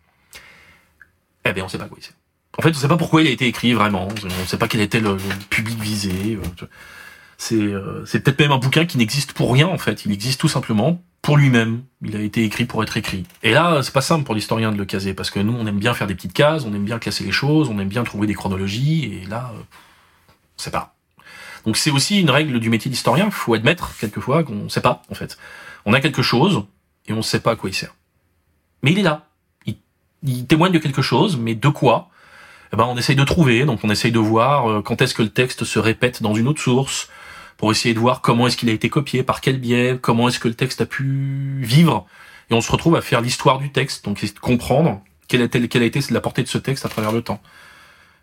[1.44, 2.14] Eh bien, on sait pas quoi il sait.
[2.56, 4.08] En fait, on sait pas pourquoi il a été écrit vraiment.
[4.24, 6.38] On sait pas quel était le, le public visé.
[7.40, 10.04] C'est euh, c'est peut-être même un bouquin qui n'existe pour rien en fait.
[10.04, 11.82] Il existe tout simplement pour lui-même.
[12.02, 13.24] Il a été écrit pour être écrit.
[13.44, 15.78] Et là, c'est pas simple pour l'historien de le caser parce que nous, on aime
[15.78, 18.26] bien faire des petites cases, on aime bien classer les choses, on aime bien trouver
[18.26, 19.04] des chronologies.
[19.04, 19.60] Et là, euh,
[20.58, 20.96] on sait pas.
[21.64, 23.30] Donc c'est aussi une règle du métier d'historien.
[23.30, 25.38] Faut admettre quelquefois qu'on sait pas en fait.
[25.86, 26.64] On a quelque chose
[27.06, 27.94] et on sait pas à quoi il sert.
[28.82, 29.28] Mais il est là.
[29.64, 29.76] Il,
[30.24, 32.10] il témoigne de quelque chose, mais de quoi?
[32.72, 35.22] Eh ben, on essaye de trouver, donc on essaye de voir euh, quand est-ce que
[35.22, 37.08] le texte se répète dans une autre source,
[37.58, 40.38] pour essayer de voir comment est-ce qu'il a été copié, par quel biais, comment est-ce
[40.38, 42.06] que le texte a pu vivre,
[42.50, 45.44] et on se retrouve à faire l'histoire du texte, donc essayer de comprendre quelle a,
[45.44, 47.42] été, la portée de ce texte à travers le temps.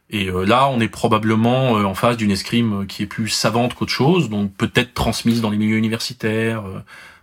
[0.10, 3.28] Et euh, là, on est probablement euh, en face d'une escrime euh, qui est plus
[3.28, 6.64] savante qu'autre chose, donc peut-être transmise dans les milieux universitaires,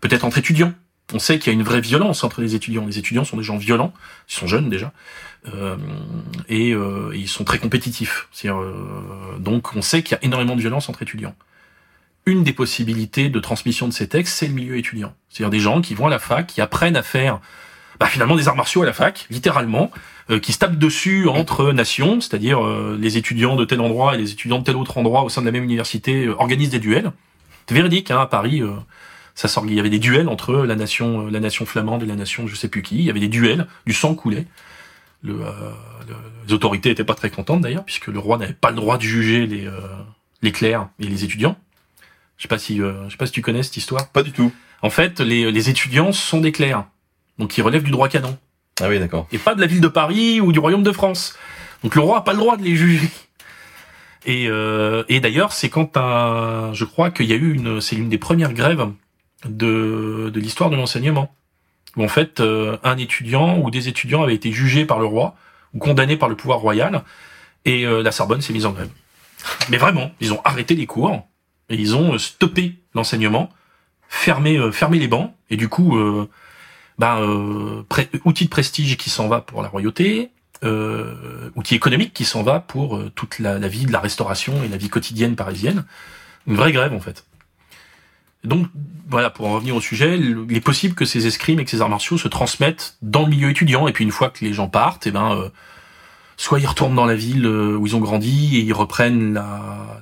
[0.01, 0.73] peut-être entre étudiants.
[1.15, 2.87] On sait qu'il y a une vraie violence entre les étudiants.
[2.87, 3.93] Les étudiants sont des gens violents,
[4.29, 4.93] ils sont jeunes déjà,
[6.49, 8.29] et ils sont très compétitifs.
[9.39, 11.35] Donc on sait qu'il y a énormément de violence entre étudiants.
[12.25, 15.13] Une des possibilités de transmission de ces textes, c'est le milieu étudiant.
[15.29, 17.41] C'est-à-dire des gens qui vont à la fac, qui apprennent à faire
[17.99, 19.91] bah, finalement des arts martiaux à la fac, littéralement,
[20.31, 24.19] euh, qui se tapent dessus entre nations, c'est-à-dire euh, les étudiants de tel endroit et
[24.19, 26.79] les étudiants de tel autre endroit au sein de la même université euh, organisent des
[26.79, 27.11] duels.
[27.67, 28.71] C'est véridique, hein, à Paris, euh,
[29.35, 32.07] ça sort, il y avait des duels entre la nation, euh, la nation flamande et
[32.07, 32.97] la nation je sais plus qui.
[32.99, 34.47] Il y avait des duels, du sang coulait.
[35.25, 36.17] Le, le-
[36.47, 39.03] les autorités étaient pas très contentes d'ailleurs, puisque le roi n'avait pas le droit de
[39.03, 39.69] juger les,
[40.43, 41.57] les clercs et les étudiants.
[42.37, 44.09] Je sais pas si, euh, je sais pas si tu connais cette histoire.
[44.09, 44.53] Pas du tout.
[44.83, 46.85] En fait, les, les étudiants sont des clercs,
[47.39, 48.37] donc ils relèvent du droit canon
[48.81, 49.29] Ah oui, d'accord.
[49.31, 51.37] et pas de la ville de Paris ou du royaume de France.
[51.85, 53.09] Donc le roi a pas le droit de les juger.
[54.25, 57.97] Et, euh, et d'ailleurs, c'est quand un, je crois qu'il y a eu une, c'est
[57.97, 58.89] l'une des premières grèves
[59.45, 61.35] de, de l'histoire de l'enseignement,
[61.97, 65.35] où en fait euh, un étudiant ou des étudiants avaient été jugés par le roi
[65.75, 67.03] ou condamnés par le pouvoir royal,
[67.65, 68.91] et euh, la Sorbonne s'est mise en grève.
[69.71, 71.27] Mais vraiment, ils ont arrêté les cours
[71.77, 73.51] ils ont euh, stoppé l'enseignement,
[74.09, 76.29] fermé, euh, fermé les bancs, et du coup, euh,
[76.99, 77.21] ben,
[78.25, 80.31] outil de prestige qui s'en va pour la royauté,
[81.57, 84.89] outil économique qui s'en va pour toute la, vie de la restauration et la vie
[84.89, 85.85] quotidienne parisienne.
[86.47, 87.25] Une vraie grève en fait.
[88.45, 88.69] Donc
[89.09, 91.81] voilà, pour en revenir au sujet, il est possible que ces escrimes et que ces
[91.81, 94.69] arts martiaux se transmettent dans le milieu étudiant, et puis une fois que les gens
[94.69, 95.51] partent, et ben,
[96.37, 100.01] soit ils retournent dans la ville où ils ont grandi et ils reprennent la-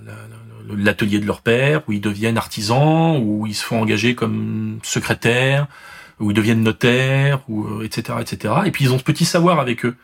[0.77, 5.67] l'atelier de leur père, où ils deviennent artisans, où ils se font engager comme secrétaires,
[6.19, 8.55] où ils deviennent notaires, ou euh, etc., etc.
[8.67, 9.97] Et puis ils ont ce petit savoir avec eux.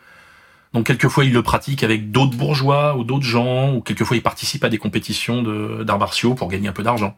[0.73, 4.63] Donc quelquefois ils le pratiquent avec d'autres bourgeois ou d'autres gens, ou quelquefois ils participent
[4.63, 5.43] à des compétitions
[5.83, 7.15] d'arts martiaux pour gagner un peu d'argent.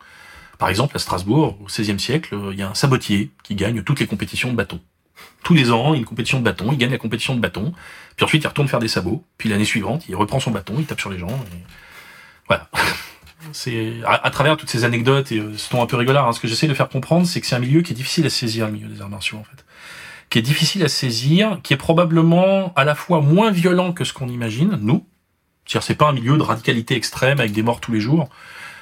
[0.60, 3.82] Par exemple, à Strasbourg, au XVIe siècle, euh, il y a un sabotier qui gagne
[3.82, 4.80] toutes les compétitions de bâton.
[5.43, 7.39] Tous les ans, il y a une compétition de bâton, il gagne la compétition de
[7.39, 7.74] bâton,
[8.18, 10.86] puis ensuite il retourne faire des sabots, puis l'année suivante, il reprend son bâton, il
[10.86, 11.28] tape sur les gens.
[11.28, 11.64] et
[12.47, 12.70] Voilà.
[13.54, 16.34] C'est à, à travers toutes ces anecdotes et euh, ce ton un peu rigolard, hein,
[16.34, 18.30] ce que j'essaie de faire comprendre, c'est que c'est un milieu qui est difficile à
[18.30, 19.66] saisir, le milieu des arts martiaux en fait,
[20.30, 24.14] qui est difficile à saisir, qui est probablement à la fois moins violent que ce
[24.14, 25.06] qu'on imagine, nous.
[25.66, 28.28] C'est-à-dire c'est pas un milieu de radicalité extrême avec des morts tous les jours,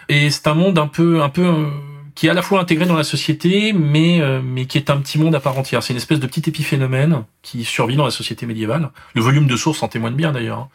[0.09, 1.69] et c'est un monde un peu, un peu euh,
[2.15, 4.97] qui est à la fois intégré dans la société, mais euh, mais qui est un
[4.97, 5.83] petit monde à part entière.
[5.83, 8.89] C'est une espèce de petit épiphénomène qui survit dans la société médiévale.
[9.13, 10.59] Le volume de sources en témoigne bien d'ailleurs.
[10.59, 10.69] hein.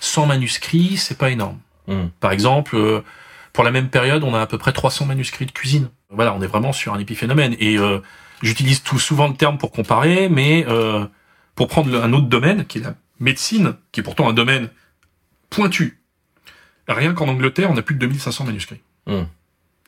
[0.00, 1.58] 100 manuscrits, c'est pas énorme.
[1.88, 2.08] Hmm.
[2.20, 3.00] Par exemple, euh,
[3.54, 5.88] pour la même période, on a à peu près 300 manuscrits de cuisine.
[6.10, 7.54] Voilà, on est vraiment sur un épiphénomène.
[7.60, 8.00] Et euh,
[8.42, 11.06] j'utilise tout souvent le terme pour comparer, mais euh,
[11.54, 14.70] pour prendre un autre domaine, qui est la médecine, qui est pourtant un domaine
[15.50, 16.00] pointu.
[16.88, 18.80] Rien qu'en Angleterre, on a plus de 2500 manuscrits.
[19.06, 19.22] Hmm.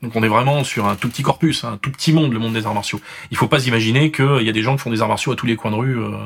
[0.00, 2.52] Donc on est vraiment sur un tout petit corpus, un tout petit monde, le monde
[2.52, 3.00] des arts martiaux.
[3.32, 5.36] Il faut pas s'imaginer qu'il y a des gens qui font des arts martiaux à
[5.36, 6.24] tous les coins de rue euh,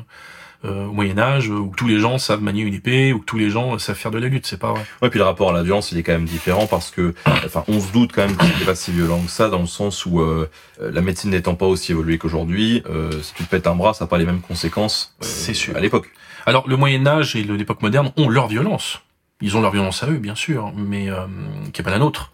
[0.65, 3.25] euh, au Moyen Âge, euh, où tous les gens savent manier une épée, ou que
[3.25, 4.47] tous les gens euh, savent faire de la lutte.
[4.47, 4.85] C'est pas vrai.
[5.03, 7.65] Ouais, puis le rapport à la violence, il est quand même différent parce que, enfin,
[7.69, 10.05] on se doute quand même que c'était pas si violent que ça, dans le sens
[10.07, 10.51] où euh,
[10.81, 13.95] euh, la médecine n'étant pas aussi évoluée qu'aujourd'hui, euh, si tu te pètes un bras,
[13.95, 15.15] ça n'a pas les mêmes conséquences.
[15.21, 15.77] C'est sûr.
[15.77, 16.11] À l'époque.
[16.47, 19.01] Alors le Moyen Âge et l'époque moderne ont leur violence.
[19.41, 21.27] Ils ont leur violence à eux, bien sûr, mais euh,
[21.73, 22.33] qui est pas la nôtre.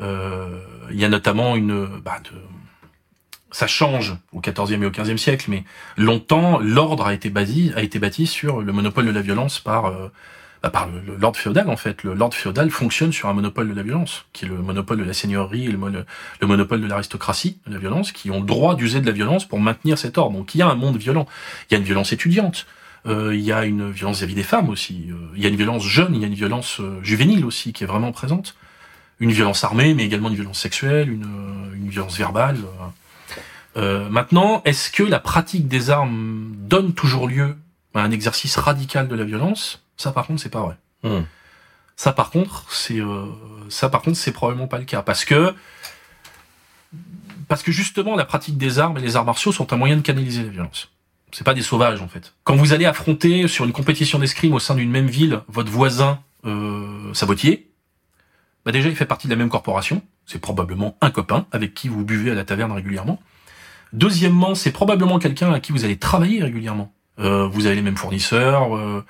[0.00, 0.58] Euh,
[0.90, 2.38] Il y a notamment une, bah, de,
[3.52, 5.64] ça change au XIVe et au XVe siècle, mais
[5.96, 9.86] longtemps l'ordre a été bâti, a été bâti sur le monopole de la violence par
[9.86, 10.08] euh,
[10.62, 12.02] bah, par le, l'ordre féodal en fait.
[12.02, 15.04] Le l'ordre féodal fonctionne sur un monopole de la violence, qui est le monopole de
[15.04, 16.04] la seigneurie et le, mono-
[16.40, 19.60] le monopole de l'aristocratie de la violence, qui ont droit d'user de la violence pour
[19.60, 20.36] maintenir cet ordre.
[20.38, 21.26] Donc il y a un monde violent.
[21.68, 22.66] Il y a une violence étudiante.
[23.06, 25.08] Euh, il y a une violence vis-à-vis des femmes aussi.
[25.10, 27.72] Euh, il y a une violence jeune, il y a une violence euh, juvénile aussi
[27.72, 28.54] qui est vraiment présente.
[29.18, 32.58] Une violence armée, mais également une violence sexuelle, une, euh, une violence verbale.
[33.76, 34.08] Euh.
[34.08, 37.56] Maintenant, est-ce que la pratique des armes donne toujours lieu
[37.94, 39.82] à un exercice radical de la violence?
[39.96, 40.76] Ça, par contre, c'est pas vrai.
[41.02, 41.24] Hmm.
[41.96, 43.26] Ça, par contre, c'est euh,
[43.68, 45.54] ça, par contre, c'est probablement pas le cas parce que
[47.48, 50.00] parce que justement, la pratique des armes et les arts martiaux sont un moyen de
[50.00, 50.90] canaliser la violence.
[51.32, 52.34] C'est pas des sauvages en fait.
[52.44, 56.20] Quand vous allez affronter sur une compétition d'escrime au sein d'une même ville votre voisin
[56.44, 57.70] euh, sabotier,
[58.64, 60.02] bah déjà il fait partie de la même corporation.
[60.26, 63.20] C'est probablement un copain avec qui vous buvez à la taverne régulièrement.
[63.92, 66.92] Deuxièmement, c'est probablement quelqu'un à qui vous allez travailler régulièrement.
[67.18, 69.04] Euh, vous avez les mêmes fournisseurs, euh,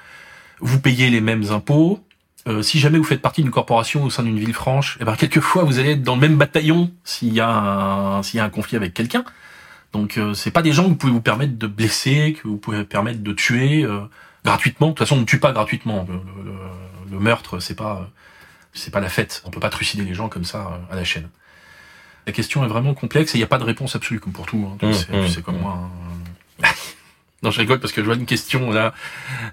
[0.60, 2.04] vous payez les mêmes impôts.
[2.48, 5.14] Euh, si jamais vous faites partie d'une corporation au sein d'une ville franche, eh ben
[5.14, 8.44] quelquefois vous allez être dans le même bataillon s'il y a un, s'il y a
[8.44, 9.24] un conflit avec quelqu'un.
[9.92, 12.56] Donc euh, c'est pas des gens que vous pouvez vous permettre de blesser, que vous
[12.56, 14.00] pouvez permettre de tuer euh,
[14.44, 14.88] gratuitement.
[14.88, 16.04] De toute façon, on ne tue pas gratuitement.
[16.08, 18.04] Le, le- le- meurtre, c'est pas euh,
[18.72, 19.42] c'est pas la fête.
[19.44, 21.28] On peut pas trucider les gens comme ça à la chaîne.
[22.26, 24.46] La question est vraiment complexe et il n'y a pas de réponse absolue comme pour
[24.46, 24.66] tout.
[24.70, 24.76] Hein.
[24.80, 25.78] Tu Mmh, sais, mmh, tu sais comme moi.
[26.62, 26.66] hein.
[27.42, 28.94] non, je rigole parce que je vois une question là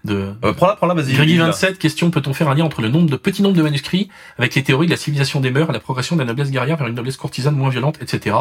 [0.03, 1.13] de Euh, prends-la, prends-la, vas-y.
[1.13, 1.45] Grégui dis-la.
[1.47, 4.53] 27, question, peut-on faire un lien entre le nombre de petits nombres de manuscrits avec
[4.55, 6.88] les théories de la civilisation des mœurs et la progression de la noblesse guerrière vers
[6.88, 8.36] une noblesse courtisane moins violente, etc.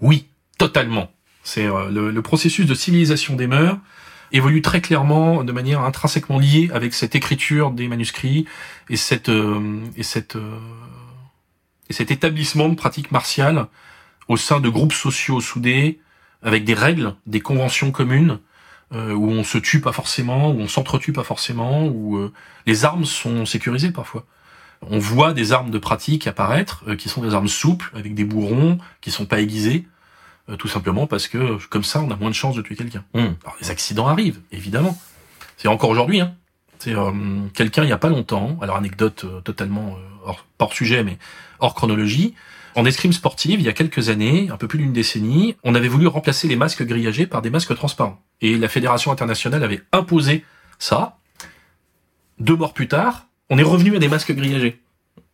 [0.00, 0.26] Oui,
[0.58, 1.10] totalement.
[1.44, 3.78] C'est euh, le, le processus de civilisation des mœurs
[4.32, 8.44] évolue très clairement de manière intrinsèquement liée avec cette écriture des manuscrits
[8.90, 10.58] et cette euh, et cette euh,
[11.88, 13.66] et cet établissement de pratiques martiales
[14.28, 16.00] au sein de groupes sociaux soudés
[16.42, 18.38] avec des règles, des conventions communes
[18.92, 22.32] euh, où on se tue pas forcément, où on s'entretue pas forcément, où euh,
[22.66, 24.24] les armes sont sécurisées parfois.
[24.82, 28.24] On voit des armes de pratique apparaître, euh, qui sont des armes souples, avec des
[28.24, 29.86] bourrons, qui sont pas aiguisées,
[30.48, 33.04] euh, tout simplement parce que comme ça, on a moins de chances de tuer quelqu'un.
[33.14, 33.34] Hmm.
[33.44, 34.98] Alors les accidents arrivent, évidemment.
[35.56, 36.20] C'est encore aujourd'hui.
[36.20, 36.34] Hein.
[36.78, 37.10] C'est euh,
[37.54, 38.58] quelqu'un il y a pas longtemps.
[38.62, 41.18] Alors anecdote euh, totalement euh, hors, sujet, mais
[41.60, 42.34] hors chronologie.
[42.74, 45.88] En escrime sportive, il y a quelques années, un peu plus d'une décennie, on avait
[45.88, 48.22] voulu remplacer les masques grillagés par des masques transparents.
[48.40, 50.44] Et la Fédération internationale avait imposé
[50.78, 51.18] ça.
[52.38, 54.80] Deux morts plus tard, on est revenu à des masques grillagés.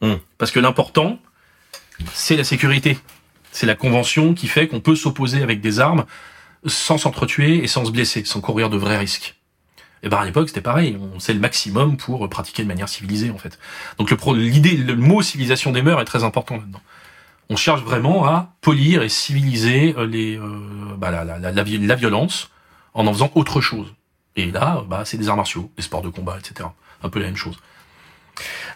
[0.01, 0.15] Hmm.
[0.39, 1.19] Parce que l'important,
[2.15, 2.99] c'est la sécurité.
[3.53, 6.07] C'est la convention qui fait qu'on peut s'opposer avec des armes
[6.67, 9.37] sans s'entretuer et sans se blesser, sans courir de vrais risques.
[10.05, 13.31] Et ben à l'époque c'était pareil, on sait le maximum pour pratiquer de manière civilisée
[13.31, 13.59] en fait.
[13.99, 16.83] Donc le l'idée, le mot civilisation des mœurs est très important là-dedans.
[17.51, 21.95] On cherche vraiment à polir et civiliser euh, les euh, bah, la, la, la, la
[21.95, 22.51] violence
[22.95, 23.93] en en faisant autre chose.
[24.37, 26.69] Et là, bah, c'est des arts martiaux, des sports de combat, etc.
[27.03, 27.57] Un peu la même chose.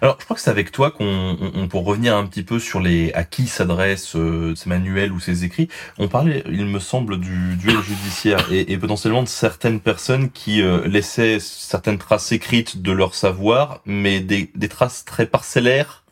[0.00, 2.80] Alors, je crois que c'est avec toi qu'on, on- pour revenir un petit peu sur
[2.80, 7.18] les à qui s'adressent euh, ces manuels ou ces écrits, on parlait, il me semble,
[7.18, 12.82] du duel judiciaire et, et potentiellement de certaines personnes qui euh, laissaient certaines traces écrites
[12.82, 16.04] de leur savoir, mais des, des traces très parcellaires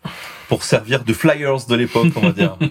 [0.48, 2.56] pour servir de flyers de l'époque, on va dire.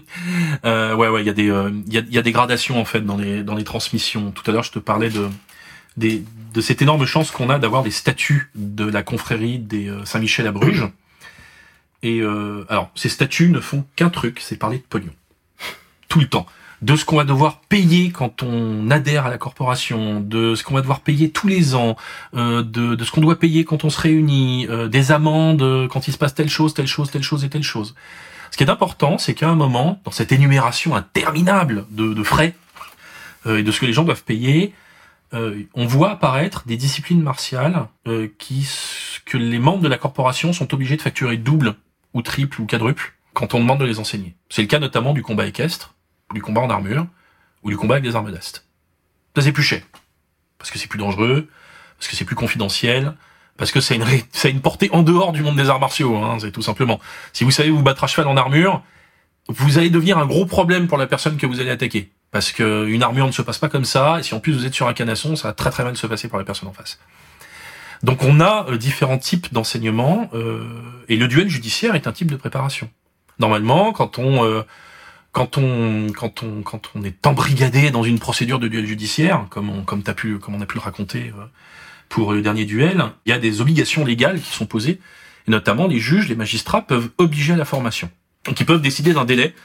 [0.66, 2.80] Euh, ouais, ouais, il y a des, euh, il y, a, y a des gradations
[2.80, 4.32] en fait dans les dans les transmissions.
[4.32, 5.28] Tout à l'heure, je te parlais de
[5.98, 10.48] de cette énorme chance qu'on a d'avoir des statuts de la confrérie des euh, Saint-Michel
[10.48, 10.88] à Bruges.
[12.04, 15.14] Et euh, alors, ces statuts ne font qu'un truc, c'est parler de pognon.
[16.08, 16.46] Tout le temps.
[16.82, 20.76] De ce qu'on va devoir payer quand on adhère à la corporation, de ce qu'on
[20.76, 21.96] va devoir payer tous les ans,
[22.36, 25.88] euh, de, de ce qu'on doit payer quand on se réunit, euh, des amendes euh,
[25.88, 27.96] quand il se passe telle chose, telle chose, telle chose et telle chose.
[28.52, 32.56] Ce qui est important, c'est qu'à un moment, dans cette énumération interminable de, de frais
[33.48, 34.74] euh, et de ce que les gens doivent payer,
[35.34, 38.68] euh, on voit apparaître des disciplines martiales euh, qui
[39.26, 41.76] que les membres de la corporation sont obligés de facturer double
[42.14, 44.36] ou triple ou quadruple quand on demande de les enseigner.
[44.50, 45.96] C'est le cas notamment du combat équestre,
[46.34, 47.08] du combat en armure
[47.64, 48.68] ou du combat avec des armes d'ast.
[49.36, 49.82] Ça c'est plus cher
[50.58, 51.48] parce que c'est plus dangereux,
[51.98, 53.16] parce que c'est plus confidentiel,
[53.58, 54.06] parce que ça a une,
[54.46, 57.00] une portée en dehors du monde des arts martiaux, hein, c'est tout simplement.
[57.34, 58.82] Si vous savez vous battre à cheval en armure,
[59.48, 62.12] vous allez devenir un gros problème pour la personne que vous allez attaquer.
[62.32, 64.66] Parce que une armure ne se passe pas comme ça, et si en plus vous
[64.66, 66.74] êtes sur un canasson, ça va très très mal se passer pour la personne en
[66.74, 67.00] face.
[68.04, 70.64] Donc on a euh, différents types d'enseignements, euh,
[71.08, 72.90] et le duel judiciaire est un type de préparation.
[73.40, 74.64] Normalement, quand on euh,
[75.32, 79.70] quand on quand on quand on est embrigadé dans une procédure de duel judiciaire, comme
[79.70, 81.34] on comme t'as pu comme on a pu le raconter
[82.10, 85.00] pour le dernier duel, il y a des obligations légales qui sont posées,
[85.48, 88.10] et notamment les juges, les magistrats peuvent obliger à la formation.
[88.48, 89.56] Ils peuvent décider d'un délai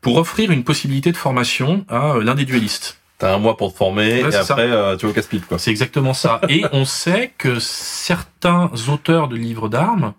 [0.00, 3.00] pour offrir une possibilité de formation à euh, l'un des duellistes.
[3.18, 5.58] T'as un mois pour te former Ouais, et après euh, tu vas au casse-pipe quoi.
[5.58, 6.40] C'est exactement ça.
[6.48, 10.14] Et on sait que certains auteurs de livres d'armes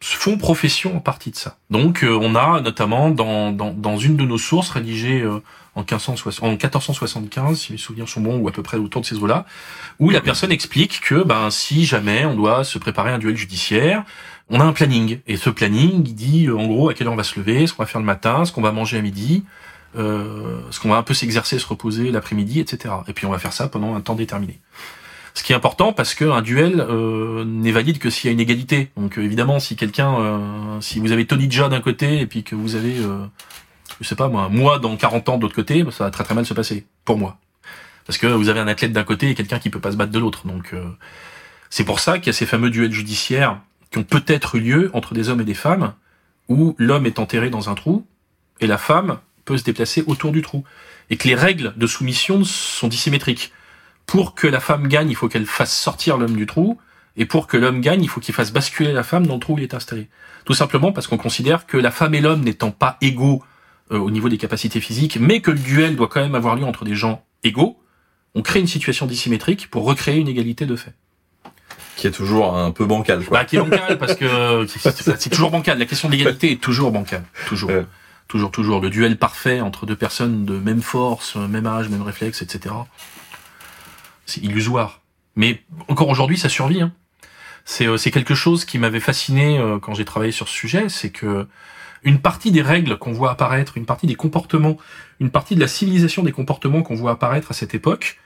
[0.00, 1.56] font profession en partie de ça.
[1.68, 5.42] Donc euh, on a notamment dans, dans, dans une de nos sources rédigée euh,
[5.74, 9.06] en, 1560, en 1475, si mes souvenirs sont bons, ou à peu près autour de
[9.06, 9.44] ces eaux-là,
[9.98, 13.36] où la personne explique que ben si jamais on doit se préparer à un duel
[13.36, 14.04] judiciaire,
[14.50, 15.20] on a un planning.
[15.26, 17.72] Et ce planning, dit euh, en gros à quelle heure on va se lever, ce
[17.72, 19.44] qu'on va faire le matin, ce qu'on va manger à midi,
[19.96, 22.94] euh, ce qu'on va un peu s'exercer, se reposer l'après-midi, etc.
[23.08, 24.60] Et puis on va faire ça pendant un temps déterminé.
[25.34, 28.40] Ce qui est important parce qu'un duel euh, n'est valide que s'il y a une
[28.40, 28.90] égalité.
[28.96, 32.42] Donc euh, évidemment, si quelqu'un, euh, si vous avez Tony Jaa d'un côté et puis
[32.42, 32.96] que vous avez,
[34.00, 36.34] je sais pas moi, moi dans 40 ans de l'autre côté, ça va très très
[36.34, 37.38] mal se passer pour moi.
[38.06, 40.12] Parce que vous avez un athlète d'un côté et quelqu'un qui peut pas se battre
[40.12, 40.46] de l'autre.
[40.46, 40.74] Donc
[41.68, 43.60] c'est pour ça qu'il y a ces fameux duels judiciaires
[43.90, 45.94] qui ont peut-être eu lieu entre des hommes et des femmes,
[46.48, 48.06] où l'homme est enterré dans un trou
[48.60, 50.64] et la femme peut se déplacer autour du trou.
[51.08, 53.52] Et que les règles de soumission sont dissymétriques.
[54.06, 56.78] Pour que la femme gagne, il faut qu'elle fasse sortir l'homme du trou,
[57.16, 59.54] et pour que l'homme gagne, il faut qu'il fasse basculer la femme dans le trou
[59.54, 60.08] où il est installé.
[60.44, 63.42] Tout simplement parce qu'on considère que la femme et l'homme n'étant pas égaux
[63.90, 66.64] euh, au niveau des capacités physiques, mais que le duel doit quand même avoir lieu
[66.64, 67.80] entre des gens égaux,
[68.34, 70.94] on crée une situation dissymétrique pour recréer une égalité de fait.
[72.00, 73.40] Qui est toujours un peu bancal quoi.
[73.40, 75.78] Bah, qui est bancal parce que c'est c'est toujours bancal.
[75.78, 77.24] La question de l'égalité est toujours bancale.
[77.46, 77.68] Toujours.
[77.68, 77.84] Ouais.
[78.26, 78.80] Toujours, toujours.
[78.80, 82.74] Le duel parfait entre deux personnes de même force, même âge, même réflexe, etc.
[84.24, 85.02] C'est illusoire.
[85.36, 86.80] Mais encore aujourd'hui, ça survit.
[86.80, 86.90] Hein.
[87.66, 90.88] C'est euh, c'est quelque chose qui m'avait fasciné euh, quand j'ai travaillé sur ce sujet,
[90.88, 91.46] c'est que
[92.02, 94.78] une partie des règles qu'on voit apparaître, une partie des comportements,
[95.20, 98.18] une partie de la civilisation des comportements qu'on voit apparaître à cette époque,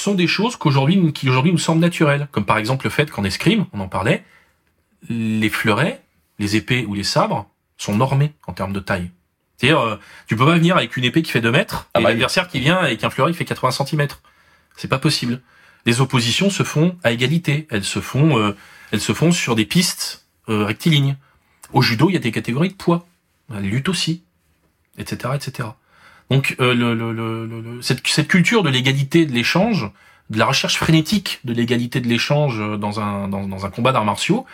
[0.00, 2.28] sont des choses qu'aujourd'hui, qui aujourd'hui nous semblent naturelles.
[2.32, 4.24] Comme par exemple le fait qu'en escrime, on en parlait,
[5.08, 6.02] les fleurets,
[6.38, 9.10] les épées ou les sabres sont normés en termes de taille.
[9.56, 12.02] C'est-à-dire, euh, tu peux pas venir avec une épée qui fait 2 mètres Ah et
[12.02, 14.08] bah, l'adversaire qui vient avec un fleuret qui fait 80 cm.
[14.76, 15.40] C'est pas possible.
[15.86, 17.66] Les oppositions se font à égalité.
[17.70, 18.56] Elles se font, euh,
[18.90, 21.16] elles se font sur des pistes euh, rectilignes.
[21.72, 23.06] Au judo, il y a des catégories de poids.
[23.48, 24.24] La lutte aussi,
[24.98, 25.68] etc., etc.
[26.30, 29.90] Donc, euh, le, le- le- le- le- cette, cette culture de l'égalité de l'échange,
[30.30, 33.92] de la recherche frénétique de l'égalité de l'échange euh, dans un, dans, dans un combat
[33.92, 34.46] d'arts martiaux,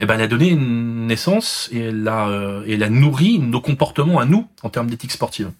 [0.00, 3.38] eh ben, elle a donné une naissance et elle a, euh, et elle a nourri
[3.38, 5.50] nos comportements à nous en termes d'éthique sportive.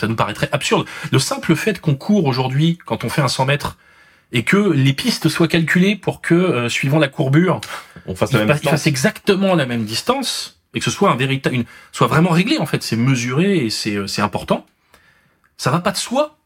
[0.00, 0.86] Ça nous paraîtrait absurde.
[1.10, 3.76] Le simple fait qu'on court aujourd'hui, quand on fait un 100 mètres,
[4.32, 7.60] et que les pistes soient calculées pour que, euh, suivant la courbure,
[8.06, 12.06] On la même fasse exactement la même distance et que ce soit un véritable, soit
[12.06, 12.82] vraiment réglé en fait.
[12.82, 14.66] C'est mesuré et c'est euh, important.
[15.56, 16.36] Ça va pas de soi.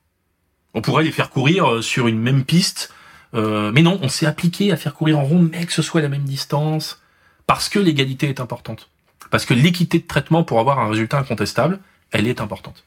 [0.75, 2.93] On pourrait les faire courir euh, sur une même piste,
[3.35, 6.01] euh, mais non, on s'est appliqué à faire courir en rond, mais que ce soit
[6.01, 7.01] la même distance,
[7.47, 8.89] parce que l'égalité est importante,
[9.31, 11.79] parce que l'équité de traitement pour avoir un résultat incontestable,
[12.11, 12.85] elle est importante.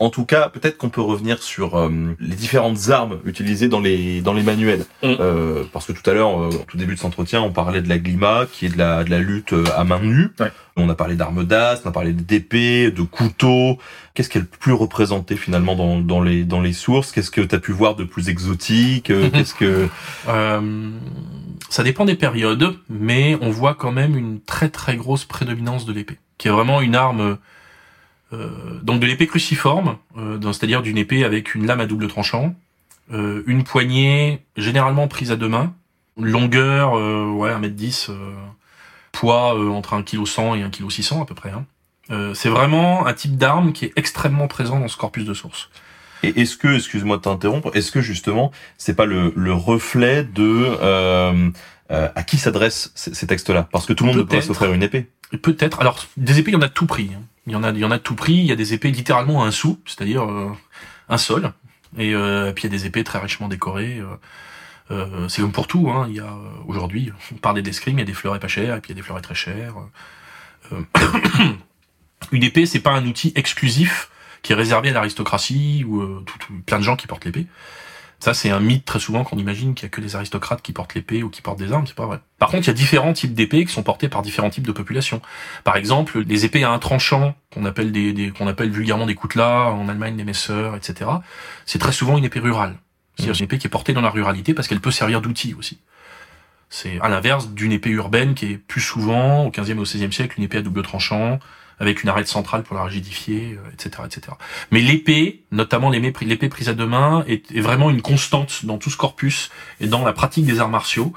[0.00, 1.90] En tout cas, peut-être qu'on peut revenir sur euh,
[2.20, 4.84] les différentes armes utilisées dans les dans les manuels.
[5.02, 5.14] Mm.
[5.20, 7.82] Euh, parce que tout à l'heure, euh, au tout début de cet entretien, on parlait
[7.82, 10.28] de la glima, qui est de la de la lutte à main nue.
[10.40, 10.50] Ouais.
[10.80, 13.78] On a parlé d'armes d'as, on a parlé d'épées, de couteaux.
[14.14, 17.12] Qu'est-ce qui est le plus représenté finalement dans dans les dans les sources?
[17.12, 19.10] Qu'est-ce que tu as pu voir de plus exotique?
[19.10, 19.88] Euh, Qu'est-ce que
[20.28, 20.90] Euh,
[21.68, 25.92] ça dépend des périodes, mais on voit quand même une très très grosse prédominance de
[25.92, 27.38] l'épée, qui est vraiment une arme,
[28.32, 32.54] donc de l'épée cruciforme, euh, c'est-à-dire d'une épée avec une lame à double tranchant,
[33.12, 35.72] euh, une poignée généralement prise à deux mains,
[36.18, 38.32] longueur, euh, ouais, 1m10, euh,
[39.12, 41.50] poids euh, entre 1 kg 100 et 1 kg 600 à peu près.
[41.50, 41.64] Hein.
[42.10, 45.70] Euh, c'est vraiment un type d'arme qui est extrêmement présent dans ce corpus de sources.
[46.22, 50.64] Et est-ce que, excuse-moi de t'interrompre, est-ce que justement, c'est pas le, le reflet de
[50.82, 51.50] euh,
[51.90, 53.68] euh, à qui s'adressent ces, ces textes-là?
[53.70, 55.06] Parce que tout le monde ne peut pas s'offrir une épée.
[55.42, 55.80] Peut-être.
[55.80, 57.10] Alors, des épées, il y en a de tout prix.
[57.48, 58.34] Il y en a, il de tout prix.
[58.34, 60.52] Il y a des épées littéralement à un sou, c'est-à-dire euh,
[61.08, 61.52] un sol.
[61.96, 64.02] Et euh, puis il y a des épées très richement décorées.
[64.90, 65.90] euh, c'est comme pour tout.
[65.90, 66.06] Hein.
[66.08, 66.34] Il y a
[66.66, 68.98] aujourd'hui, on parlait d'escrime, il y a des fleurets pas chers et puis il y
[68.98, 69.74] a des fleurets très chers.
[70.72, 70.82] Euh,
[72.32, 74.10] une épée, c'est pas un outil exclusif
[74.42, 76.22] qui est réservé à l'aristocratie ou
[76.66, 77.46] plein de gens qui portent l'épée.
[78.20, 80.72] Ça, c'est un mythe très souvent qu'on imagine qu'il y a que les aristocrates qui
[80.72, 82.18] portent l'épée ou qui portent des armes, c'est pas vrai.
[82.38, 84.72] Par contre, il y a différents types d'épées qui sont portées par différents types de
[84.72, 85.22] populations.
[85.62, 89.14] Par exemple, les épées à un tranchant, qu'on appelle des, des- qu'on appelle vulgairement des
[89.14, 91.08] coutelas, en Allemagne des messeurs, etc.
[91.64, 92.74] C'est très souvent une épée rurale.
[93.16, 95.78] C'est-à-dire une épée qui est portée dans la ruralité parce qu'elle peut servir d'outil aussi.
[96.70, 100.12] C'est à l'inverse d'une épée urbaine qui est plus souvent, au 15e et au 16e
[100.12, 101.38] siècle, une épée à double tranchant,
[101.80, 104.36] avec une arête centrale pour la rigidifier, euh, etc., etc.
[104.70, 108.96] Mais l'épée, notamment l'épée prise à deux mains, est, vraiment une constante dans tout ce
[108.96, 109.50] corpus
[109.80, 111.12] et dans la pratique des arts martiaux.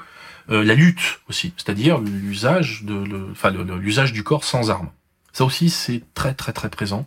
[0.50, 4.90] Euh, la lutte aussi, c'est-à-dire l'usage de, enfin l'usage du corps sans armes.
[5.32, 7.06] Ça aussi, c'est très très très présent.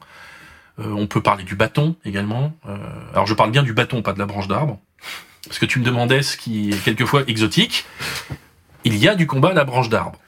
[0.79, 2.53] Euh, on peut parler du bâton également.
[2.67, 2.77] Euh,
[3.13, 4.79] alors je parle bien du bâton, pas de la branche d'arbre,
[5.45, 7.85] parce que tu me demandais ce qui est quelquefois exotique.
[8.83, 10.19] Il y a du combat à la branche d'arbre.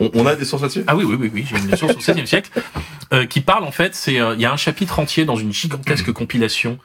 [0.00, 0.84] On, on a des sources là-dessus?
[0.86, 2.50] Ah oui, oui, oui, oui, j'ai une source au XVIe siècle
[3.12, 3.94] euh, qui parle en fait.
[3.94, 6.78] C'est euh, il y a un chapitre entier dans une gigantesque compilation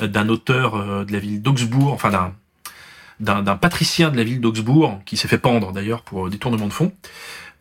[0.00, 2.32] euh, d'un auteur euh, de la ville d'Augsbourg, enfin d'un
[3.20, 6.92] d'un patricien de la ville d'Augsbourg qui s'est fait pendre d'ailleurs pour détournement de fonds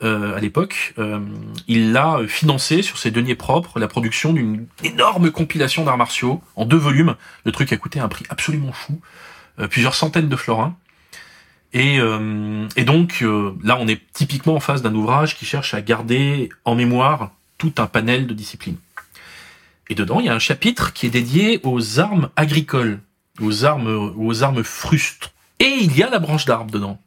[0.03, 0.93] euh, à l'époque.
[0.99, 1.19] Euh,
[1.67, 6.43] il l'a euh, financé sur ses deniers propres la production d'une énorme compilation d'arts martiaux
[6.55, 7.15] en deux volumes.
[7.43, 9.01] Le truc a coûté un prix absolument fou,
[9.59, 10.75] euh, plusieurs centaines de florins.
[11.73, 15.73] Et, euh, et donc euh, là, on est typiquement en face d'un ouvrage qui cherche
[15.73, 18.77] à garder en mémoire tout un panel de disciplines.
[19.89, 22.99] Et dedans, il y a un chapitre qui est dédié aux armes agricoles,
[23.41, 25.31] aux armes, aux armes frustres.
[25.59, 26.99] Et il y a la branche d'arbre dedans.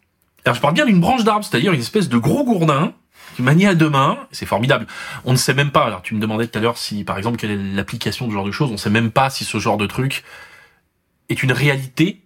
[0.45, 2.95] Alors je parle bien d'une branche d'arbre, c'est-à-dire une espèce de gros gourdin
[3.37, 4.19] qui manie à deux mains.
[4.33, 4.87] C'est formidable.
[5.25, 5.85] On ne sait même pas.
[5.85, 8.35] Alors tu me demandais tout à l'heure si, par exemple, quelle est l'application de ce
[8.35, 8.71] genre de choses.
[8.71, 10.25] On ne sait même pas si ce genre de truc
[11.29, 12.23] est une réalité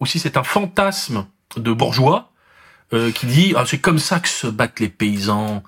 [0.00, 2.30] ou si c'est un fantasme de bourgeois
[2.92, 5.62] euh, qui dit ah, c'est comme ça que se battent les paysans.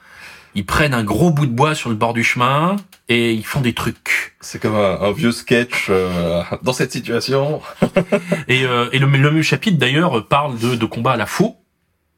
[0.55, 2.77] Ils prennent un gros bout de bois sur le bord du chemin
[3.09, 4.35] et ils font des trucs.
[4.41, 7.61] C'est comme un, un vieux sketch euh, dans cette situation.
[8.49, 11.57] Et, euh, et le, le même chapitre d'ailleurs parle de, de combat à la faux,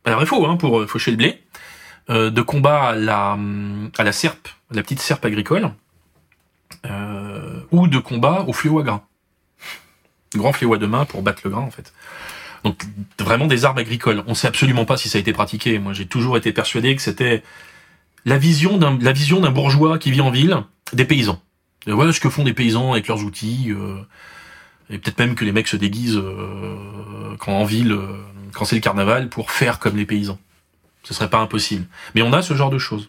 [0.04, 1.42] à la vraie faux hein, pour euh, faucher le blé,
[2.08, 3.38] euh, de combat à la
[3.98, 5.70] à la serpe, la petite serpe agricole,
[6.86, 9.02] euh, ou de combat au fléau à grain,
[10.34, 11.92] grand fléau à deux mains pour battre le grain en fait.
[12.64, 12.82] Donc
[13.18, 14.22] vraiment des armes agricoles.
[14.26, 15.78] On sait absolument pas si ça a été pratiqué.
[15.78, 17.42] Moi j'ai toujours été persuadé que c'était
[18.26, 20.58] la vision d'un la vision d'un bourgeois qui vit en ville,
[20.92, 21.40] des paysans.
[21.86, 23.68] Voilà ce que font des paysans avec leurs outils.
[23.70, 23.96] euh,
[24.90, 28.06] et peut-être même que les mecs se déguisent euh, quand en ville, euh,
[28.52, 30.38] quand c'est le carnaval, pour faire comme les paysans.
[31.04, 31.86] Ce serait pas impossible.
[32.14, 33.08] Mais on a ce genre de choses.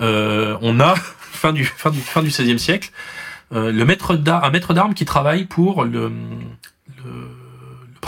[0.00, 2.90] On a fin du fin du fin du XVIe siècle
[3.50, 6.12] le maître d'ar- un maître d'armes qui travaille pour le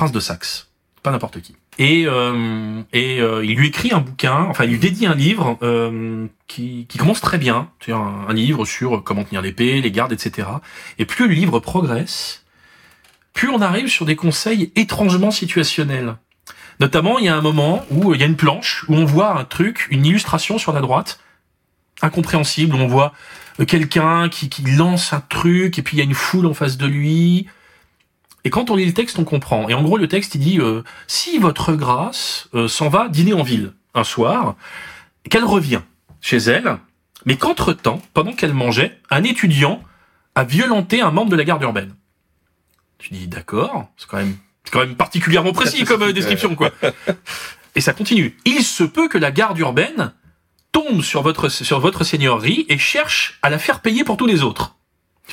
[0.01, 0.70] prince de Saxe,
[1.02, 1.55] pas n'importe qui.
[1.77, 5.59] Et, euh, et euh, il lui écrit un bouquin, enfin il lui dédie un livre
[5.60, 9.90] euh, qui, qui commence très bien, c'est un, un livre sur comment tenir l'épée, les
[9.90, 10.48] gardes, etc.
[10.98, 12.47] Et plus le livre progresse,
[13.35, 16.16] plus on arrive sur des conseils étrangement situationnels.
[16.81, 19.39] Notamment, il y a un moment où il y a une planche où on voit
[19.39, 21.20] un truc, une illustration sur la droite,
[22.01, 23.12] incompréhensible, on voit
[23.60, 26.55] euh, quelqu'un qui, qui lance un truc et puis il y a une foule en
[26.55, 27.48] face de lui.
[28.44, 29.68] Et quand on lit le texte, on comprend.
[29.68, 33.32] Et en gros, le texte, il dit euh, si votre grâce euh, s'en va dîner
[33.32, 34.56] en ville un soir,
[35.28, 35.80] qu'elle revient
[36.20, 36.78] chez elle,
[37.26, 39.82] mais qu'entre-temps, pendant qu'elle mangeait, un étudiant
[40.34, 41.94] a violenté un membre de la garde urbaine.
[42.98, 46.70] Tu dis d'accord, c'est quand même, c'est quand même particulièrement précis comme euh, description, quoi.
[47.74, 48.36] Et ça continue.
[48.44, 50.12] Il se peut que la garde urbaine
[50.72, 54.42] tombe sur votre sur votre seigneurie et cherche à la faire payer pour tous les
[54.42, 54.76] autres.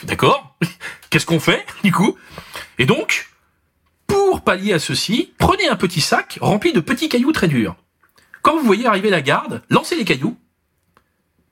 [0.03, 0.55] D'accord
[1.09, 2.17] Qu'est-ce qu'on fait du coup?
[2.77, 3.29] Et donc,
[4.05, 7.75] pour pallier à ceci, prenez un petit sac rempli de petits cailloux très durs.
[8.41, 10.37] Quand vous voyez arriver la garde, lancez les cailloux.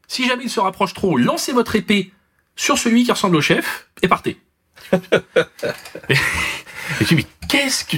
[0.07, 2.11] Si jamais il se rapproche trop, lancez votre épée
[2.55, 4.39] sur celui qui ressemble au chef et partez.
[4.93, 4.97] et,
[6.09, 6.15] et
[6.99, 7.97] tu dis, mais qu'est-ce que...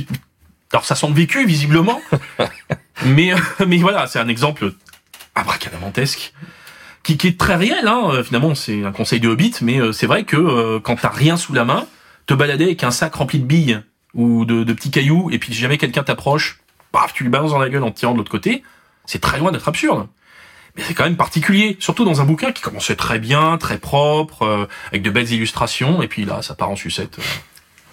[0.72, 2.02] Alors ça semble vécu, visiblement,
[3.06, 3.38] mais, euh,
[3.68, 4.74] mais voilà, c'est un exemple
[5.36, 6.34] abracadamentesque
[7.04, 7.88] qui, qui est très réel.
[7.88, 8.10] Hein.
[8.12, 11.10] Euh, Finalement, c'est un conseil de Hobbit, mais euh, c'est vrai que euh, quand t'as
[11.10, 11.88] rien sous la main,
[12.28, 13.82] te balader avec un sac rempli de billes
[14.14, 16.60] ou de, de petits cailloux, et puis si jamais quelqu'un t'approche,
[16.92, 18.64] paf, tu lui balances dans la gueule en te tirant de l'autre côté,
[19.06, 20.08] c'est très loin d'être absurde.
[20.76, 24.44] Mais c'est quand même particulier, surtout dans un bouquin qui commençait très bien, très propre,
[24.44, 27.18] euh, avec de belles illustrations, et puis là, ça part en sucette.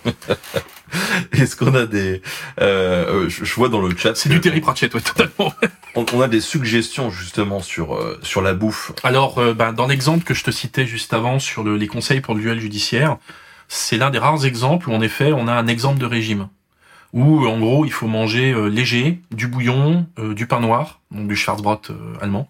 [1.33, 2.23] Est-ce qu'on a des...
[2.61, 4.15] Euh, euh, je, vois dans le chat...
[4.15, 5.53] C'est du Terry Pratchett, ouais, totalement.
[5.97, 8.91] On, on a des suggestions justement sur euh, sur la bouffe.
[9.05, 12.21] Alors, euh, ben, dans l'exemple que je te citais juste avant sur le- les conseils
[12.21, 13.17] pour le duel judiciaire,
[13.69, 16.49] c'est l'un des rares exemples où en effet on a un exemple de régime.
[17.13, 21.29] Où en gros il faut manger euh, léger, du bouillon, euh, du pain noir, donc
[21.29, 22.49] du Schwarzbrot euh, allemand,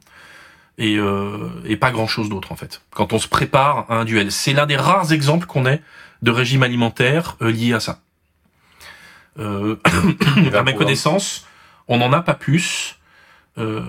[0.78, 2.80] et, euh, et pas grand chose d'autre en fait.
[2.90, 5.82] Quand on se prépare à un duel, c'est l'un des rares exemples qu'on ait
[6.22, 8.00] de régime alimentaire euh, lié à ça.
[9.38, 9.76] Euh,
[10.54, 11.46] à ma connaissance,
[11.88, 12.96] on n'en a pas plus.
[13.58, 13.82] Euh,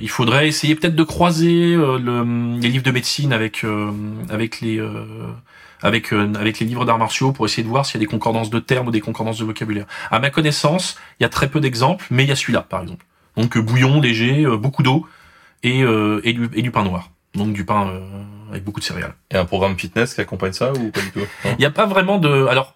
[0.00, 3.90] il faudrait essayer peut-être de croiser euh, le- les livres de médecine avec euh,
[4.30, 5.04] avec les euh,
[5.82, 8.10] avec euh, avec les livres d'arts martiaux pour essayer de voir s'il y a des
[8.10, 9.86] concordances de termes ou des concordances de vocabulaire.
[10.10, 12.82] À ma connaissance, il y a très peu d'exemples, mais il y a celui-là par
[12.82, 13.04] exemple.
[13.36, 15.06] Donc euh, bouillon léger, euh, beaucoup d'eau
[15.62, 17.10] et et du, et du pain noir.
[17.34, 18.00] Donc du pain euh,
[18.50, 19.14] avec beaucoup de céréales.
[19.30, 21.20] Et un programme fitness qui accompagne ça ou pas du tout?
[21.44, 22.46] Il n'y a pas vraiment de.
[22.46, 22.74] Alors,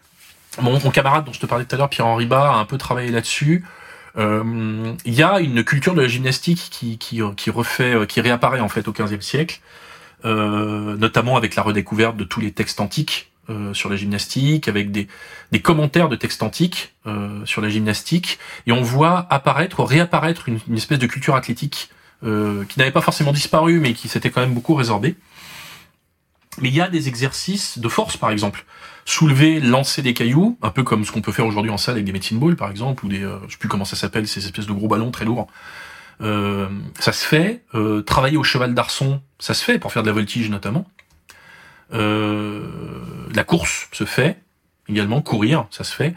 [0.62, 2.78] mon, mon camarade dont je te parlais tout à l'heure, Pierre-Henri Bas, a un peu
[2.78, 3.64] travaillé là-dessus.
[4.16, 8.20] Euh, Il y a une culture de la gymnastique qui, qui, qui refait, euh, qui
[8.20, 9.64] réapparaît en fait au XVe siècle, euh,
[10.24, 15.08] notamment avec la redécouverte de tous les textes antiques euh, sur la gymnastique, avec des,
[15.52, 20.58] des commentaires de textes antiques euh, sur la gymnastique, et on voit apparaître, réapparaître une,
[20.68, 21.88] une espèce de culture athlétique
[22.24, 25.16] euh, qui n'avait pas forcément disparu, mais qui s'était quand même beaucoup résorbée.
[26.60, 28.66] Mais il y a des exercices de force, par exemple.
[29.06, 32.04] Soulever, lancer des cailloux, un peu comme ce qu'on peut faire aujourd'hui en salle avec
[32.04, 34.44] des medicine balls, par exemple, ou des, euh, je sais plus comment ça s'appelle, ces
[34.44, 35.46] espèces de gros ballons très lourds.
[36.20, 36.68] Euh,
[36.98, 37.62] ça se fait.
[37.74, 40.86] Euh, travailler au cheval d'arçon, ça se fait pour faire de la voltige notamment.
[41.94, 42.66] Euh,
[43.34, 44.38] la course se fait
[44.88, 46.14] également, courir, ça se fait.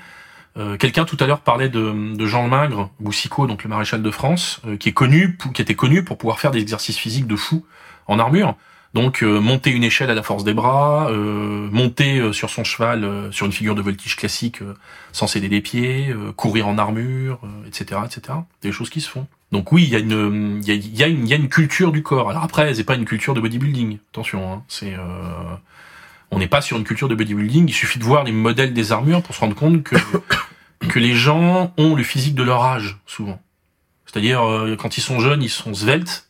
[0.58, 4.12] Euh, Quelqu'un tout à l'heure parlait de, de Jean Mingre, Boussicot, donc le maréchal de
[4.12, 7.36] France, euh, qui est connu, qui était connu pour pouvoir faire des exercices physiques de
[7.36, 7.66] fou
[8.08, 8.56] en armure.
[8.94, 12.66] Donc euh, monter une échelle à la force des bras, euh, monter euh, sur son
[12.66, 14.60] cheval sur une figure de voltige classique
[15.14, 18.40] sans céder des pieds, courir en armure, etc., etc.
[18.62, 19.28] Des choses qui se font.
[19.52, 22.30] Donc oui, il y a une, il y a, y a une culture du corps.
[22.30, 23.98] Alors après, c'est pas une culture de bodybuilding.
[24.14, 25.56] Attention, hein, c'est, euh,
[26.32, 27.68] on n'est pas sur une culture de bodybuilding.
[27.68, 29.96] Il suffit de voir les modèles des armures pour se rendre compte que
[30.88, 33.42] que les gens ont le physique de leur âge souvent.
[34.06, 36.28] C'est-à-dire euh, quand ils sont jeunes, ils sont sveltes.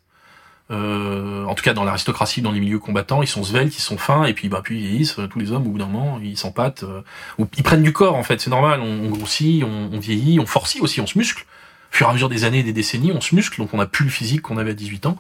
[0.71, 3.97] Euh, en tout cas dans l'aristocratie, dans les milieux combattants, ils sont sveltes, ils sont
[3.97, 5.19] fins, et puis bah puis ils vieillissent.
[5.19, 7.01] euh, Tous les hommes, au bout d'un moment, ils s'empâtent, euh,
[7.37, 8.39] ou ils prennent du corps en fait.
[8.41, 8.79] C'est normal.
[8.81, 11.45] On, on grossit, on, on vieillit, on forcit aussi, on se muscle.
[11.91, 13.77] Au fur et à mesure des années, et des décennies, on se muscle, donc on
[13.77, 15.17] n'a plus le physique qu'on avait à 18 ans.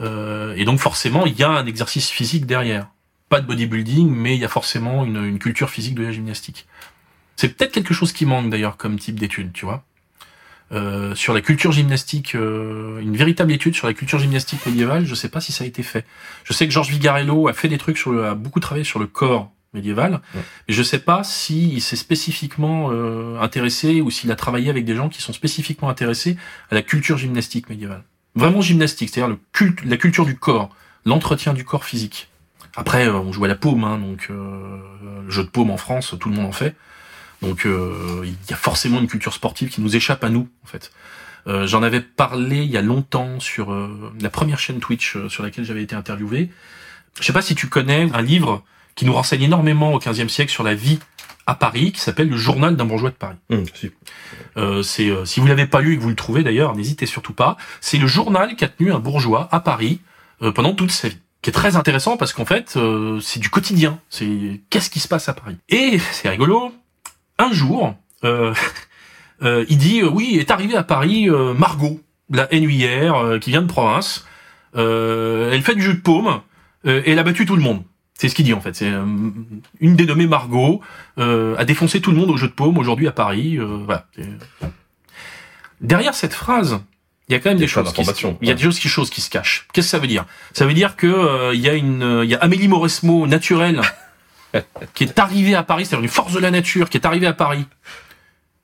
[0.00, 2.88] Euh, et donc forcément, il y a un exercice physique derrière.
[3.28, 6.66] Pas de bodybuilding, mais il y a forcément une, culture physique de la gymnastique.
[7.36, 9.84] C'est peut-être quelque chose qui manque d'ailleurs comme type d'étude, tu vois.
[10.72, 15.14] Euh, sur la culture gymnastique, euh, une véritable étude sur la culture gymnastique médiévale, je
[15.14, 16.04] sais pas si ça a été fait.
[16.44, 18.98] Je sais que Georges Vigarello a fait des trucs sur le, a beaucoup travaillé sur
[18.98, 20.42] le corps médiéval, mais
[20.74, 25.08] je sais pas s'il s'est spécifiquement euh, intéressé ou s'il a travaillé avec des gens
[25.08, 26.36] qui sont spécifiquement intéressés
[26.70, 28.02] à la culture gymnastique médiévale.
[28.34, 30.70] Vraiment gymnastique, c'est-à-dire le culte, la culture du corps,
[31.04, 32.28] l'entretien du corps physique.
[32.76, 34.78] Après, euh, on joue à la paume, hein, donc euh,
[35.24, 36.74] le jeu de paume en France, tout le monde en fait.
[37.42, 40.66] Donc euh, il y a forcément une culture sportive qui nous échappe à nous, en
[40.66, 40.92] fait.
[41.46, 45.28] Euh, J'en avais parlé il y a longtemps sur euh, la première chaîne Twitch euh,
[45.28, 46.50] sur laquelle j'avais été interviewé.
[47.18, 48.62] Je sais pas si tu connais un livre
[49.00, 50.98] qui nous renseigne énormément au XVe siècle sur la vie
[51.46, 53.38] à Paris, qui s'appelle Le Journal d'un bourgeois de Paris.
[53.50, 53.90] Hum, si.
[54.58, 57.06] Euh, c'est euh, si vous l'avez pas lu et que vous le trouvez d'ailleurs, n'hésitez
[57.06, 57.56] surtout pas.
[57.80, 60.00] C'est le journal qu'a tenu un bourgeois à Paris
[60.42, 63.48] euh, pendant toute sa vie, qui est très intéressant parce qu'en fait euh, c'est du
[63.48, 64.00] quotidien.
[64.10, 65.56] C'est qu'est-ce qui se passe à Paris.
[65.70, 66.74] Et c'est rigolo.
[67.38, 67.94] Un jour,
[68.24, 68.52] euh,
[69.42, 73.62] euh, il dit oui est arrivé à Paris euh, Margot, la NUIR euh, qui vient
[73.62, 74.26] de province.
[74.76, 76.42] Euh, elle fait du jeu de paume
[76.84, 77.82] euh, et elle a battu tout le monde.
[78.20, 78.76] C'est ce qu'il dit en fait.
[78.76, 79.02] C'est euh,
[79.80, 80.82] une des nommées Margot
[81.16, 83.56] euh, a défoncé tout le monde au jeu de paume aujourd'hui à Paris.
[83.58, 84.06] euh, voilà.
[84.14, 84.28] C'est-
[85.80, 86.80] Derrière cette phrase,
[87.28, 87.90] il y a quand même des choses.
[87.94, 89.66] Qui se, il y a des choses qui, choses qui se cachent.
[89.72, 90.26] Qu'est-ce que ça veut dire?
[90.52, 93.26] Ça veut dire que euh, il y a une, euh, il y a Amélie Mauresmo
[93.26, 93.80] naturelle
[94.94, 97.32] qui est arrivée à Paris, c'est-à-dire une force de la nature qui est arrivée à
[97.32, 97.64] Paris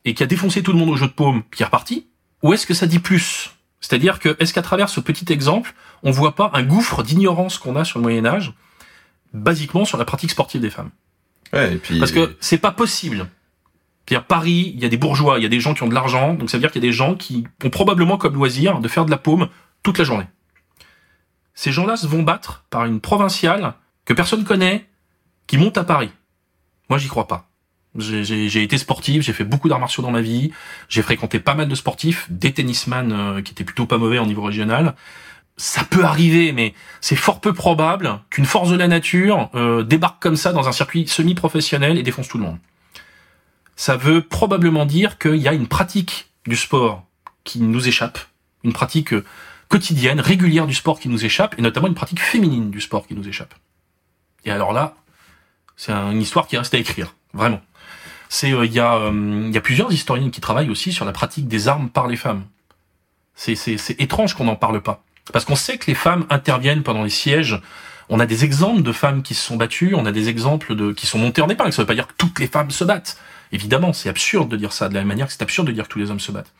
[0.04, 2.06] et qui a défoncé tout le monde au jeu de paume, qui est reparti.
[2.42, 3.52] Ou est-ce que ça dit plus?
[3.80, 5.72] C'est-à-dire que est-ce qu'à travers ce petit exemple,
[6.02, 8.52] on voit pas un gouffre d'ignorance qu'on a sur le Moyen Âge,
[9.32, 10.90] basiquement sur la pratique sportive des femmes
[11.52, 13.28] Ouais, et puis parce que c'est pas possible.
[14.08, 15.94] C'est-à-dire Paris, il y a des bourgeois, il y a des gens qui ont de
[15.94, 18.80] l'argent, donc ça veut dire qu'il y a des gens qui ont probablement comme loisir
[18.80, 19.48] de faire de la paume
[19.82, 20.26] toute la journée.
[21.54, 23.74] Ces gens-là se vont battre par une provinciale
[24.04, 24.86] que personne connaît,
[25.46, 26.10] qui monte à Paris.
[26.88, 27.48] Moi, j'y crois pas.
[27.98, 30.52] J'ai- été sportif, j'ai fait beaucoup d'arts martiaux dans ma vie,
[30.88, 34.26] j'ai fréquenté pas mal de sportifs, des tennisman euh, qui étaient plutôt pas mauvais en
[34.26, 34.94] niveau régional.
[35.58, 40.20] Ça peut arriver, mais c'est fort peu probable qu'une force de la nature euh, débarque
[40.20, 42.58] comme ça dans un circuit semi-professionnel et défonce tout le monde.
[43.74, 47.04] Ça veut probablement dire qu'il y a une pratique du sport
[47.44, 48.18] qui nous échappe,
[48.64, 49.24] une pratique euh,
[49.68, 53.14] quotidienne, régulière du sport qui nous échappe, et notamment une pratique féminine du sport qui
[53.14, 53.54] nous échappe.
[54.44, 54.94] Et alors là,
[55.76, 57.62] c'est une histoire qui reste à écrire, vraiment.
[58.28, 61.88] C'est il y y a plusieurs historiennes qui travaillent aussi sur la pratique des armes
[61.88, 62.44] par les femmes.
[63.34, 67.10] C'est étrange qu'on n'en parle pas parce qu'on sait que les femmes interviennent pendant les
[67.10, 67.60] sièges
[68.08, 70.92] on a des exemples de femmes qui se sont battues, on a des exemples de
[70.92, 71.72] qui sont montées en épingle.
[71.72, 73.18] Ça veut pas dire que toutes les femmes se battent.
[73.52, 75.84] Évidemment, c'est absurde de dire ça de la même manière que c'est absurde de dire
[75.84, 76.52] que tous les hommes se battent.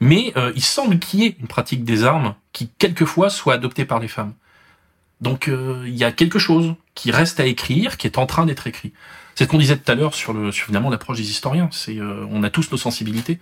[0.00, 3.84] Mais euh, il semble qu'il y ait une pratique des armes qui quelquefois soit adoptée
[3.84, 4.34] par les femmes.
[5.20, 8.46] Donc euh, il y a quelque chose qui reste à écrire, qui est en train
[8.46, 8.92] d'être écrit.
[9.34, 11.68] C'est ce qu'on disait tout à l'heure sur le sur finalement l'approche des historiens.
[11.72, 13.38] C'est euh, on a tous nos sensibilités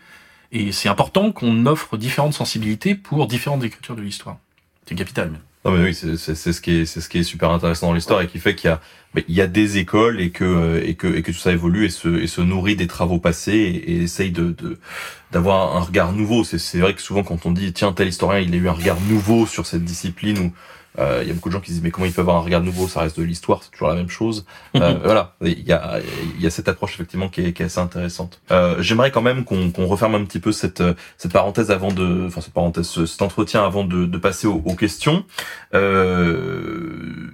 [0.53, 4.39] et c'est important qu'on offre différentes sensibilités pour différentes écritures de l'histoire.
[4.87, 5.31] C'est capital.
[5.31, 5.41] Même.
[5.65, 8.21] Non mais oui, c'est ce qui est c'est ce qui est super intéressant dans l'histoire
[8.21, 8.81] et qui fait qu'il y a
[9.29, 11.89] il y a des écoles et que et que et que tout ça évolue et
[11.89, 14.55] se et se nourrit des travaux passés et, essaye de
[15.33, 16.45] d'avoir un regard nouveau.
[16.45, 18.73] C'est c'est vrai que souvent quand on dit tiens tel historien il a eu un
[18.73, 20.51] regard nouveau sur cette discipline ou euh,
[20.99, 22.61] il y a beaucoup de gens qui disent mais comment il peut avoir un regard
[22.61, 22.89] nouveau?
[22.89, 24.45] Ça reste de l'histoire, c'est toujours la même chose.
[24.77, 26.01] Euh, voilà, il y a,
[26.37, 28.41] il y a cette approche effectivement qui est, qui est assez intéressante.
[28.51, 30.83] Euh, J'aimerais quand même qu'on qu'on referme un petit peu cette
[31.17, 34.75] cette parenthèse avant de, enfin cette parenthèse, cet entretien avant de, de passer aux, aux
[34.75, 35.25] questions.
[35.75, 37.31] Euh,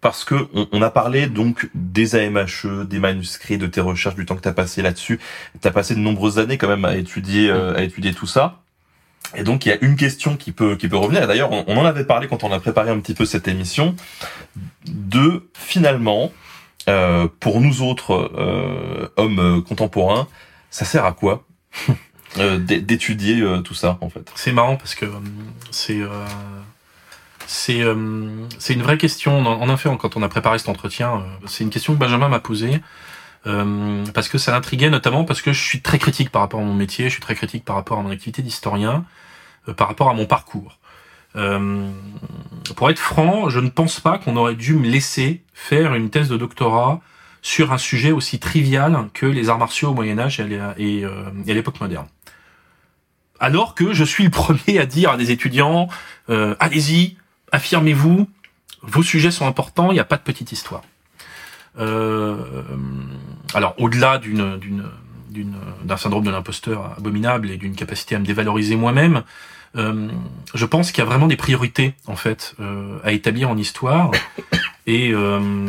[0.00, 4.24] parce que on, on, a parlé donc des AMHE, des manuscrits, de tes recherches, du
[4.24, 5.20] temps que tu as passé là-dessus.
[5.60, 8.62] Tu as passé de nombreuses années quand même à étudier, euh, à étudier tout ça.
[9.36, 11.26] Et donc il y a une question qui peut qui peut revenir.
[11.26, 13.94] D'ailleurs, on, en avait parlé quand on a préparé un petit peu cette émission
[14.86, 16.32] de finalement
[16.88, 20.26] euh, pour nous autres euh, hommes contemporains,
[20.70, 21.44] ça sert à quoi
[22.38, 24.30] euh, d'étudier euh, tout ça en fait?
[24.34, 25.18] C'est marrant parce que euh,
[25.70, 26.00] c'est
[27.46, 27.82] c'est
[28.58, 29.44] c'est une vraie question.
[29.46, 32.80] En effet, quand on a préparé cet entretien, c'est une question que Benjamin m'a posée.
[33.46, 36.64] Euh, parce que ça l'intriguait notamment parce que je suis très critique par rapport à
[36.64, 39.04] mon métier, je suis très critique par rapport à mon activité d'historien,
[39.68, 40.78] euh, par rapport à mon parcours.
[41.36, 41.88] Euh,
[42.76, 46.28] pour être franc, je ne pense pas qu'on aurait dû me laisser faire une thèse
[46.28, 47.00] de doctorat
[47.40, 51.80] sur un sujet aussi trivial que les arts martiaux au Moyen Âge et à l'époque
[51.80, 52.06] moderne.
[53.38, 55.88] Alors que je suis le premier à dire à des étudiants,
[56.28, 57.16] allez-y,
[57.52, 58.28] affirmez-vous,
[58.82, 60.82] vos sujets sont importants, il n'y a pas de petite histoire.
[61.78, 62.36] Euh,
[63.54, 64.84] alors au-delà d'une d'une
[65.84, 69.22] d'un syndrome de l'imposteur abominable et d'une capacité à me dévaloriser moi-même,
[69.76, 70.08] euh,
[70.52, 74.10] je pense qu'il y a vraiment des priorités en fait euh, à établir en histoire
[74.86, 75.68] et euh,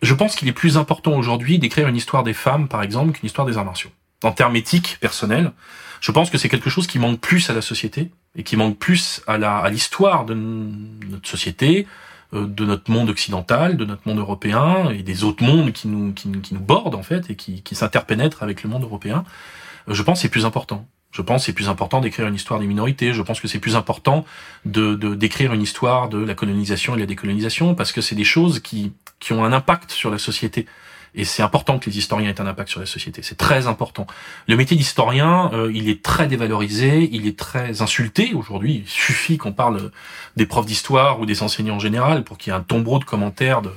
[0.00, 3.26] je pense qu'il est plus important aujourd'hui d'écrire une histoire des femmes par exemple qu'une
[3.26, 3.90] histoire des arts martiaux.
[4.24, 5.52] En termes éthiques personnels,
[6.00, 8.78] je pense que c'est quelque chose qui manque plus à la société et qui manque
[8.78, 11.86] plus à la à l'histoire de notre société,
[12.32, 16.30] de notre monde occidental, de notre monde européen et des autres mondes qui nous, qui,
[16.42, 19.24] qui nous bordent en fait et qui, qui s'interpénètrent avec le monde européen,
[19.88, 20.86] euh, je pense que c'est plus important.
[21.10, 23.14] Je pense que c'est plus important d'écrire une histoire des minorités.
[23.14, 24.26] Je pense que c'est plus important
[24.66, 28.24] de d'écrire une histoire de la colonisation et de la décolonisation parce que c'est des
[28.24, 30.66] choses qui qui ont un impact sur la société.
[31.18, 33.22] Et c'est important que les historiens aient un impact sur la société.
[33.22, 34.06] C'est très important.
[34.46, 38.84] Le métier d'historien, euh, il est très dévalorisé, il est très insulté aujourd'hui.
[38.84, 39.90] Il suffit qu'on parle
[40.36, 43.04] des profs d'histoire ou des enseignants en général pour qu'il y ait un tombeau de
[43.04, 43.72] commentaires de,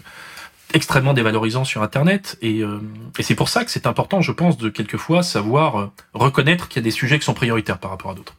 [0.76, 2.38] extrêmement dévalorisants sur Internet.
[2.44, 2.80] Et, euh,
[3.18, 6.80] et c'est pour ça que c'est important, je pense, de quelquefois savoir euh, reconnaître qu'il
[6.80, 8.36] y a des sujets qui sont prioritaires par rapport à d'autres.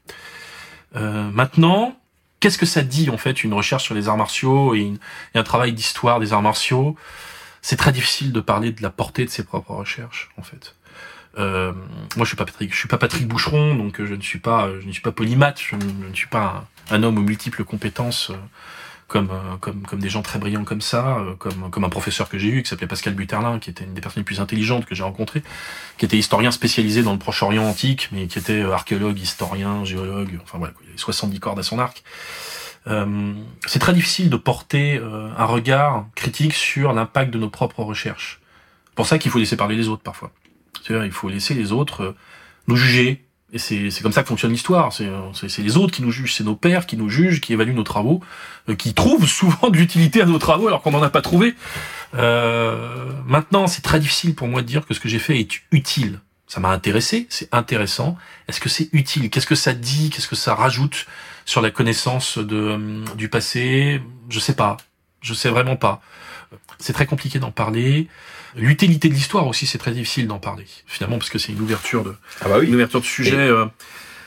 [0.95, 1.97] maintenant,
[2.39, 4.93] qu'est-ce que ça dit en fait une recherche sur les arts martiaux et
[5.35, 6.95] un travail d'histoire des arts martiaux?
[7.63, 10.75] C'est très difficile de parler de la portée de ses propres recherches, en fait.
[11.39, 11.73] Euh,
[12.17, 14.41] moi, je suis pas Patrick, je suis pas Patrick Boucheron, donc euh, je ne suis
[14.41, 18.31] pas, je ne suis pas polymath, je ne, suis pas un, homme aux multiples compétences
[18.31, 18.37] euh,
[19.09, 19.31] comme,
[19.61, 22.63] comme, comme des gens très brillants comme ça, comme, comme un professeur que j'ai eu
[22.63, 25.43] qui s'appelait Pascal Buterlin, qui était une des personnes les plus intelligentes que j'ai rencontrées,
[25.99, 30.57] qui était historien spécialisé dans le Proche-Orient antique, mais qui était archéologue, historien, géologue, enfin
[30.57, 32.03] voilà, il y avait 70 cordes à son arc.
[32.89, 33.33] Euh,
[33.67, 38.41] c'est très difficile de porter euh, un regard critique sur l'impact de nos propres recherches.
[38.87, 40.33] C'est pour ça qu'il faut laisser parler les autres parfois.
[40.83, 42.17] C'est-à-dire, il faut laisser les autres euh,
[42.67, 43.25] nous juger.
[43.55, 44.95] Et c'est comme ça que fonctionne l'histoire.
[44.95, 47.83] C'est les autres qui nous jugent, c'est nos pères qui nous jugent, qui évaluent nos
[47.83, 48.23] travaux,
[48.79, 51.55] qui trouvent souvent de l'utilité à nos travaux alors qu'on n'en a pas trouvé.
[52.15, 56.21] maintenant, c'est très difficile pour moi de dire que ce que j'ai fait est utile.
[56.47, 58.17] Ça m'a intéressé, c'est intéressant.
[58.49, 59.29] Est-ce que c'est utile?
[59.29, 60.09] Qu'est-ce que ça dit?
[60.09, 61.07] Qu'est-ce que ça rajoute?
[61.45, 64.77] Sur la connaissance de, euh, du passé, je sais pas.
[65.21, 66.01] Je sais vraiment pas.
[66.79, 68.09] C'est très compliqué d'en parler.
[68.57, 70.67] L'utilité de l'histoire aussi, c'est très difficile d'en parler.
[70.87, 72.67] Finalement, parce que c'est une ouverture de, ah bah oui.
[72.67, 73.37] une ouverture de sujet.
[73.37, 73.67] Euh,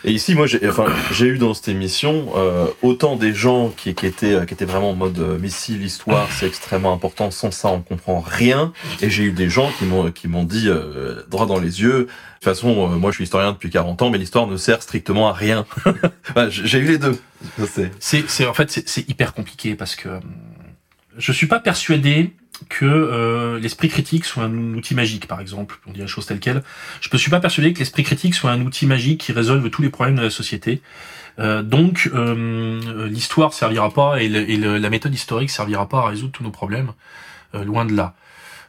[0.07, 3.95] Et ici, moi, j'ai enfin, j'ai eu dans cette émission euh, autant des gens qui,
[3.95, 7.49] qui étaient qui étaient vraiment en mode euh, mais si l'histoire c'est extrêmement important, sans
[7.49, 8.71] ça on comprend rien.
[9.01, 12.01] Et j'ai eu des gens qui m'ont qui m'ont dit euh, droit dans les yeux.
[12.01, 14.81] De toute façon, euh, moi je suis historien depuis 40 ans, mais l'histoire ne sert
[14.83, 15.65] strictement à rien.
[16.29, 17.17] Enfin, j'ai eu les deux.
[17.67, 20.19] C'est- C'est, c'est en fait c'est, c'est hyper compliqué parce que euh,
[21.17, 22.33] je suis pas persuadé
[22.69, 25.79] que euh, l'esprit critique soit un outil magique, par exemple.
[25.87, 26.63] On dit la chose telle quelle.
[27.01, 29.81] Je ne suis pas persuadé que l'esprit critique soit un outil magique qui résolve tous
[29.81, 30.81] les problèmes de la société.
[31.39, 36.43] Euh, donc euh, l'histoire servira pas et, la méthode historique servira pas à résoudre tous
[36.43, 36.91] nos problèmes.
[37.55, 38.15] Euh, loin de là.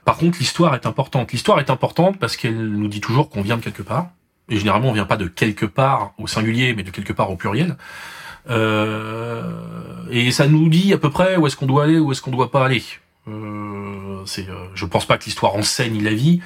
[0.05, 1.33] Par contre, l'histoire est importante.
[1.33, 4.11] L'histoire est importante parce qu'elle nous dit toujours qu'on vient de quelque part.
[4.49, 7.37] Et généralement, on vient pas de quelque part au singulier, mais de quelque part au
[7.37, 7.77] pluriel.
[8.49, 9.43] Euh,
[10.11, 12.31] et ça nous dit à peu près où est-ce qu'on doit aller, où est-ce qu'on
[12.31, 12.83] doit pas aller.
[13.29, 16.41] Euh, c'est, euh, je pense pas que l'histoire enseigne la vie,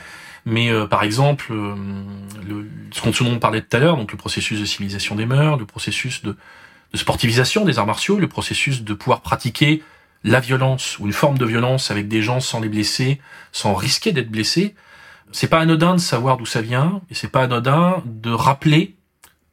[0.46, 1.74] mais euh, par exemple, euh,
[2.48, 5.58] le, ce dont on parlait tout à l'heure, donc le processus de civilisation des mœurs,
[5.58, 6.36] le processus de,
[6.92, 9.82] de sportivisation des arts martiaux, le processus de pouvoir pratiquer
[10.24, 13.20] la violence ou une forme de violence avec des gens sans les blesser,
[13.52, 14.74] sans risquer d'être blessés.
[15.32, 18.96] C'est pas anodin de savoir d'où ça vient, et c'est pas anodin de rappeler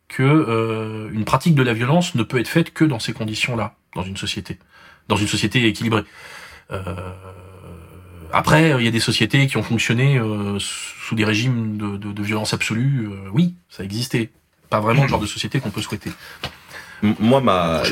[0.07, 3.75] que euh, une pratique de la violence ne peut être faite que dans ces conditions-là,
[3.95, 4.57] dans une société,
[5.07, 6.03] dans une société équilibrée.
[6.71, 6.83] Euh,
[8.33, 12.11] après, il y a des sociétés qui ont fonctionné euh, sous des régimes de, de,
[12.11, 13.07] de violence absolue.
[13.07, 14.29] euh, oui, ça existait.
[14.69, 16.11] Pas vraiment le genre de société qu'on peut souhaiter.
[17.01, 17.83] Moi, ma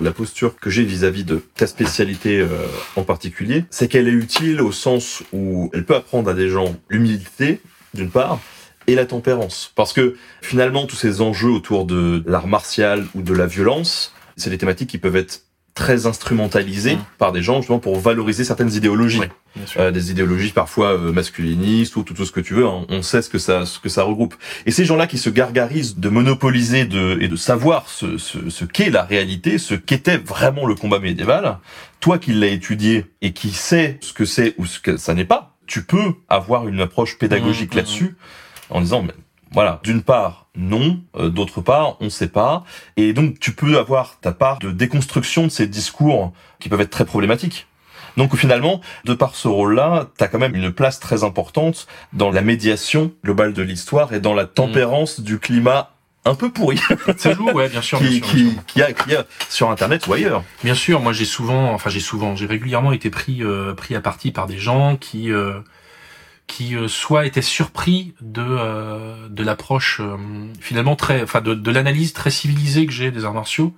[0.00, 2.48] la posture que j'ai vis-à-vis de ta spécialité euh,
[2.96, 6.74] en particulier, c'est qu'elle est utile au sens où elle peut apprendre à des gens
[6.88, 7.60] l'humilité,
[7.94, 8.40] d'une part,
[8.88, 9.72] et la tempérance.
[9.76, 14.50] Parce que finalement, tous ces enjeux autour de l'art martial ou de la violence, c'est
[14.50, 15.42] des thématiques qui peuvent être
[15.78, 17.04] très instrumentalisées Mm.
[17.18, 19.20] par des gens justement pour valoriser certaines idéologies.
[19.78, 22.66] Euh, des idéologies parfois euh, masculinistes ou tout, tout ce que tu veux.
[22.66, 22.84] hein.
[22.88, 24.34] On sait ce que ça, ce que ça regroupe.
[24.66, 28.64] Et ces gens-là qui se gargarisent de monopoliser de, et de savoir ce, ce, ce
[28.64, 31.58] qu'est la réalité, ce qu'était vraiment le combat médiéval,
[32.00, 35.24] toi qui l'as étudié et qui sais ce que c'est ou ce que ça n'est
[35.24, 38.16] pas, tu peux avoir une approche pédagogique Mmh, mmh, là-dessus
[38.70, 39.14] en disant, mais,
[39.52, 42.64] voilà, d'une part, non, euh, d'autre part, on sait pas.
[42.96, 46.90] Et donc, tu peux avoir ta part de déconstruction de ces discours qui peuvent être
[46.90, 47.66] très problématiques.
[48.16, 52.32] Donc finalement, de par ce rôle-là, tu as quand même une place très importante dans
[52.32, 55.92] la médiation globale de l'histoire et dans la tempérance du climat
[56.24, 56.80] un peu pourri
[57.16, 58.00] Ça joue, ouais, bien sûr.
[58.00, 58.64] bien qui, sûr, bien qui, sûr.
[58.66, 60.42] qui a, qui a sur Internet ou ailleurs.
[60.64, 64.00] Bien sûr, moi j'ai souvent, enfin j'ai souvent, j'ai régulièrement été pris euh, pris à
[64.00, 65.60] partie par des gens qui euh,
[66.48, 70.16] qui euh, soit étaient surpris de euh, de l'approche euh,
[70.60, 73.72] finalement très, enfin de, de l'analyse très civilisée que j'ai des arts martiaux.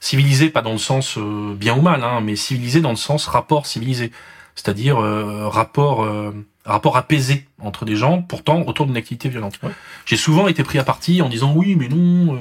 [0.00, 3.26] Civilisé pas dans le sens euh, bien ou mal, hein, mais civilisé dans le sens
[3.26, 4.10] rapport civilisé,
[4.54, 6.32] c'est-à-dire euh, rapport euh,
[6.64, 9.58] rapport apaisé entre des gens, pourtant autour d'une activité violente.
[10.04, 12.38] J'ai souvent été pris à partie en disant oui, mais non, euh,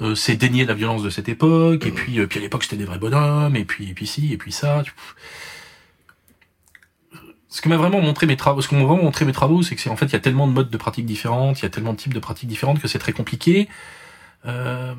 [0.00, 2.76] euh, c'est dénier la violence de cette époque, et puis, euh, puis à l'époque c'était
[2.76, 4.82] des vrais bonhommes, et puis, et puis ci, et puis ça.
[7.58, 9.74] Ce que m'a vraiment montré mes travaux, ce que m'ont vraiment montré mes travaux, c'est
[9.74, 11.66] que c'est en fait il y a tellement de modes de pratiques différentes, il y
[11.66, 13.68] a tellement de types de pratiques différentes que c'est très compliqué.
[14.46, 14.94] Euh,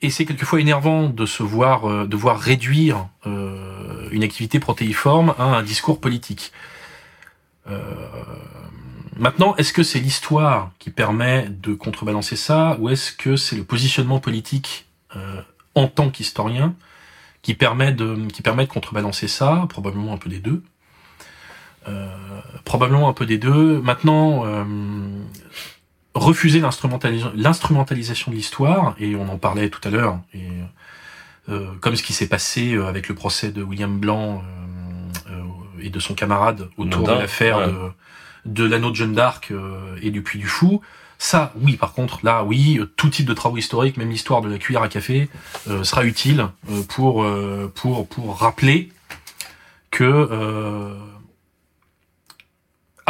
[0.00, 5.34] et c'est quelquefois énervant de se voir, euh, de voir réduire euh, une activité protéiforme
[5.38, 6.52] à un discours politique.
[7.68, 7.82] Euh,
[9.18, 13.64] Maintenant, est-ce que c'est l'histoire qui permet de contrebalancer ça, ou est-ce que c'est le
[13.64, 14.86] positionnement politique
[15.16, 15.42] euh,
[15.74, 16.74] en tant qu'historien
[17.42, 20.62] qui permet de qui permet de contrebalancer ça Probablement un peu des deux?
[21.88, 22.08] Euh,
[22.64, 23.80] probablement un peu des deux.
[23.80, 24.64] Maintenant, euh,
[26.14, 30.48] refuser l'instrumentalisa- l'instrumentalisation de l'histoire, et on en parlait tout à l'heure, et
[31.48, 34.42] euh, comme ce qui s'est passé euh, avec le procès de William Blanc
[35.28, 37.66] euh, euh, et de son camarade autour de l'affaire ouais.
[37.66, 37.74] de
[38.46, 40.80] de l'anneau de Jeanne d'Arc euh, et du Puy du Fou.
[41.18, 44.56] Ça, oui, par contre, là, oui, tout type de travaux historiques, même l'histoire de la
[44.56, 45.28] cuillère à café,
[45.68, 48.90] euh, sera utile euh, pour euh, pour pour rappeler
[49.90, 50.94] que euh,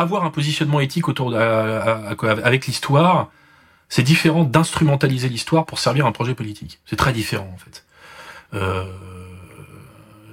[0.01, 3.31] avoir un positionnement éthique autour de, avec l'histoire,
[3.89, 6.79] c'est différent d'instrumentaliser l'histoire pour servir un projet politique.
[6.87, 7.85] C'est très différent en fait.
[8.55, 8.85] Euh,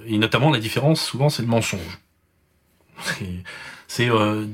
[0.06, 1.98] et notamment la différence, souvent, c'est le mensonge.
[3.88, 4.46] C'est- euh,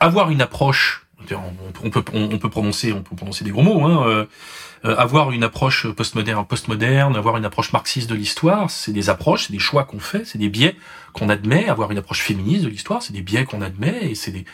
[0.00, 1.06] avoir une approche.
[1.20, 3.84] On, peut on, on peut prononcer on peut prononcer des gros mots.
[3.84, 4.24] Hein, euh,
[4.84, 9.52] avoir une approche postmoderne, postmoderne, avoir une approche marxiste de l'histoire, c'est des approches, c'est
[9.52, 10.76] des choix qu'on fait, c'est des biais
[11.12, 11.68] qu'on admet.
[11.68, 14.44] Avoir une approche féministe de l'histoire, c'est des biais qu'on admet et c'est des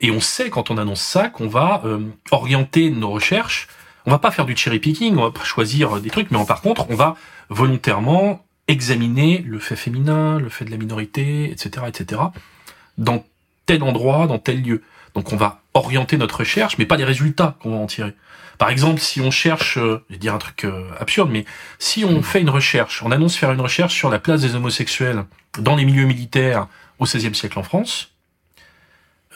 [0.00, 2.00] et on sait quand on annonce ça qu'on va euh,
[2.30, 3.68] orienter nos recherches.
[4.06, 6.60] On va pas faire du cherry picking, on va pas choisir des trucs, mais par
[6.60, 7.16] contre, on va
[7.48, 12.20] volontairement examiner le fait féminin, le fait de la minorité, etc., etc.
[12.98, 13.24] Dans
[13.66, 14.82] tel endroit, dans tel lieu.
[15.14, 18.14] Donc on va orienter notre recherche, mais pas les résultats qu'on va en tirer.
[18.58, 21.44] Par exemple, si on cherche, euh, je vais dire un truc euh, absurde, mais
[21.78, 25.24] si on fait une recherche, on annonce faire une recherche sur la place des homosexuels
[25.58, 26.68] dans les milieux militaires
[26.98, 28.12] au XVIe siècle en France,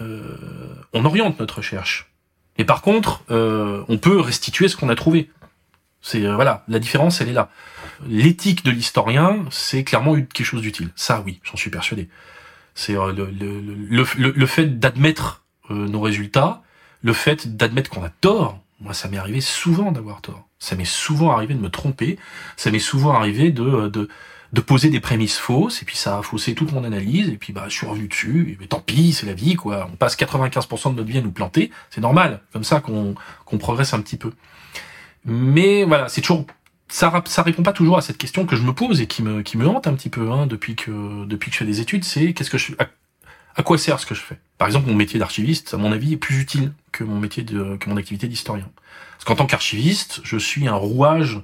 [0.00, 0.36] euh,
[0.92, 2.10] on oriente notre recherche.
[2.56, 5.30] Et par contre, euh, on peut restituer ce qu'on a trouvé.
[6.00, 7.50] C'est voilà, la différence, elle est là.
[8.06, 10.90] L'éthique de l'historien, c'est clairement quelque chose d'utile.
[10.94, 12.08] Ça, oui, j'en suis persuadé.
[12.74, 16.62] C'est le, le, le, le, le fait d'admettre euh, nos résultats,
[17.02, 18.60] le fait d'admettre qu'on a tort.
[18.80, 20.48] Moi, ça m'est arrivé souvent d'avoir tort.
[20.58, 22.18] Ça m'est souvent arrivé de me tromper.
[22.56, 24.08] Ça m'est souvent arrivé de, de
[24.52, 27.52] de poser des prémices fausses, et puis ça a faussé toute mon analyse, et puis
[27.52, 29.88] bah je suis revenu dessus, mais tant pis, c'est la vie, quoi.
[29.92, 33.14] On passe 95% de notre vie à nous planter, c'est normal, comme ça qu'on
[33.58, 34.32] progresse un petit peu.
[35.24, 36.46] Mais voilà, c'est toujours
[36.88, 39.42] ça ça répond pas toujours à cette question que je me pose et qui me
[39.42, 42.04] qui me hante un petit peu hein, depuis que depuis que je fais des études,
[42.04, 42.72] c'est qu'est-ce que je
[43.58, 44.38] à quoi sert ce que je fais?
[44.56, 47.76] Par exemple, mon métier d'archiviste, à mon avis, est plus utile que mon métier de
[47.76, 48.70] que mon activité d'historien.
[49.12, 51.40] Parce qu'en tant qu'archiviste, je suis un rouage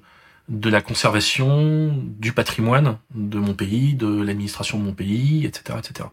[0.49, 6.09] de la conservation du patrimoine de mon pays, de l'administration de mon pays, etc., etc.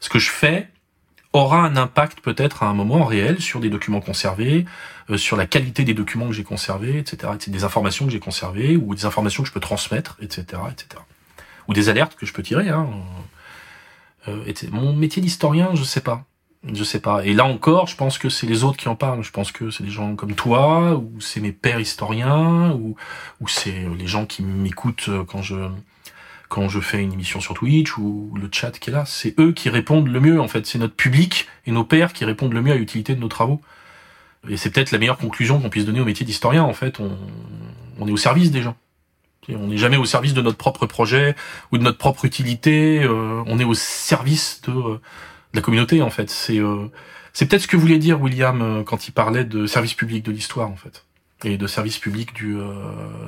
[0.00, 0.68] Ce que je fais
[1.32, 4.66] aura un impact peut-être à un moment réel sur des documents conservés,
[5.08, 8.76] euh, sur la qualité des documents que j'ai conservés, etc., des informations que j'ai conservées
[8.76, 11.02] ou des informations que je peux transmettre, etc., etc.,
[11.68, 12.68] ou des alertes que je peux tirer.
[12.68, 12.88] Hein.
[14.26, 16.24] Euh, mon métier d'historien, je sais pas.
[16.72, 17.24] Je sais pas.
[17.24, 19.22] Et là encore, je pense que c'est les autres qui en parlent.
[19.22, 22.96] Je pense que c'est des gens comme toi, ou c'est mes pères historiens, ou,
[23.46, 25.54] c'est les gens qui m'écoutent quand je,
[26.48, 29.04] quand je fais une émission sur Twitch, ou le chat qui est là.
[29.06, 30.66] C'est eux qui répondent le mieux, en fait.
[30.66, 33.60] C'est notre public et nos pères qui répondent le mieux à l'utilité de nos travaux.
[34.48, 36.98] Et c'est peut-être la meilleure conclusion qu'on puisse donner au métier d'historien, en fait.
[38.00, 38.76] On est au service des gens.
[39.54, 41.34] On n'est jamais au service de notre propre projet
[41.72, 43.02] ou de notre propre utilité.
[43.02, 45.00] Euh, on est au service de
[45.52, 46.30] de la communauté en fait.
[46.30, 46.90] C'est euh,
[47.32, 50.32] c'est peut-être ce que voulait dire William euh, quand il parlait de service public de
[50.32, 51.04] l'histoire en fait
[51.44, 52.72] et de service public du euh,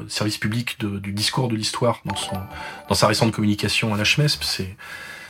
[0.08, 2.36] service public du discours de l'histoire dans son
[2.88, 4.42] dans sa récente communication à la CHMESP.
[4.42, 4.76] C'est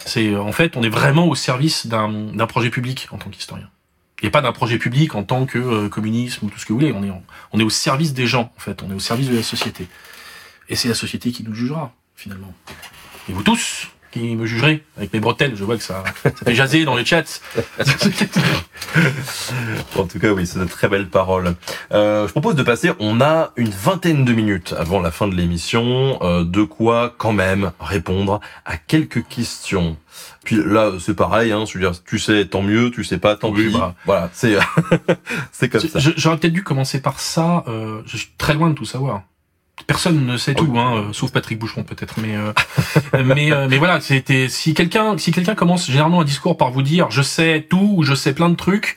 [0.04, 3.68] c'est en fait on est vraiment au service d'un projet public en tant qu'historien
[4.22, 6.78] et pas d'un projet public en tant que euh, communisme ou tout ce que vous
[6.78, 6.92] voulez.
[6.92, 7.12] On est
[7.52, 8.82] on est au service des gens en fait.
[8.82, 9.86] On est au service de la société
[10.70, 12.54] et c'est la société qui nous jugera finalement.
[13.28, 15.54] Et vous tous, qui me jugerait avec mes bretelles.
[15.56, 17.22] Je vois que ça, ça fait jaser dans les chats.
[19.96, 21.54] en tout cas, oui, c'est de très belles paroles.
[21.92, 25.34] Euh, je propose de passer, on a une vingtaine de minutes avant la fin de
[25.34, 29.96] l'émission, euh, de quoi quand même répondre à quelques questions.
[30.44, 33.36] Puis là, c'est pareil, hein, je veux dire, tu sais, tant mieux, tu sais pas,
[33.36, 33.78] tant Oui, pis.
[33.78, 33.94] bah.
[34.06, 34.56] Voilà, c'est
[35.52, 35.98] c'est comme ça.
[36.16, 37.64] J'aurais peut-être dû commencer par ça.
[37.68, 39.22] Euh, je suis très loin de tout savoir.
[39.86, 42.20] Personne ne sait tout, hein, euh, sauf Patrick Boucheron peut-être.
[42.20, 42.52] Mais euh,
[43.24, 46.82] mais euh, mais voilà, c'était si quelqu'un si quelqu'un commence généralement un discours par vous
[46.82, 48.96] dire je sais tout ou je sais plein de trucs,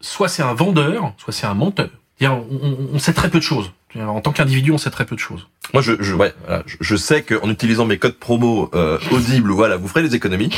[0.00, 1.90] soit c'est un vendeur, soit c'est un menteur.
[2.20, 3.72] On sait très peu de choses.
[4.00, 5.48] En tant qu'individu, on sait très peu de choses.
[5.74, 9.50] Moi, je, je, ouais, voilà, je, je sais qu'en utilisant mes codes promo euh, audibles,
[9.52, 10.50] voilà, vous ferez des économies.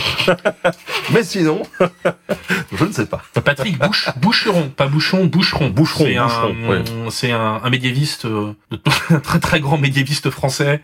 [1.12, 1.62] Mais sinon,
[2.72, 3.22] je ne sais pas.
[3.44, 5.68] Patrick Bouche, Boucheron, pas Bouchon, Boucheron.
[5.70, 6.84] Boucheron, c'est un, ouais.
[7.10, 8.52] c'est un, un médiéviste, euh,
[9.10, 10.80] un très très grand médiéviste français.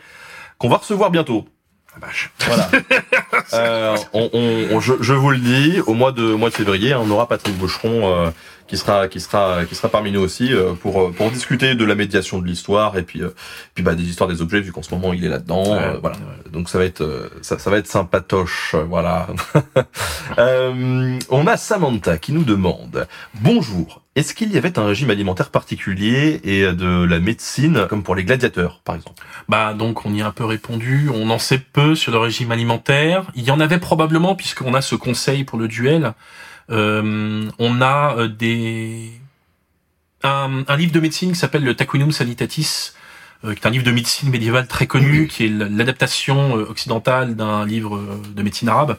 [0.59, 1.49] Qu'on va recevoir bientôt.
[1.95, 2.31] Ah, vache.
[2.47, 2.71] Voilà.
[3.55, 6.93] Euh, on, on- on- je, je vous le dis, au mois de mois de février,
[6.93, 8.31] hein, on aura Patrick Boucheron euh,
[8.71, 11.85] qui sera qui sera qui sera parmi nous aussi euh, pour euh, pour discuter de
[11.85, 13.35] la médiation de l'histoire et puis euh,
[13.75, 15.73] puis bah des histoires des objets vu qu'en ce moment il est là-dedans.
[15.73, 16.17] Ouais, euh, voilà.
[16.19, 16.53] ouais.
[16.53, 18.77] Donc ça va être ça, ça va être sympatoche.
[18.89, 19.27] Voilà.
[20.39, 23.07] Euh, on a Samantha qui nous demande
[23.41, 24.03] bonjour.
[24.15, 28.25] Est-ce qu'il y avait un régime alimentaire particulier et de la médecine comme pour les
[28.25, 29.23] gladiateurs par exemple?
[29.49, 31.11] Bah donc on y a un peu répondu.
[31.13, 33.25] On en sait peu sur le régime alimentaire.
[33.35, 36.15] Il y en avait probablement puisqu'on a ce conseil pour le duel.
[36.71, 39.11] Euh, on a euh, des
[40.23, 42.93] un, un livre de médecine qui s'appelle le Taquinum Sanitatis,
[43.45, 47.65] euh, qui est un livre de médecine médiévale très connu, qui est l'adaptation occidentale d'un
[47.65, 48.99] livre de médecine arabe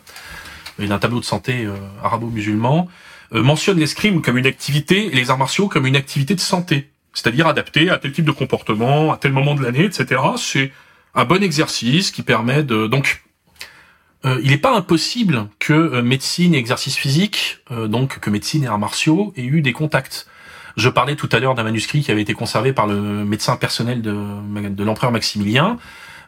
[0.80, 1.68] et d'un tableau de santé
[2.04, 2.88] arabo-musulman,
[3.34, 7.48] mentionne l'escrime comme une activité et les arts martiaux comme une activité de santé, c'est-à-dire
[7.48, 10.20] adapté à tel type de comportement, à tel moment de l'année, etc.
[10.38, 10.72] C'est
[11.14, 13.22] un bon exercice qui permet de donc
[14.26, 18.64] euh, il n'est pas impossible que euh, médecine et exercice physique, euh, donc que médecine
[18.64, 20.28] et arts martiaux, aient eu des contacts.
[20.78, 24.02] Je parlais tout à l'heure d'un manuscrit qui avait été conservé par le médecin personnel
[24.02, 25.78] de, l'empereur Maximilien,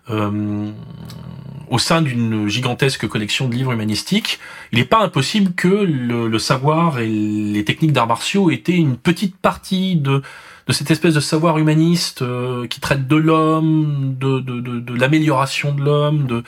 [0.09, 4.39] au sein d'une gigantesque collection de livres humanistiques.
[4.73, 9.37] Il n'est pas impossible que le, savoir et les techniques d'arts martiaux étaient une petite
[9.37, 10.21] partie de,
[10.67, 12.21] cette espèce de savoir humaniste
[12.69, 16.43] qui traite de l'homme, de, de l'amélioration de l'homme, de,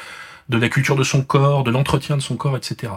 [0.50, 2.94] de la culture de son corps, de l'entretien de son corps, etc.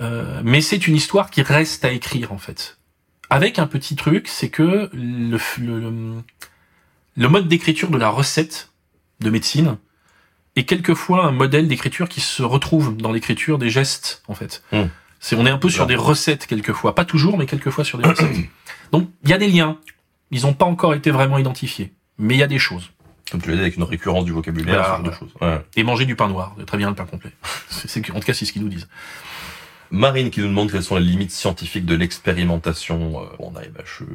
[0.00, 2.78] Euh, mais c'est une histoire qui reste à écrire en fait.
[3.28, 6.22] Avec un petit truc, c'est que le, le,
[7.16, 8.70] le mode d'écriture de la recette
[9.20, 9.76] de médecine
[10.56, 14.62] est quelquefois un modèle d'écriture qui se retrouve dans l'écriture des gestes en fait.
[14.72, 14.86] Hmm.
[15.20, 18.08] C'est on est un peu sur des recettes quelquefois, pas toujours, mais quelquefois sur des
[18.08, 18.36] recettes.
[18.92, 19.78] Donc il y a des liens.
[20.30, 22.90] Ils n'ont pas encore été vraiment identifiés, mais il y a des choses.
[23.30, 24.84] Comme tu l'as dit, avec une récurrence du vocabulaire, Voilà.
[24.84, 25.34] ce genre de choses.
[25.40, 25.60] Ouais.
[25.76, 27.30] Et manger du pain noir, très bien le pain complet.
[27.68, 28.88] C'est, en tout cas, c'est ce qu'ils nous disent.
[29.92, 33.22] Marine qui nous demande quelles sont les limites scientifiques de l'expérimentation.
[33.22, 34.06] Euh, on a MHE,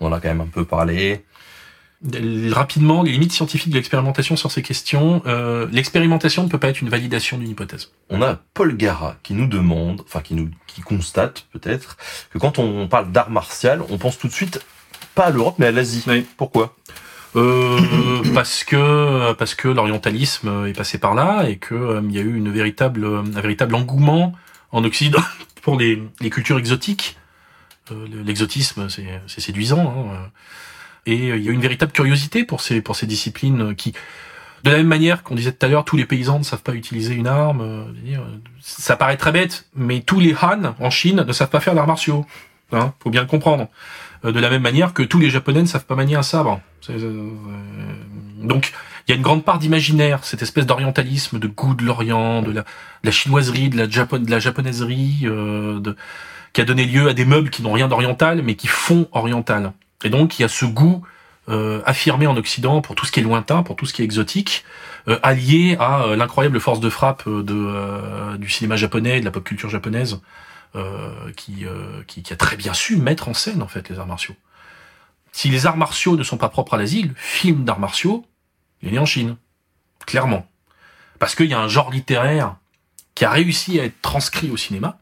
[0.00, 1.24] on en a quand même un peu parlé.
[2.50, 5.22] Rapidement, les limites scientifiques de l'expérimentation sur ces questions.
[5.26, 7.92] Euh, l'expérimentation ne peut pas être une validation d'une hypothèse.
[8.10, 11.96] On a Paul Gara qui nous demande, enfin qui nous qui constate peut-être
[12.32, 14.60] que quand on parle d'art martial, on pense tout de suite
[15.14, 16.02] pas à l'Europe mais à l'Asie.
[16.08, 16.26] Oui.
[16.36, 16.74] Pourquoi?
[18.34, 22.22] parce que parce que l'orientalisme est passé par là et que euh, il y a
[22.22, 24.34] eu une véritable un véritable engouement
[24.70, 25.22] en Occident
[25.62, 27.16] pour les, les cultures exotiques.
[27.90, 29.80] Euh, le- L'exotisme, c'est séduisant.
[30.10, 30.26] hein, euh.
[31.06, 33.92] Et euh, il y a une véritable curiosité pour ces pour ces disciplines qui,
[34.64, 36.74] de la même manière qu'on disait tout à l'heure, tous les paysans ne savent pas
[36.74, 37.60] utiliser une arme.
[37.62, 38.16] euh,
[38.60, 41.88] ça paraît très bête, mais tous les Han en Chine ne savent pas faire d'arts
[41.88, 42.24] martiaux.
[42.72, 43.68] Hein, faut bien le comprendre.
[44.24, 46.60] Euh, de la même manière que tous les Japonais ne savent pas manier un sabre.
[46.80, 47.30] C'est, euh,
[48.42, 48.72] donc,
[49.06, 52.64] il y a une grande part d'imaginaire, cette espèce d'orientalisme, de goût de l'Orient, de
[53.02, 55.80] la, chinoiserie, de la, japonaiserie, euh,
[56.52, 59.72] qui a donné lieu à des meubles qui n'ont rien d'oriental, mais qui font oriental.
[60.04, 61.02] Et donc, il y a ce goût
[61.48, 64.04] euh, affirmé en Occident pour tout ce qui est lointain, pour tout ce qui est
[64.04, 64.64] exotique,
[65.08, 69.30] euh, allié à euh, l'incroyable force de frappe euh, euh, du cinéma japonais, de la
[69.30, 70.16] pop culture japonaise, euh,
[71.36, 74.06] qui, euh, qui, qui a très bien su mettre en scène en fait les arts
[74.06, 74.36] martiaux.
[75.32, 78.26] Si les arts martiaux ne sont pas propres à l'asile, le film d'arts martiaux,
[78.82, 79.36] il est en Chine,
[80.06, 80.46] clairement,
[81.18, 82.56] parce qu'il y a un genre littéraire
[83.14, 84.98] qui a réussi à être transcrit au cinéma.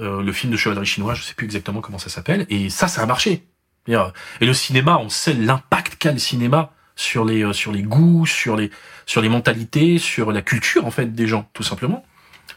[0.00, 2.88] Euh, le film de chevalerie chinois, je sais plus exactement comment ça s'appelle, et ça,
[2.88, 3.46] ça a marché.
[3.88, 8.26] Et le cinéma, on sait l'impact qu'a le cinéma sur les euh, sur les goûts,
[8.26, 8.70] sur les
[9.06, 12.04] sur les mentalités, sur la culture en fait des gens, tout simplement.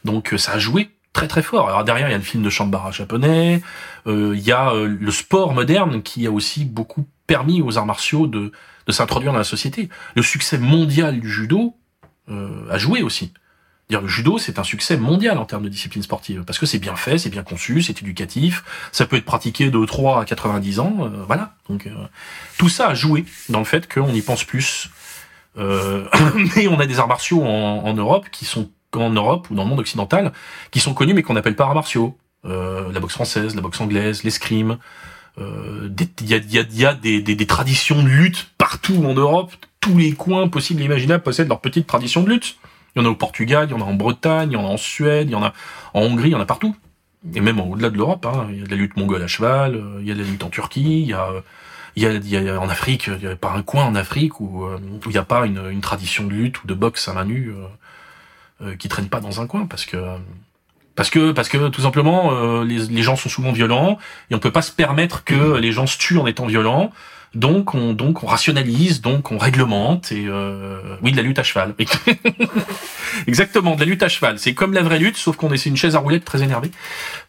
[0.04, 1.70] Donc euh, ça a joué très très fort.
[1.70, 3.64] Alors derrière, il y a le film de Shambara japonais,
[4.06, 7.88] euh, il y a euh, le sport moderne qui a aussi beaucoup permis aux arts
[7.88, 8.52] martiaux de,
[8.86, 9.90] de s'introduire dans la société.
[10.16, 11.76] Le succès mondial du judo
[12.30, 13.32] euh, a joué aussi.
[13.90, 16.80] Dire le judo, c'est un succès mondial en termes de discipline sportive parce que c'est
[16.80, 20.80] bien fait, c'est bien conçu, c'est éducatif, ça peut être pratiqué de 3 à 90
[20.80, 21.54] ans, euh, voilà.
[21.70, 21.92] Donc euh,
[22.58, 24.90] tout ça a joué dans le fait qu'on y pense plus.
[25.58, 26.06] Euh,
[26.56, 28.72] mais on a des arts martiaux en, en Europe qui sont
[29.04, 30.32] en Europe ou dans le monde occidental
[30.72, 32.18] qui sont connus mais qu'on n'appelle pas arts martiaux.
[32.46, 34.78] Euh, la boxe française, la boxe anglaise, l'escrime.
[35.40, 35.90] Euh,
[36.22, 39.14] Il y a, y a- y a des, des- des traditions de lutte partout en
[39.14, 39.52] Europe.
[39.82, 42.58] Tous les coins possibles et imaginables possèdent leur petite tradition de lutte.
[42.96, 44.66] Il y en a au Portugal, il y en a en Bretagne, il y en
[44.66, 45.54] a en Suède, il y en a
[45.94, 46.76] en Hongrie, il y en a partout.
[47.34, 49.76] Et même au-delà de l'Europe, hein, il y a de la lutte mongole à cheval,
[49.76, 51.42] euh, il y a de la lutte en Turquie, il y a, euh,
[51.96, 53.96] il y a, il y a en Afrique, il y a pas un coin en
[53.96, 56.74] Afrique où, euh, où il n'y a pas une, une tradition de lutte ou de
[56.74, 57.52] boxe à main nue
[58.62, 59.98] euh, qui traîne pas dans un coin parce que
[60.96, 63.98] parce que parce que tout simplement euh, les, les gens sont souvent violents
[64.30, 66.92] et on peut pas se permettre que les gens se tuent en étant violents.
[67.36, 71.44] Donc on donc on rationalise, donc on réglemente et euh, oui de la lutte à
[71.44, 71.76] cheval.
[73.28, 74.40] Exactement de la lutte à cheval.
[74.40, 76.72] C'est comme la vraie lutte, sauf qu'on c'est une chaise à roulettes très énervée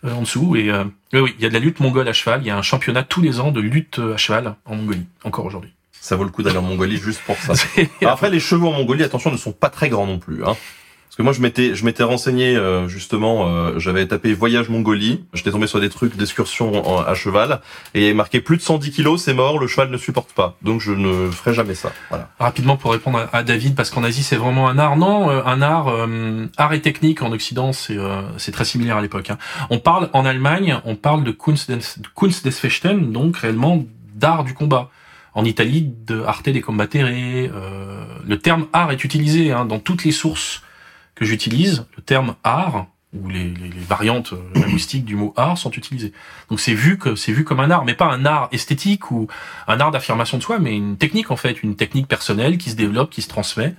[0.05, 2.40] euh, en dessous et euh, oui il y a de la lutte mongole à cheval.
[2.43, 5.44] Il y a un championnat tous les ans de lutte à cheval en Mongolie encore
[5.44, 5.73] aujourd'hui.
[5.93, 7.55] Ça vaut le coup d'aller en Mongolie juste pour ça.
[8.07, 10.44] Après, les chevaux en Mongolie, attention, ne sont pas très grands non plus.
[10.44, 10.55] Hein.
[11.16, 13.48] Parce que moi, je m'étais, je m'étais renseigné euh, justement.
[13.48, 15.24] euh, J'avais tapé voyage Mongolie.
[15.32, 17.62] J'étais tombé sur des trucs d'excursion à cheval
[17.94, 20.34] et il y avait marqué plus de 110 kilos, c'est mort, le cheval ne supporte
[20.34, 20.59] pas.
[20.60, 21.90] Donc je ne ferai jamais ça.
[22.10, 22.28] Voilà.
[22.38, 24.98] Rapidement pour répondre à, à David, parce qu'en Asie c'est vraiment un art.
[24.98, 28.98] Non, euh, un art, euh, art et technique en Occident, c'est euh, c'est très similaire
[28.98, 29.30] à l'époque.
[29.30, 29.38] hein.
[29.70, 31.78] On parle en Allemagne, on parle de Kunst des,
[32.14, 34.90] Kunst des Fechten, donc réellement d'art du combat.
[35.32, 37.06] En Italie, de arte des combattere.
[37.09, 40.60] Euh, le terme art est utilisé hein, dans toutes les sources
[41.16, 41.86] que j'utilise.
[41.97, 46.12] Le terme art ou les, les- les variantes euh, linguistiques du mot art sont utilisées.
[46.51, 49.26] Donc c'est vu que c'est vu comme un art, mais pas un art esthétique ou
[49.66, 52.76] un art d'affirmation de soi, mais une technique en fait, une technique personnelle qui se
[52.76, 53.74] développe, qui se transmet.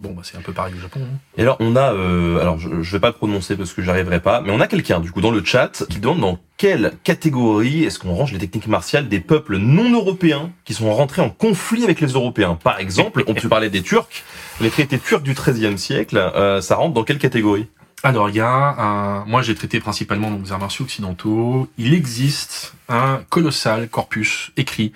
[0.00, 1.00] Bon, bah, c'est un peu pareil au Japon.
[1.02, 1.18] hein.
[1.38, 4.20] Et alors on a, euh, alors je, je vais pas le prononcer parce que j'arriverai
[4.20, 7.84] pas, mais on a quelqu'un du coup dans le chat qui demande dans quelle catégorie
[7.84, 11.84] est-ce qu'on range les techniques martiales des peuples non européens qui sont rentrés en conflit
[11.84, 12.58] avec les Européens?
[12.62, 14.22] Par exemple, on peut parler des Turcs,
[14.60, 17.66] les traités turcs du XIIIe siècle, euh, ça rentre dans quelle catégorie?
[18.02, 19.24] Alors, il y a un...
[19.24, 21.68] Moi, j'ai traité principalement donc, des arts martiaux occidentaux.
[21.78, 24.92] Il existe un colossal corpus écrit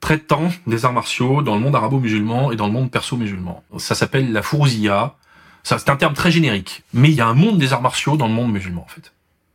[0.00, 3.62] traitant des arts martiaux dans le monde arabo-musulman et dans le monde perso-musulman.
[3.78, 5.16] Ça s'appelle la Fourouziya.
[5.64, 6.82] Ça, c'est un terme très générique.
[6.92, 9.12] Mais il y a un monde des arts martiaux dans le monde musulman, en fait.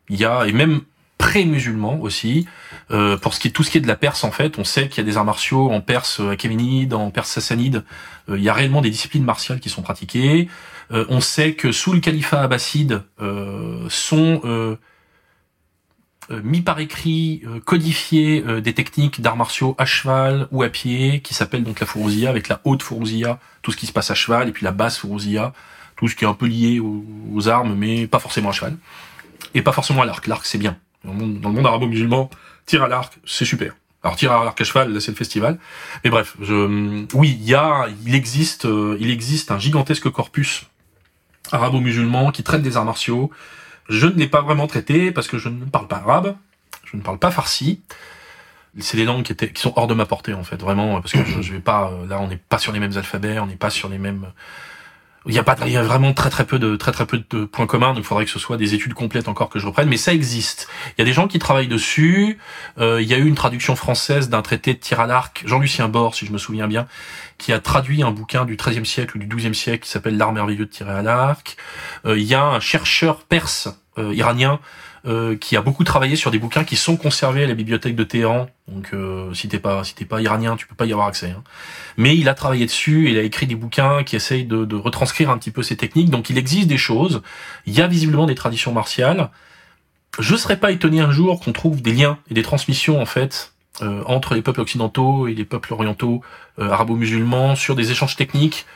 [0.10, 0.82] Il y a, et même
[1.18, 2.46] pré-musulman aussi,
[2.92, 4.66] euh, pour ce qui est tout ce qui est de la Perse, en fait, on
[4.66, 7.86] sait qu'il y a des arts martiaux en Perse achéménide, en Perse sassanide.
[8.30, 10.50] Euh, il y a réellement des disciplines martiales qui sont pratiquées.
[10.92, 14.76] Euh, on sait que sous le califat abbasside euh, sont euh,
[16.30, 21.22] mis par écrit, euh, codifiées euh, des techniques d'arts martiaux à cheval ou à pied,
[21.22, 24.16] qui s'appellent donc la fourouzia, avec la haute fourouzia, tout ce qui se passe à
[24.16, 25.54] cheval, et puis la basse fourouzia,
[25.96, 28.78] tout ce qui est un peu lié aux, armes, mais pas forcément à cheval.
[29.54, 30.26] Et pas forcément à l'arc.
[30.28, 30.78] L'arc, c'est bien.
[31.04, 32.30] Dans le monde, arabo-musulman,
[32.66, 33.76] tir à l'arc, c'est super.
[34.04, 35.60] Alors tir à l'arc à cheval, là c'est le festival.
[36.04, 40.66] Mais bref, je, oui, il y a, il existe, euh, il existe un gigantesque corpus
[41.52, 43.32] arabo-musulman qui traite des arts martiaux.
[43.90, 46.36] Je ne l'ai pas vraiment traité parce que je ne parle pas arabe,
[46.86, 47.82] je ne parle pas farsi.
[48.80, 51.14] C'est des langues qui, étaient, qui sont hors de ma portée en fait, vraiment, parce
[51.14, 51.92] que je, je vais pas.
[51.92, 54.26] euh, Là, on n'est pas sur les mêmes alphabets, on n'est pas sur les mêmes.
[55.26, 57.24] Il y a pas, il y a vraiment très très peu de très très peu
[57.30, 59.66] de points communs, donc il faudrait que ce soit des études complètes encore que je
[59.66, 59.88] reprenne.
[59.88, 60.68] Mais ça existe.
[60.90, 62.38] Il y a des gens qui travaillent dessus.
[62.80, 65.88] Euh, il y a eu une traduction française d'un traité de tir à l'arc, Jean-Lucien
[65.88, 66.88] Bord, si je me souviens bien,
[67.38, 70.34] qui a traduit un bouquin du XIIIe siècle ou du XIIe siècle qui s'appelle L'art
[70.34, 71.56] merveilleux de tirer à l'arc.
[72.06, 74.60] Euh, il y a un chercheur perse euh, iranien
[75.06, 78.04] euh, qui a beaucoup travaillé sur des bouquins qui sont conservés à la bibliothèque de
[78.04, 78.48] Téhéran.
[78.68, 81.32] Donc, euh, si t'es pas si t'es pas iranien, tu peux pas y avoir accès.
[81.32, 81.44] hein.
[81.98, 85.38] Mais il a travaillé dessus, il a écrit des bouquins qui essayent de, retranscrire un
[85.38, 86.10] petit peu ces techniques.
[86.10, 87.22] Donc, il existe des choses.
[87.66, 89.30] Il y a visiblement des traditions martiales.
[90.20, 93.54] Je serais pas étonné un jour qu'on trouve des liens et des transmissions en fait
[93.82, 96.22] euh, entre les peuples occidentaux et les peuples orientaux
[96.60, 98.68] euh, arabo-musulmans sur des échanges techniques,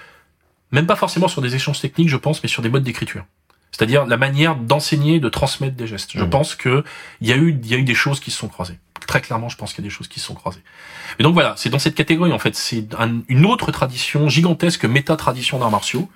[0.72, 3.24] même pas forcément sur des échanges techniques, je pense, mais sur des modes d'écriture.
[3.72, 6.12] C'est-à-dire la manière d'enseigner, de transmettre des gestes.
[6.16, 6.30] Je Mhm.
[6.30, 6.84] pense que
[7.22, 8.80] il y a eu, il y a eu des choses qui se sont croisées.
[9.08, 10.62] Très clairement, je pense qu'il y a des choses qui se sont croisées.
[11.20, 12.56] Et donc voilà, c'est dans cette catégorie en fait.
[12.56, 16.10] C'est un- une autre tradition gigantesque, méta-tradition d'arts martiaux,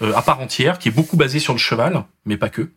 [0.00, 2.70] euh, à part entière, qui est beaucoup basée sur le cheval, mais pas que,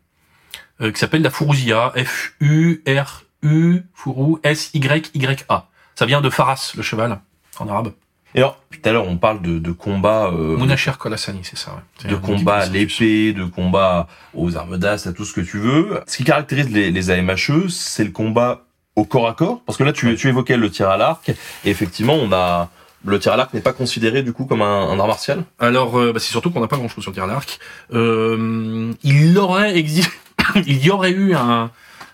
[0.81, 5.67] euh, qui s'appelle la Fourouzia, F-U-R-U, Fourou, S-Y-Y-A.
[5.95, 7.19] Ça vient de Faras, le cheval,
[7.59, 7.93] en arabe.
[8.35, 10.97] Et alors, tout à l'heure, on parle de, de combat, euh, Mounachir
[11.43, 11.71] c'est ça.
[12.03, 12.09] ouais.
[12.11, 16.01] De combat à l'épée, de combat aux armes d'as, à tout ce que tu veux.
[16.05, 18.65] Ce qui caractérise les, les AMHE, c'est le combat
[18.97, 19.61] au corps à corps.
[19.65, 21.29] Parce que là, tu, tu évoquais le tir à l'arc.
[21.63, 22.69] Et effectivement, on a
[23.05, 25.43] le tir à l'arc n'est pas considéré du coup comme un, un art martial?
[25.59, 27.59] Alors, euh, bah, c'est surtout qu'on n'a pas grand-chose sur le tir à l'arc.
[27.93, 30.09] Euh, il aurait exi-
[30.65, 31.71] il y aurait eu un,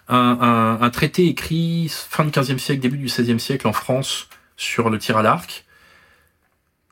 [0.09, 4.27] un, un, un traité écrit fin du 15e siècle, début du 16e siècle en France
[4.57, 5.65] sur le tir à l'arc,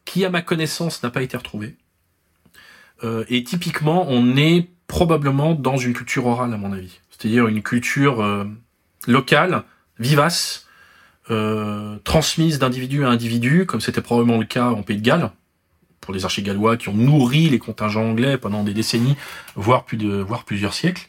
[0.10, 1.76] qui, à ma connaissance, n'a pas été retrouvé.
[3.03, 6.99] Euh, et typiquement, on est probablement dans une culture orale, à mon avis.
[7.11, 8.45] C'est-à-dire une culture euh,
[9.07, 9.64] locale,
[9.99, 10.68] vivace,
[11.30, 15.30] euh, transmise d'individu à individu, comme c'était probablement le cas en Pays de Galles,
[16.02, 19.15] pour les archigallois qui ont nourri les contingents anglais pendant des décennies,
[19.56, 21.07] voire, plus de, voire plusieurs siècles.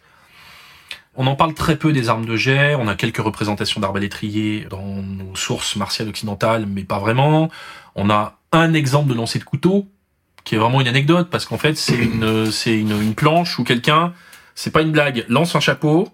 [1.16, 5.02] On en parle très peu des armes de jet, on a quelques représentations d'arbalétriers dans
[5.02, 7.48] nos sources martiales occidentales, mais pas vraiment.
[7.94, 9.86] On a un exemple de lancer de couteau,
[10.44, 13.64] qui est vraiment une anecdote, parce qu'en fait, c'est une, c'est une, une planche où
[13.64, 14.12] quelqu'un,
[14.54, 16.08] c'est pas une blague, lance un chapeau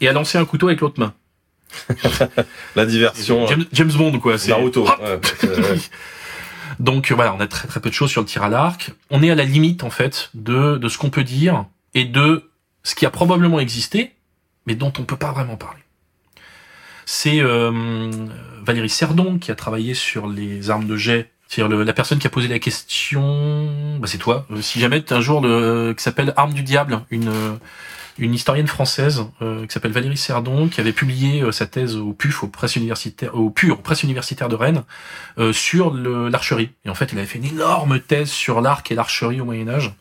[0.00, 1.12] et a lancé un couteau avec l'autre main.
[2.76, 3.46] La diversion.
[3.46, 4.38] James, James Bond, quoi.
[4.38, 4.84] c'est- Naruto.
[4.86, 5.78] Ouais, ouais.
[6.78, 8.90] Donc euh, voilà, on a très très peu de choses sur le tir à l'arc.
[9.10, 12.50] On est à la limite en fait de, de ce qu'on peut dire et de
[12.82, 14.12] ce qui a probablement existé,
[14.66, 15.80] mais dont on peut pas vraiment parler.
[17.04, 18.10] C'est euh,
[18.64, 21.30] Valérie Serdon qui a travaillé sur les armes de jet.
[21.52, 24.46] C'est-à-dire la personne qui a posé la question, bah c'est toi.
[24.50, 27.52] Euh, Si jamais t'as un jour de, qui s'appelle Arme du diable, une euh,
[28.18, 32.14] une historienne française euh, qui s'appelle Valérie Serdon, qui avait publié euh, sa thèse au
[32.14, 34.82] PUF, au presse universitaire, au PUR, aux presses universitaires de Rennes,
[35.38, 36.70] euh, sur l'archerie.
[36.86, 39.68] Et en fait, il avait fait une énorme thèse sur l'arc et l'archerie au Moyen
[39.68, 39.92] Âge.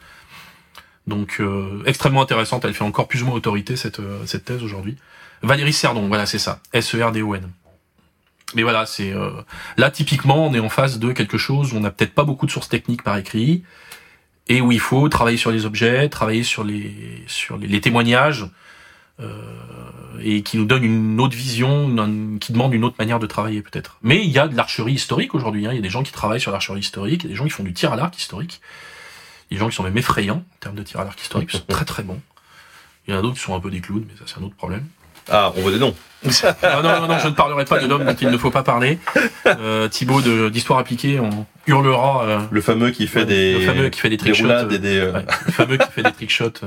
[1.06, 2.64] Donc euh, extrêmement intéressante.
[2.64, 4.96] Elle fait encore plus ou moins autorité cette euh, cette thèse aujourd'hui.
[5.42, 6.62] Valérie Serdon, voilà, c'est ça.
[6.72, 7.50] S E R D O N.
[8.56, 9.30] Mais voilà, c'est euh,
[9.78, 12.46] là typiquement, on est en face de quelque chose où on n'a peut-être pas beaucoup
[12.46, 13.64] de sources techniques par écrit
[14.48, 18.48] et où il faut travailler sur les objets, travailler sur les sur les, témoignages
[19.20, 19.42] euh,
[20.22, 21.88] et qui nous donne une autre vision,
[22.40, 23.98] qui demande une autre manière de travailler peut-être.
[24.02, 25.66] Mais il y a de l'archerie historique aujourd'hui.
[25.68, 25.72] hein.
[25.72, 27.46] Il y a des gens qui travaillent sur l'archerie historique, il y a des gens
[27.46, 28.62] qui font du tir à l'arc historique,
[29.50, 31.66] des gens qui sont même effrayants en termes de tir à l'arc historique, qui sont
[31.68, 32.22] très très bons.
[33.08, 34.44] Il y en a d'autres qui sont un peu des clowns, mais ça c'est un
[34.44, 34.86] autre problème.
[35.32, 35.96] Ah, on veut des noms.
[36.62, 38.62] Ah non, non, non, je ne parlerai pas de l'homme dont il ne faut pas
[38.64, 39.00] parler.
[39.48, 42.24] Euh, Thibaut de- d'Histoire appliquée, on hurlera.
[42.26, 44.98] euh, Le fameux qui fait des, le fameux qui fait des trickshots, euh, des.
[44.98, 46.62] euh, ouais, le fameux qui fait des trickshots.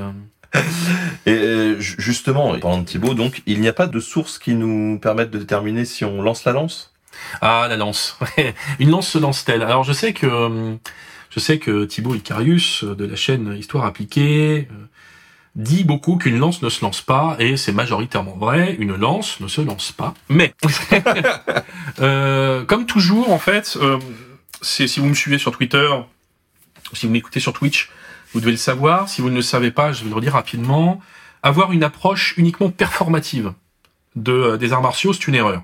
[1.25, 4.99] Et ju- justement, parlant de Thibaut, donc il n'y a pas de sources qui nous
[4.99, 6.93] permettent de déterminer si on lance la lance?
[7.41, 8.17] Ah, la lance.
[8.79, 9.61] Une lance se lance-t-elle?
[9.63, 10.75] Alors, je sais que
[11.29, 14.67] Je sais que Thibaut Icarius de la chaîne Histoire appliquée
[15.55, 19.47] dit beaucoup qu'une lance ne se lance pas, et c'est majoritairement vrai, une lance ne
[19.47, 20.13] se lance pas.
[20.29, 20.53] Mais,
[21.99, 23.99] euh, comme toujours, en fait, euh,
[24.61, 25.89] si vous me suivez sur Twitter,
[26.93, 27.89] si vous m'écoutez sur Twitch,
[28.33, 29.07] vous devez le savoir.
[29.07, 30.99] Si vous ne le savez pas, je vais le redire rapidement.
[31.41, 33.53] Avoir une approche uniquement performative
[34.15, 35.63] de, euh, des arts martiaux, c'est une erreur.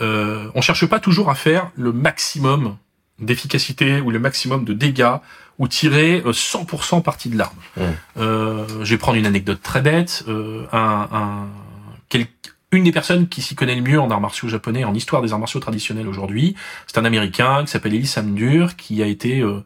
[0.00, 2.76] Euh, on cherche pas toujours à faire le maximum
[3.24, 5.16] d'efficacité ou le maximum de dégâts
[5.58, 7.56] ou tirer euh, 100% parti de l'arme.
[8.18, 10.24] Euh, je vais prendre une anecdote très bête.
[10.28, 11.48] Euh, un, un-
[12.08, 12.26] quel-
[12.72, 15.32] une des personnes qui s'y connaît le mieux en arts martiaux japonais, en histoire des
[15.32, 16.54] arts martiaux traditionnels aujourd'hui,
[16.86, 19.62] c'est un Américain qui s'appelle Eli Samdur, qui a été, euh,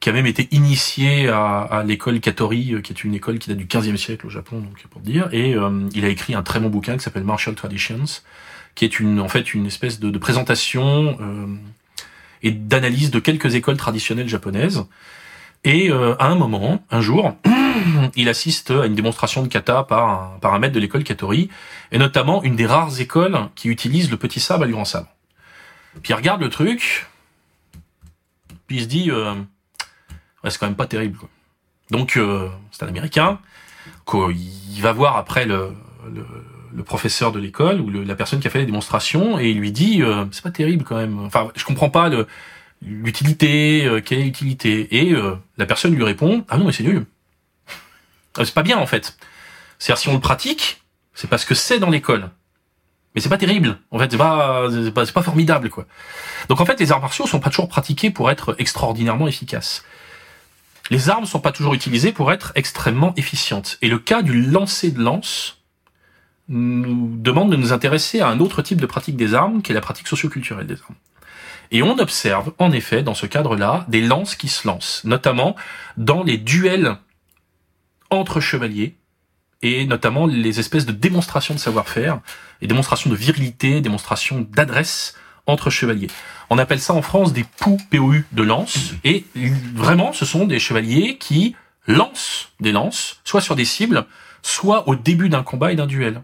[0.00, 3.50] qui a même été initié à, à l'école Katori, euh, qui est une école qui
[3.50, 5.28] date du 15e siècle au Japon, donc pour dire.
[5.32, 8.04] Et euh, il a écrit un très bon bouquin qui s'appelle Martial Traditions,
[8.74, 11.46] qui est une, en fait, une espèce de, de présentation euh,
[12.42, 14.84] et d'analyse de quelques écoles traditionnelles japonaises.
[15.64, 17.36] Et euh, à un moment, un jour,
[18.16, 21.48] il assiste à une démonstration de kata par un, par maître de l'école Katori,
[21.92, 25.08] et notamment une des rares écoles qui utilise le petit sabre et le grand sabre.
[26.02, 27.06] Puis il regarde le truc,
[28.66, 29.34] puis il se dit, euh,
[30.42, 31.16] ouais, c'est quand même pas terrible.
[31.16, 31.28] Quoi.
[31.90, 33.38] Donc euh, c'est un Américain,
[34.12, 35.72] il va voir après le,
[36.12, 36.26] le,
[36.74, 39.72] le professeur de l'école ou la personne qui a fait les démonstrations et il lui
[39.72, 41.18] dit, euh, c'est pas terrible quand même.
[41.20, 42.10] Enfin, je comprends pas
[42.82, 46.82] l'utilité, euh, quelle est l'utilité Et euh, la personne lui répond Ah non, mais c'est
[46.82, 47.06] nul.
[48.38, 49.16] Euh, c'est pas bien en fait.
[49.78, 50.82] C'est-à-dire si on le pratique,
[51.14, 52.30] c'est parce que c'est dans l'école.
[53.14, 53.78] Mais c'est pas terrible.
[53.90, 55.86] En fait, c'est pas, pas, pas formidable quoi.
[56.48, 59.84] Donc en fait, les arts martiaux sont pas toujours pratiqués pour être extraordinairement efficaces.
[60.90, 63.78] Les armes sont pas toujours utilisées pour être extrêmement efficientes.
[63.82, 65.61] Et le cas du lancer de lance
[66.48, 69.74] nous demande de nous intéresser à un autre type de pratique des armes, qui est
[69.74, 70.96] la pratique socioculturelle des armes.
[71.70, 75.56] Et on observe, en effet, dans ce cadre-là, des lances qui se lancent, notamment
[75.96, 76.96] dans les duels
[78.10, 78.96] entre chevaliers,
[79.62, 82.20] et notamment les espèces de démonstrations de savoir-faire,
[82.60, 85.16] et démonstrations de virilité, démonstrations d'adresse
[85.46, 86.08] entre chevaliers.
[86.50, 89.24] On appelle ça en France des poux POU de lance, et
[89.74, 91.56] vraiment, ce sont des chevaliers qui
[91.86, 94.04] lancent des lances, soit sur des cibles,
[94.42, 96.22] soit au début d'un combat et d'un duel.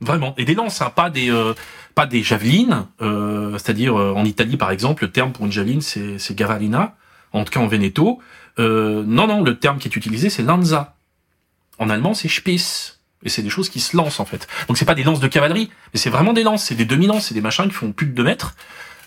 [0.00, 0.34] Vraiment.
[0.38, 1.54] Et des lances, hein, pas des euh,
[1.94, 2.86] pas des javelines.
[3.02, 6.96] euh, C'est-à-dire euh, en Italie, par exemple, le terme pour une javeline, c'est gavalina.
[7.32, 8.20] En tout cas, en Veneto.
[8.58, 10.96] Euh, non, non, le terme qui est utilisé, c'est lanza.
[11.78, 12.98] En allemand, c'est Spitz.
[13.22, 14.48] Et c'est des choses qui se lancent, en fait.
[14.66, 16.64] Donc c'est pas des lances de cavalerie, mais c'est vraiment des lances.
[16.64, 18.54] C'est des demi-lances, c'est des machins qui font plus de 2 mètres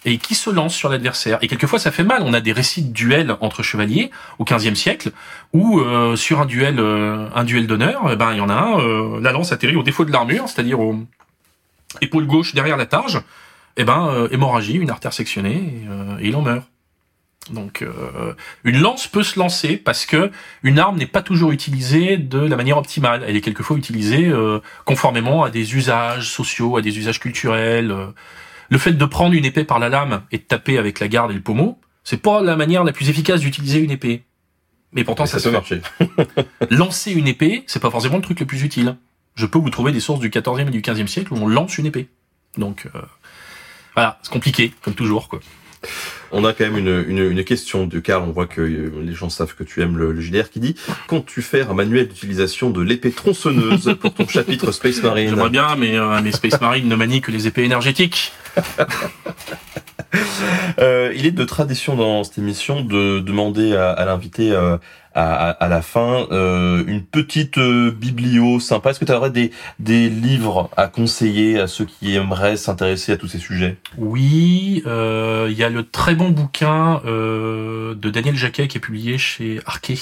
[0.05, 1.37] et qui se lancent sur l'adversaire.
[1.41, 2.23] Et quelquefois, ça fait mal.
[2.25, 5.11] On a des récits de duels entre chevaliers au XVe siècle,
[5.53, 8.53] où euh, sur un duel, euh, un duel d'honneur, eh ben il y en a
[8.53, 10.95] un, euh, la lance atterrit au défaut de l'armure, c'est-à-dire au
[12.01, 13.21] épaule gauche derrière la targe.
[13.77, 16.67] Eh ben euh, hémorragie, une artère sectionnée, et, euh, et il en meurt.
[17.51, 20.31] Donc euh, une lance peut se lancer parce que
[20.63, 23.23] une arme n'est pas toujours utilisée de la manière optimale.
[23.27, 27.91] Elle est quelquefois utilisée euh, conformément à des usages sociaux, à des usages culturels.
[27.91, 28.07] euh.
[28.73, 31.29] Le fait de prendre une épée par la lame et de taper avec la garde
[31.29, 34.23] et le pommeau, c'est pas la manière la plus efficace d'utiliser une épée.
[34.93, 35.83] Mais pourtant ça, ça se peut fait.
[35.99, 36.45] marcher.
[36.71, 38.95] Lancer une épée, c'est pas forcément le truc le plus utile.
[39.35, 41.77] Je peux vous trouver des sources du 14e et du 15e siècle où on lance
[41.77, 42.07] une épée.
[42.57, 43.01] Donc euh,
[43.93, 45.39] voilà, c'est compliqué comme toujours quoi.
[46.31, 49.13] On a quand même une, une, une question de Karl, on voit que euh, les
[49.13, 50.75] gens savent que tu aimes le, le JDR, qui dit
[51.07, 55.75] «Comptes-tu faire un manuel d'utilisation de l'épée tronçonneuse pour ton chapitre Space Marine J'aimerais bien,
[55.75, 58.31] mais euh, mes Space Marines ne manient que les épées énergétiques.
[60.79, 64.77] Euh, il est de tradition dans cette émission de demander à, à l'invité euh,
[65.15, 68.89] à, à, à la fin euh, une petite euh, biblio sympa.
[68.91, 73.17] Est-ce que tu aurais des, des livres à conseiller à ceux qui aimeraient s'intéresser à
[73.17, 73.77] tous ces sujets?
[73.97, 78.81] Oui, euh, il y a le très bon bouquin euh, de Daniel Jacquet qui est
[78.81, 79.97] publié chez Arquet,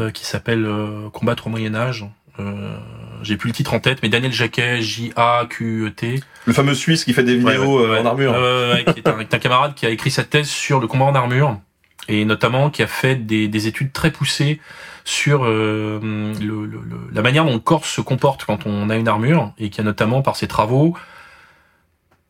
[0.00, 2.04] euh, qui s'appelle euh, Combattre au Moyen Âge.
[2.38, 2.76] Euh,
[3.22, 6.20] J'ai plus le titre en tête, mais Daniel Jacquet, J-A-Q-E-T.
[6.44, 8.34] Le fameux Suisse qui fait des vidéos Ouais, euh, en armure.
[8.92, 11.58] qui est un, un camarade qui a écrit sa thèse sur le combat en armure
[12.08, 14.60] et notamment qui a fait des, des études très poussées
[15.04, 16.00] sur euh,
[16.40, 16.80] le, le-
[17.12, 19.84] la manière dont le corps se comporte quand on a une armure et qui a
[19.84, 20.96] notamment par ses travaux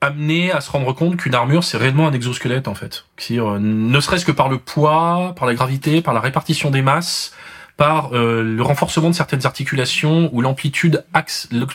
[0.01, 3.07] amené à se rendre compte qu'une armure c'est réellement un exosquelette en fait.
[3.31, 7.33] Euh, ne serait-ce que par le poids, par la gravité, par la répartition des masses,
[7.79, 11.05] par euh, le renforcement de certaines articulations ou l'amplitude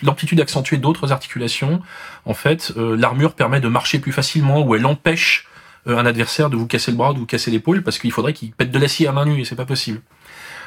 [0.04, 1.82] l'amplitude accentuée d'autres articulations,
[2.26, 5.48] en fait, euh, l'armure permet de marcher plus facilement ou elle empêche
[5.86, 8.52] un adversaire de vous casser le bras, de vous casser l'épaule, parce qu'il faudrait qu'il
[8.52, 10.02] pète de l'acier à main nue et c'est pas possible.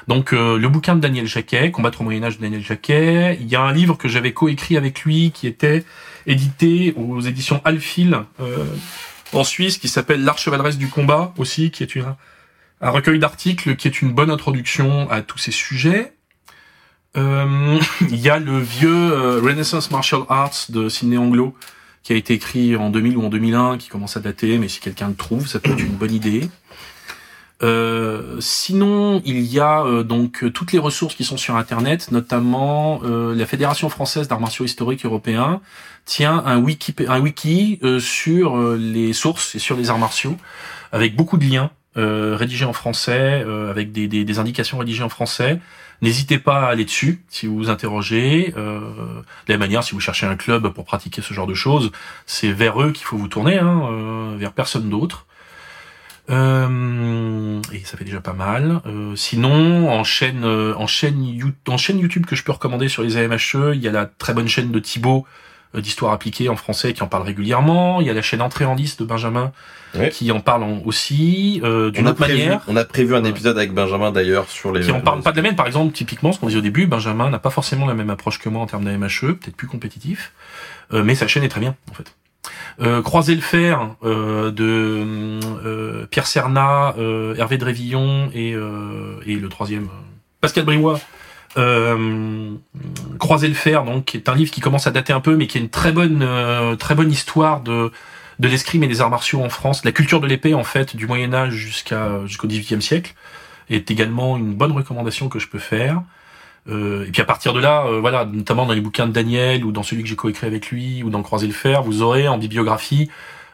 [0.09, 3.49] Donc euh, le bouquin de Daniel Jacquet, Combattre au Moyen Âge de Daniel Jacquet, il
[3.49, 5.85] y a un livre que j'avais coécrit avec lui qui était
[6.27, 8.65] édité aux éditions Alphil, euh,
[9.32, 12.15] en Suisse qui s'appelle L'Archevaleresse du combat aussi, qui est une,
[12.81, 16.12] un recueil d'articles qui est une bonne introduction à tous ces sujets.
[17.16, 21.55] Euh, il y a le vieux euh, Renaissance Martial Arts de Sidney Anglo
[22.05, 24.79] qui a été écrit en 2000 ou en 2001, qui commence à dater, mais si
[24.79, 26.49] quelqu'un le trouve, ça peut être une bonne idée.
[27.63, 33.01] Euh, sinon, il y a euh, donc toutes les ressources qui sont sur Internet, notamment
[33.05, 35.63] euh, la Fédération française d'arts martiaux historiques européens
[36.05, 40.37] tient un wiki, un wiki sur les sources et sur les arts martiaux,
[40.93, 45.61] avec beaucoup de liens rédigés en français, avec des, des, des, indications rédigées en français.
[46.05, 48.53] N'hésitez pas à aller dessus si vous vous interrogez.
[48.55, 51.91] de la manière, si vous cherchez un club pour pratiquer ce genre de choses,
[52.27, 55.27] c'est vers eux qu'il faut vous tourner, hein, vers personne d'autre.
[56.31, 58.81] Euh, et ça fait déjà pas mal.
[58.87, 63.03] Euh, sinon, en chaîne, euh, en chaîne, en chaîne YouTube que je peux recommander sur
[63.03, 65.27] les AMHE, il y a la très bonne chaîne de Thibaut
[65.75, 68.01] d'histoire appliquée en français qui en parle régulièrement.
[68.01, 69.53] Il y a la chaîne Entrée en liste de Benjamin
[70.11, 72.61] qui en parle aussi d'une autre manière.
[72.67, 74.81] On a prévu un épisode avec Benjamin d'ailleurs sur les.
[74.81, 75.57] Qui en parle pas de la même.
[75.57, 78.39] Par exemple, typiquement, ce qu'on disait au début, Benjamin n'a pas forcément la même approche
[78.39, 80.33] que moi en termes d'AMHE, peut-être plus compétitif,
[80.93, 82.15] mais sa chaîne est très bien en fait.
[82.81, 89.49] Euh, Croiser le fer euh, de euh, Pierre Serna, euh, Hervé Drévillon et, et le
[89.49, 89.89] troisième
[90.41, 91.01] Pascal Briouat.
[91.55, 95.59] Croiser le fer, donc, est un livre qui commence à dater un peu, mais qui
[95.59, 96.27] est une très bonne,
[96.79, 97.93] très bonne histoire de
[98.41, 101.07] de l'escrime et des arts martiaux en France, la culture de l'épée en fait du
[101.07, 103.15] Moyen Âge jusqu'à jusqu'au XVIIIe siècle,
[103.71, 106.03] est également une bonne recommandation que je peux faire.
[106.69, 109.65] Euh, et puis à partir de là, euh, voilà, notamment dans les bouquins de Daniel
[109.65, 112.27] ou dans celui que j'ai coécrit avec lui ou dans Croiser le fer, vous aurez
[112.27, 113.11] en bibliographie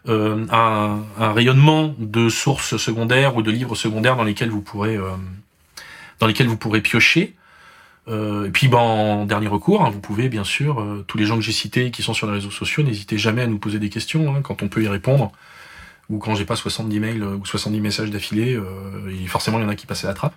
[0.09, 4.99] euh, un, un, rayonnement de sources secondaires ou de livres secondaires dans lesquels vous pourrez
[6.21, 7.35] dans lesquels vous pourrez piocher.
[8.09, 11.43] Et puis, ben, en dernier recours, hein, vous pouvez bien sûr tous les gens que
[11.43, 14.35] j'ai cités qui sont sur les réseaux sociaux, n'hésitez jamais à nous poser des questions
[14.35, 15.31] hein, quand on peut y répondre
[16.09, 19.69] ou quand j'ai pas 70 mails ou 70 messages d'affilée, euh, forcément il y en
[19.69, 20.35] a qui passent à la trappe.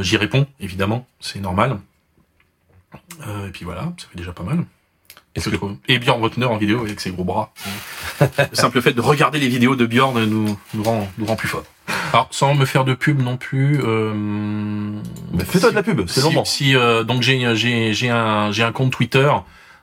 [0.00, 1.78] J'y réponds, évidemment, c'est normal.
[3.26, 4.64] Euh, et puis voilà, ça fait déjà pas mal.
[5.88, 7.52] Et Bjorn Rotner en vidéo avec ses gros bras.
[8.20, 11.48] le simple fait de regarder les vidéos de Bjorn nous, nous, rend, nous rend plus
[11.48, 11.64] fort.
[12.14, 13.80] Alors, sans me faire de pub non plus.
[13.84, 14.92] Euh,
[15.46, 18.72] fais-toi de la pub, c'est si, Si, euh, donc j'ai j'ai j'ai un j'ai un
[18.72, 19.30] compte Twitter,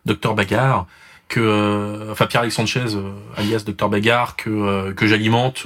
[0.05, 0.87] Docteur Bagarre,
[1.27, 5.65] que euh, enfin Pierre Alexandre Chaise, euh, alias Docteur Bagarre, que que j'alimente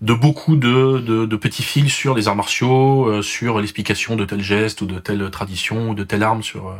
[0.00, 4.24] de beaucoup de, de, de, petits fils sur les arts martiaux, euh, sur l'explication de
[4.24, 6.74] tel geste ou de telle tradition ou de telle arme sur euh,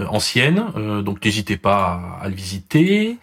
[0.00, 0.66] euh, ancienne.
[1.02, 3.16] donc n'hésitez pas à, le visiter.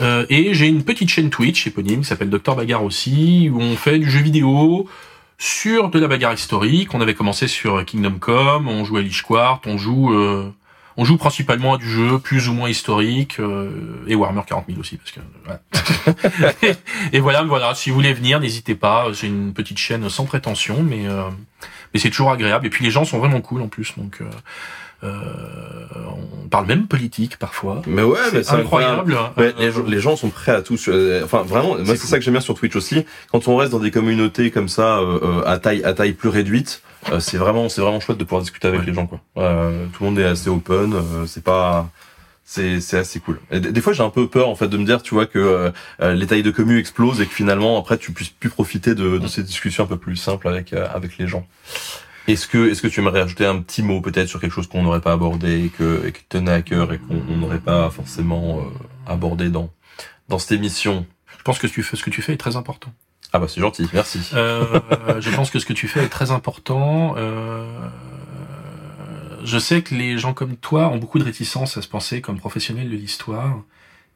[0.00, 3.98] Et j'ai une petite chaîne Twitch éponyme qui s'appelle Docteur Bagarre aussi, où on fait
[3.98, 4.88] du jeu vidéo
[5.36, 6.94] sur de la bagarre historique.
[6.94, 10.14] On avait commencé sur Kingdom Come, on joue à Lich Quart, on joue
[11.00, 14.80] on joue principalement à du jeu plus ou moins historique euh, et Warhammer 40 000
[14.80, 16.66] aussi parce que
[17.12, 19.06] et, voilà voilà si vous voulez venir n'hésitez pas.
[19.14, 21.24] C'est une petite chaîne sans prétention mais euh,
[21.94, 22.66] mais c'est toujours agréable.
[22.66, 24.30] Et puis les gens sont vraiment cool en plus donc euh, euh
[25.02, 27.82] on parle même politique parfois.
[27.86, 29.16] Mais ouais, c'est incroyable.
[29.36, 30.76] Ouais, les, les, gens sont prêts à tout.
[31.22, 33.04] Enfin, vraiment, moi c'est ça que j'aime bien sur Twitch aussi.
[33.32, 36.82] Quand on reste dans des communautés comme ça, euh, à taille à taille plus réduite,
[37.10, 39.20] euh, c'est vraiment c'est vraiment chouette de pouvoir discuter avec les gens quoi.
[39.38, 41.88] Euh, tout le monde est assez open, euh, c'est pas
[42.44, 43.40] c'est c'est assez cool.
[43.50, 45.72] Et des fois j'ai un peu peur en fait de me dire tu vois que
[46.00, 49.26] les tailles de commu explosent et que finalement après tu puisses plus profiter de, de
[49.28, 51.46] ces discussions un peu plus simples avec avec les gens.
[52.32, 54.82] Est-ce que est-ce que tu aimerais ajouter un petit mot peut-être sur quelque chose qu'on
[54.82, 58.60] n'aurait pas abordé et que et qui tenait à cœur et qu'on n'aurait pas forcément
[59.06, 59.70] abordé dans
[60.28, 61.06] dans cette émission?
[61.38, 62.92] Je pense que tu fais ce que tu fais est très important.
[63.32, 64.20] Ah bah c'est gentil, merci.
[64.34, 64.80] Euh,
[65.20, 67.14] je pense que ce que tu fais est très important.
[67.16, 67.64] Euh,
[69.44, 72.38] je sais que les gens comme toi ont beaucoup de réticence à se penser comme
[72.38, 73.62] professionnels de l'histoire,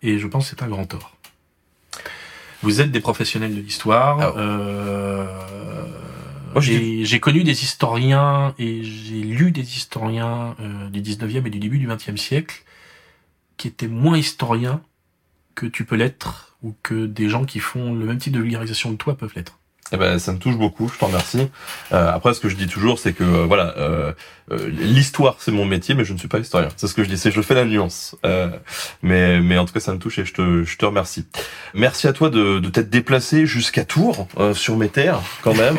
[0.02, 1.16] et je pense que c'est un grand tort.
[2.62, 4.18] Vous êtes des professionnels de l'histoire.
[4.20, 5.26] Ah euh,
[6.60, 11.78] j'ai connu des historiens et j'ai lu des historiens euh, du 19e et du début
[11.78, 12.64] du 20e siècle
[13.56, 14.82] qui étaient moins historiens
[15.54, 18.92] que tu peux l'être ou que des gens qui font le même type de vulgarisation
[18.92, 19.58] que toi peuvent l'être.
[19.92, 21.48] Eh ben, ça me touche beaucoup, je t'en remercie.
[21.92, 24.12] Euh, après, ce que je dis toujours, c'est que euh, voilà, euh,
[24.50, 26.68] euh, l'histoire c'est mon métier, mais je ne suis pas historien.
[26.76, 28.16] C'est ce que je dis, c'est je fais la nuance.
[28.24, 28.48] Euh,
[29.02, 31.26] mais mais en tout cas, ça me touche et je te je te remercie.
[31.74, 35.78] Merci à toi de, de t'être déplacé jusqu'à Tours sur mes terres quand même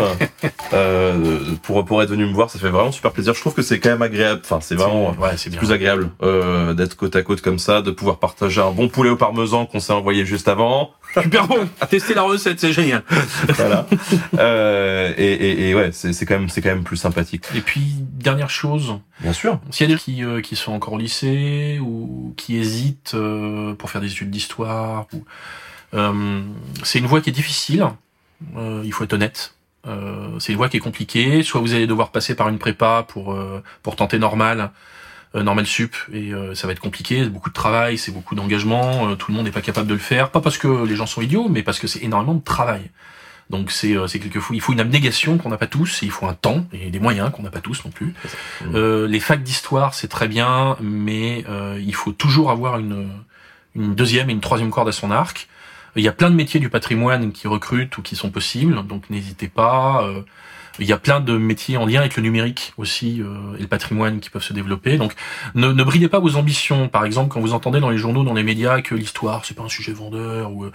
[1.63, 2.51] pour pour être venu me voir.
[2.51, 3.33] Ça fait vraiment super plaisir.
[3.33, 4.41] Je trouve que c'est quand même agréable.
[4.45, 6.11] Enfin, c'est vraiment ouais, c'est plus agréable
[6.75, 9.79] d'être côte à côte comme ça, de pouvoir partager un bon poulet au parmesan qu'on
[9.79, 10.91] s'est envoyé juste avant.
[11.21, 11.67] Super bon.
[11.89, 13.03] Tester la recette, c'est génial.
[13.55, 13.87] voilà.
[14.39, 17.45] Euh, et, et, et, ouais, c'est quand même c'est quand même plus sympathique.
[17.55, 18.99] Et puis dernière chose.
[19.21, 19.59] Bien sûr.
[19.71, 23.73] S'il y a des qui euh, qui sont encore au lycée ou qui hésitent euh,
[23.75, 25.23] pour faire des études d'histoire ou
[25.93, 26.41] Euh,
[26.83, 27.85] c'est une voie qui est difficile,
[28.57, 29.53] euh, il faut être honnête.
[29.87, 31.41] Euh, c'est une voie qui est compliquée.
[31.43, 34.67] Soit vous allez devoir passer par une prépa pour euh, pour tenter normal, euh,
[35.43, 37.23] normal sup, et euh, ça va être compliqué.
[37.23, 39.09] C'est beaucoup de travail, c'est beaucoup d'engagement.
[39.09, 41.05] euh, tout le monde n'est pas capable de le faire, pas parce que les gens
[41.05, 42.89] sont idiots, mais parce que c'est énormément de travail.
[43.49, 46.11] Donc c'est euh, c'est quelquefois il faut une abnégation qu'on n'a pas tous, et il
[46.11, 48.13] faut un temps et des moyens qu'on n'a pas tous non plus.
[48.73, 53.07] Euh, les facs d'histoire c'est très bien, mais euh, il faut toujours avoir une
[53.75, 55.47] une deuxième et une troisième corde à son arc.
[55.97, 59.09] Il y a plein de métiers du patrimoine qui recrutent ou qui sont possibles, donc
[59.09, 60.03] n'hésitez pas.
[60.03, 60.21] Euh,
[60.79, 63.67] il y a plein de métiers en lien avec le numérique aussi euh, et le
[63.67, 64.97] patrimoine qui peuvent se développer.
[64.97, 65.13] Donc
[65.53, 66.87] ne, ne bridez pas vos ambitions.
[66.89, 69.63] Par exemple, quand vous entendez dans les journaux, dans les médias que l'histoire c'est pas
[69.63, 70.71] un sujet vendeur ou euh,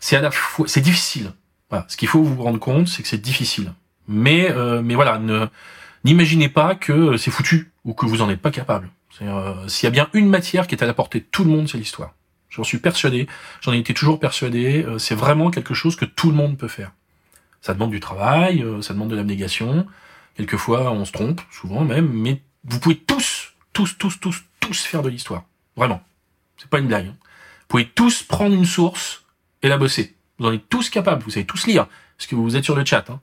[0.00, 1.32] c'est à la fois c'est difficile.
[1.70, 1.86] Voilà.
[1.88, 3.72] Ce qu'il faut vous rendre compte, c'est que c'est difficile.
[4.08, 5.46] Mais euh, mais voilà, ne
[6.04, 8.90] n'imaginez pas que c'est foutu ou que vous en êtes pas capable.
[9.20, 11.50] Euh, S'il y a bien une matière qui est à la portée de tout le
[11.50, 12.14] monde, c'est l'histoire.
[12.48, 13.26] J'en suis persuadé.
[13.60, 14.84] J'en ai été toujours persuadé.
[14.84, 16.92] Euh, c'est vraiment quelque chose que tout le monde peut faire.
[17.62, 19.86] Ça demande du travail, euh, ça demande de l'abnégation.
[20.36, 25.02] Quelquefois, on se trompe, souvent même, mais vous pouvez tous, tous, tous, tous, tous faire
[25.02, 25.44] de l'histoire.
[25.76, 26.02] Vraiment.
[26.58, 27.06] C'est pas une blague.
[27.06, 27.16] hein.
[27.20, 29.24] Vous pouvez tous prendre une source
[29.62, 30.14] et la bosser.
[30.38, 31.86] Vous en êtes tous capables, vous savez tous lire,
[32.18, 33.08] parce que vous êtes sur le chat.
[33.10, 33.20] hein.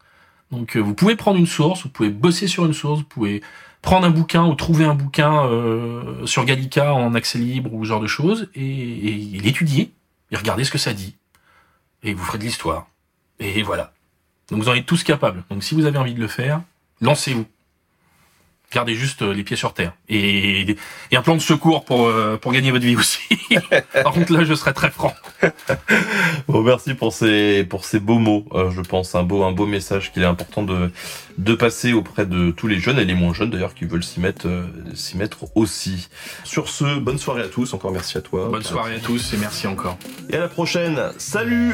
[0.52, 3.41] Donc euh, vous pouvez prendre une source, vous pouvez bosser sur une source, vous pouvez
[3.82, 7.90] prendre un bouquin ou trouver un bouquin euh, sur Gallica en accès libre ou ce
[7.90, 9.91] genre de choses et, et l'étudier
[10.32, 11.16] et regarder ce que ça dit.
[12.03, 12.88] Et vous ferez de l'histoire.
[13.40, 13.94] Et voilà.
[14.51, 15.43] Donc vous en êtes tous capables.
[15.49, 16.61] Donc si vous avez envie de le faire,
[17.01, 17.45] lancez-vous.
[18.71, 19.93] Gardez juste euh, les pieds sur terre.
[20.09, 20.77] Et,
[21.09, 23.19] et un plan de secours pour, euh, pour gagner votre vie aussi.
[24.03, 25.11] Par contre là, je serai très franc.
[26.47, 28.45] Bon, merci pour ces pour ces beaux mots.
[28.53, 30.91] euh, je pense un beau un beau message qu'il est important de
[31.39, 34.19] de passer auprès de tous les jeunes et les moins jeunes d'ailleurs qui veulent s'y
[34.19, 34.47] mettre
[34.93, 36.07] s'y mettre aussi.
[36.43, 37.73] Sur ce, bonne soirée à tous.
[37.73, 38.49] Encore merci à toi.
[38.49, 39.97] Bonne soirée à tous et merci encore.
[40.30, 41.11] Et à la prochaine.
[41.17, 41.73] Salut.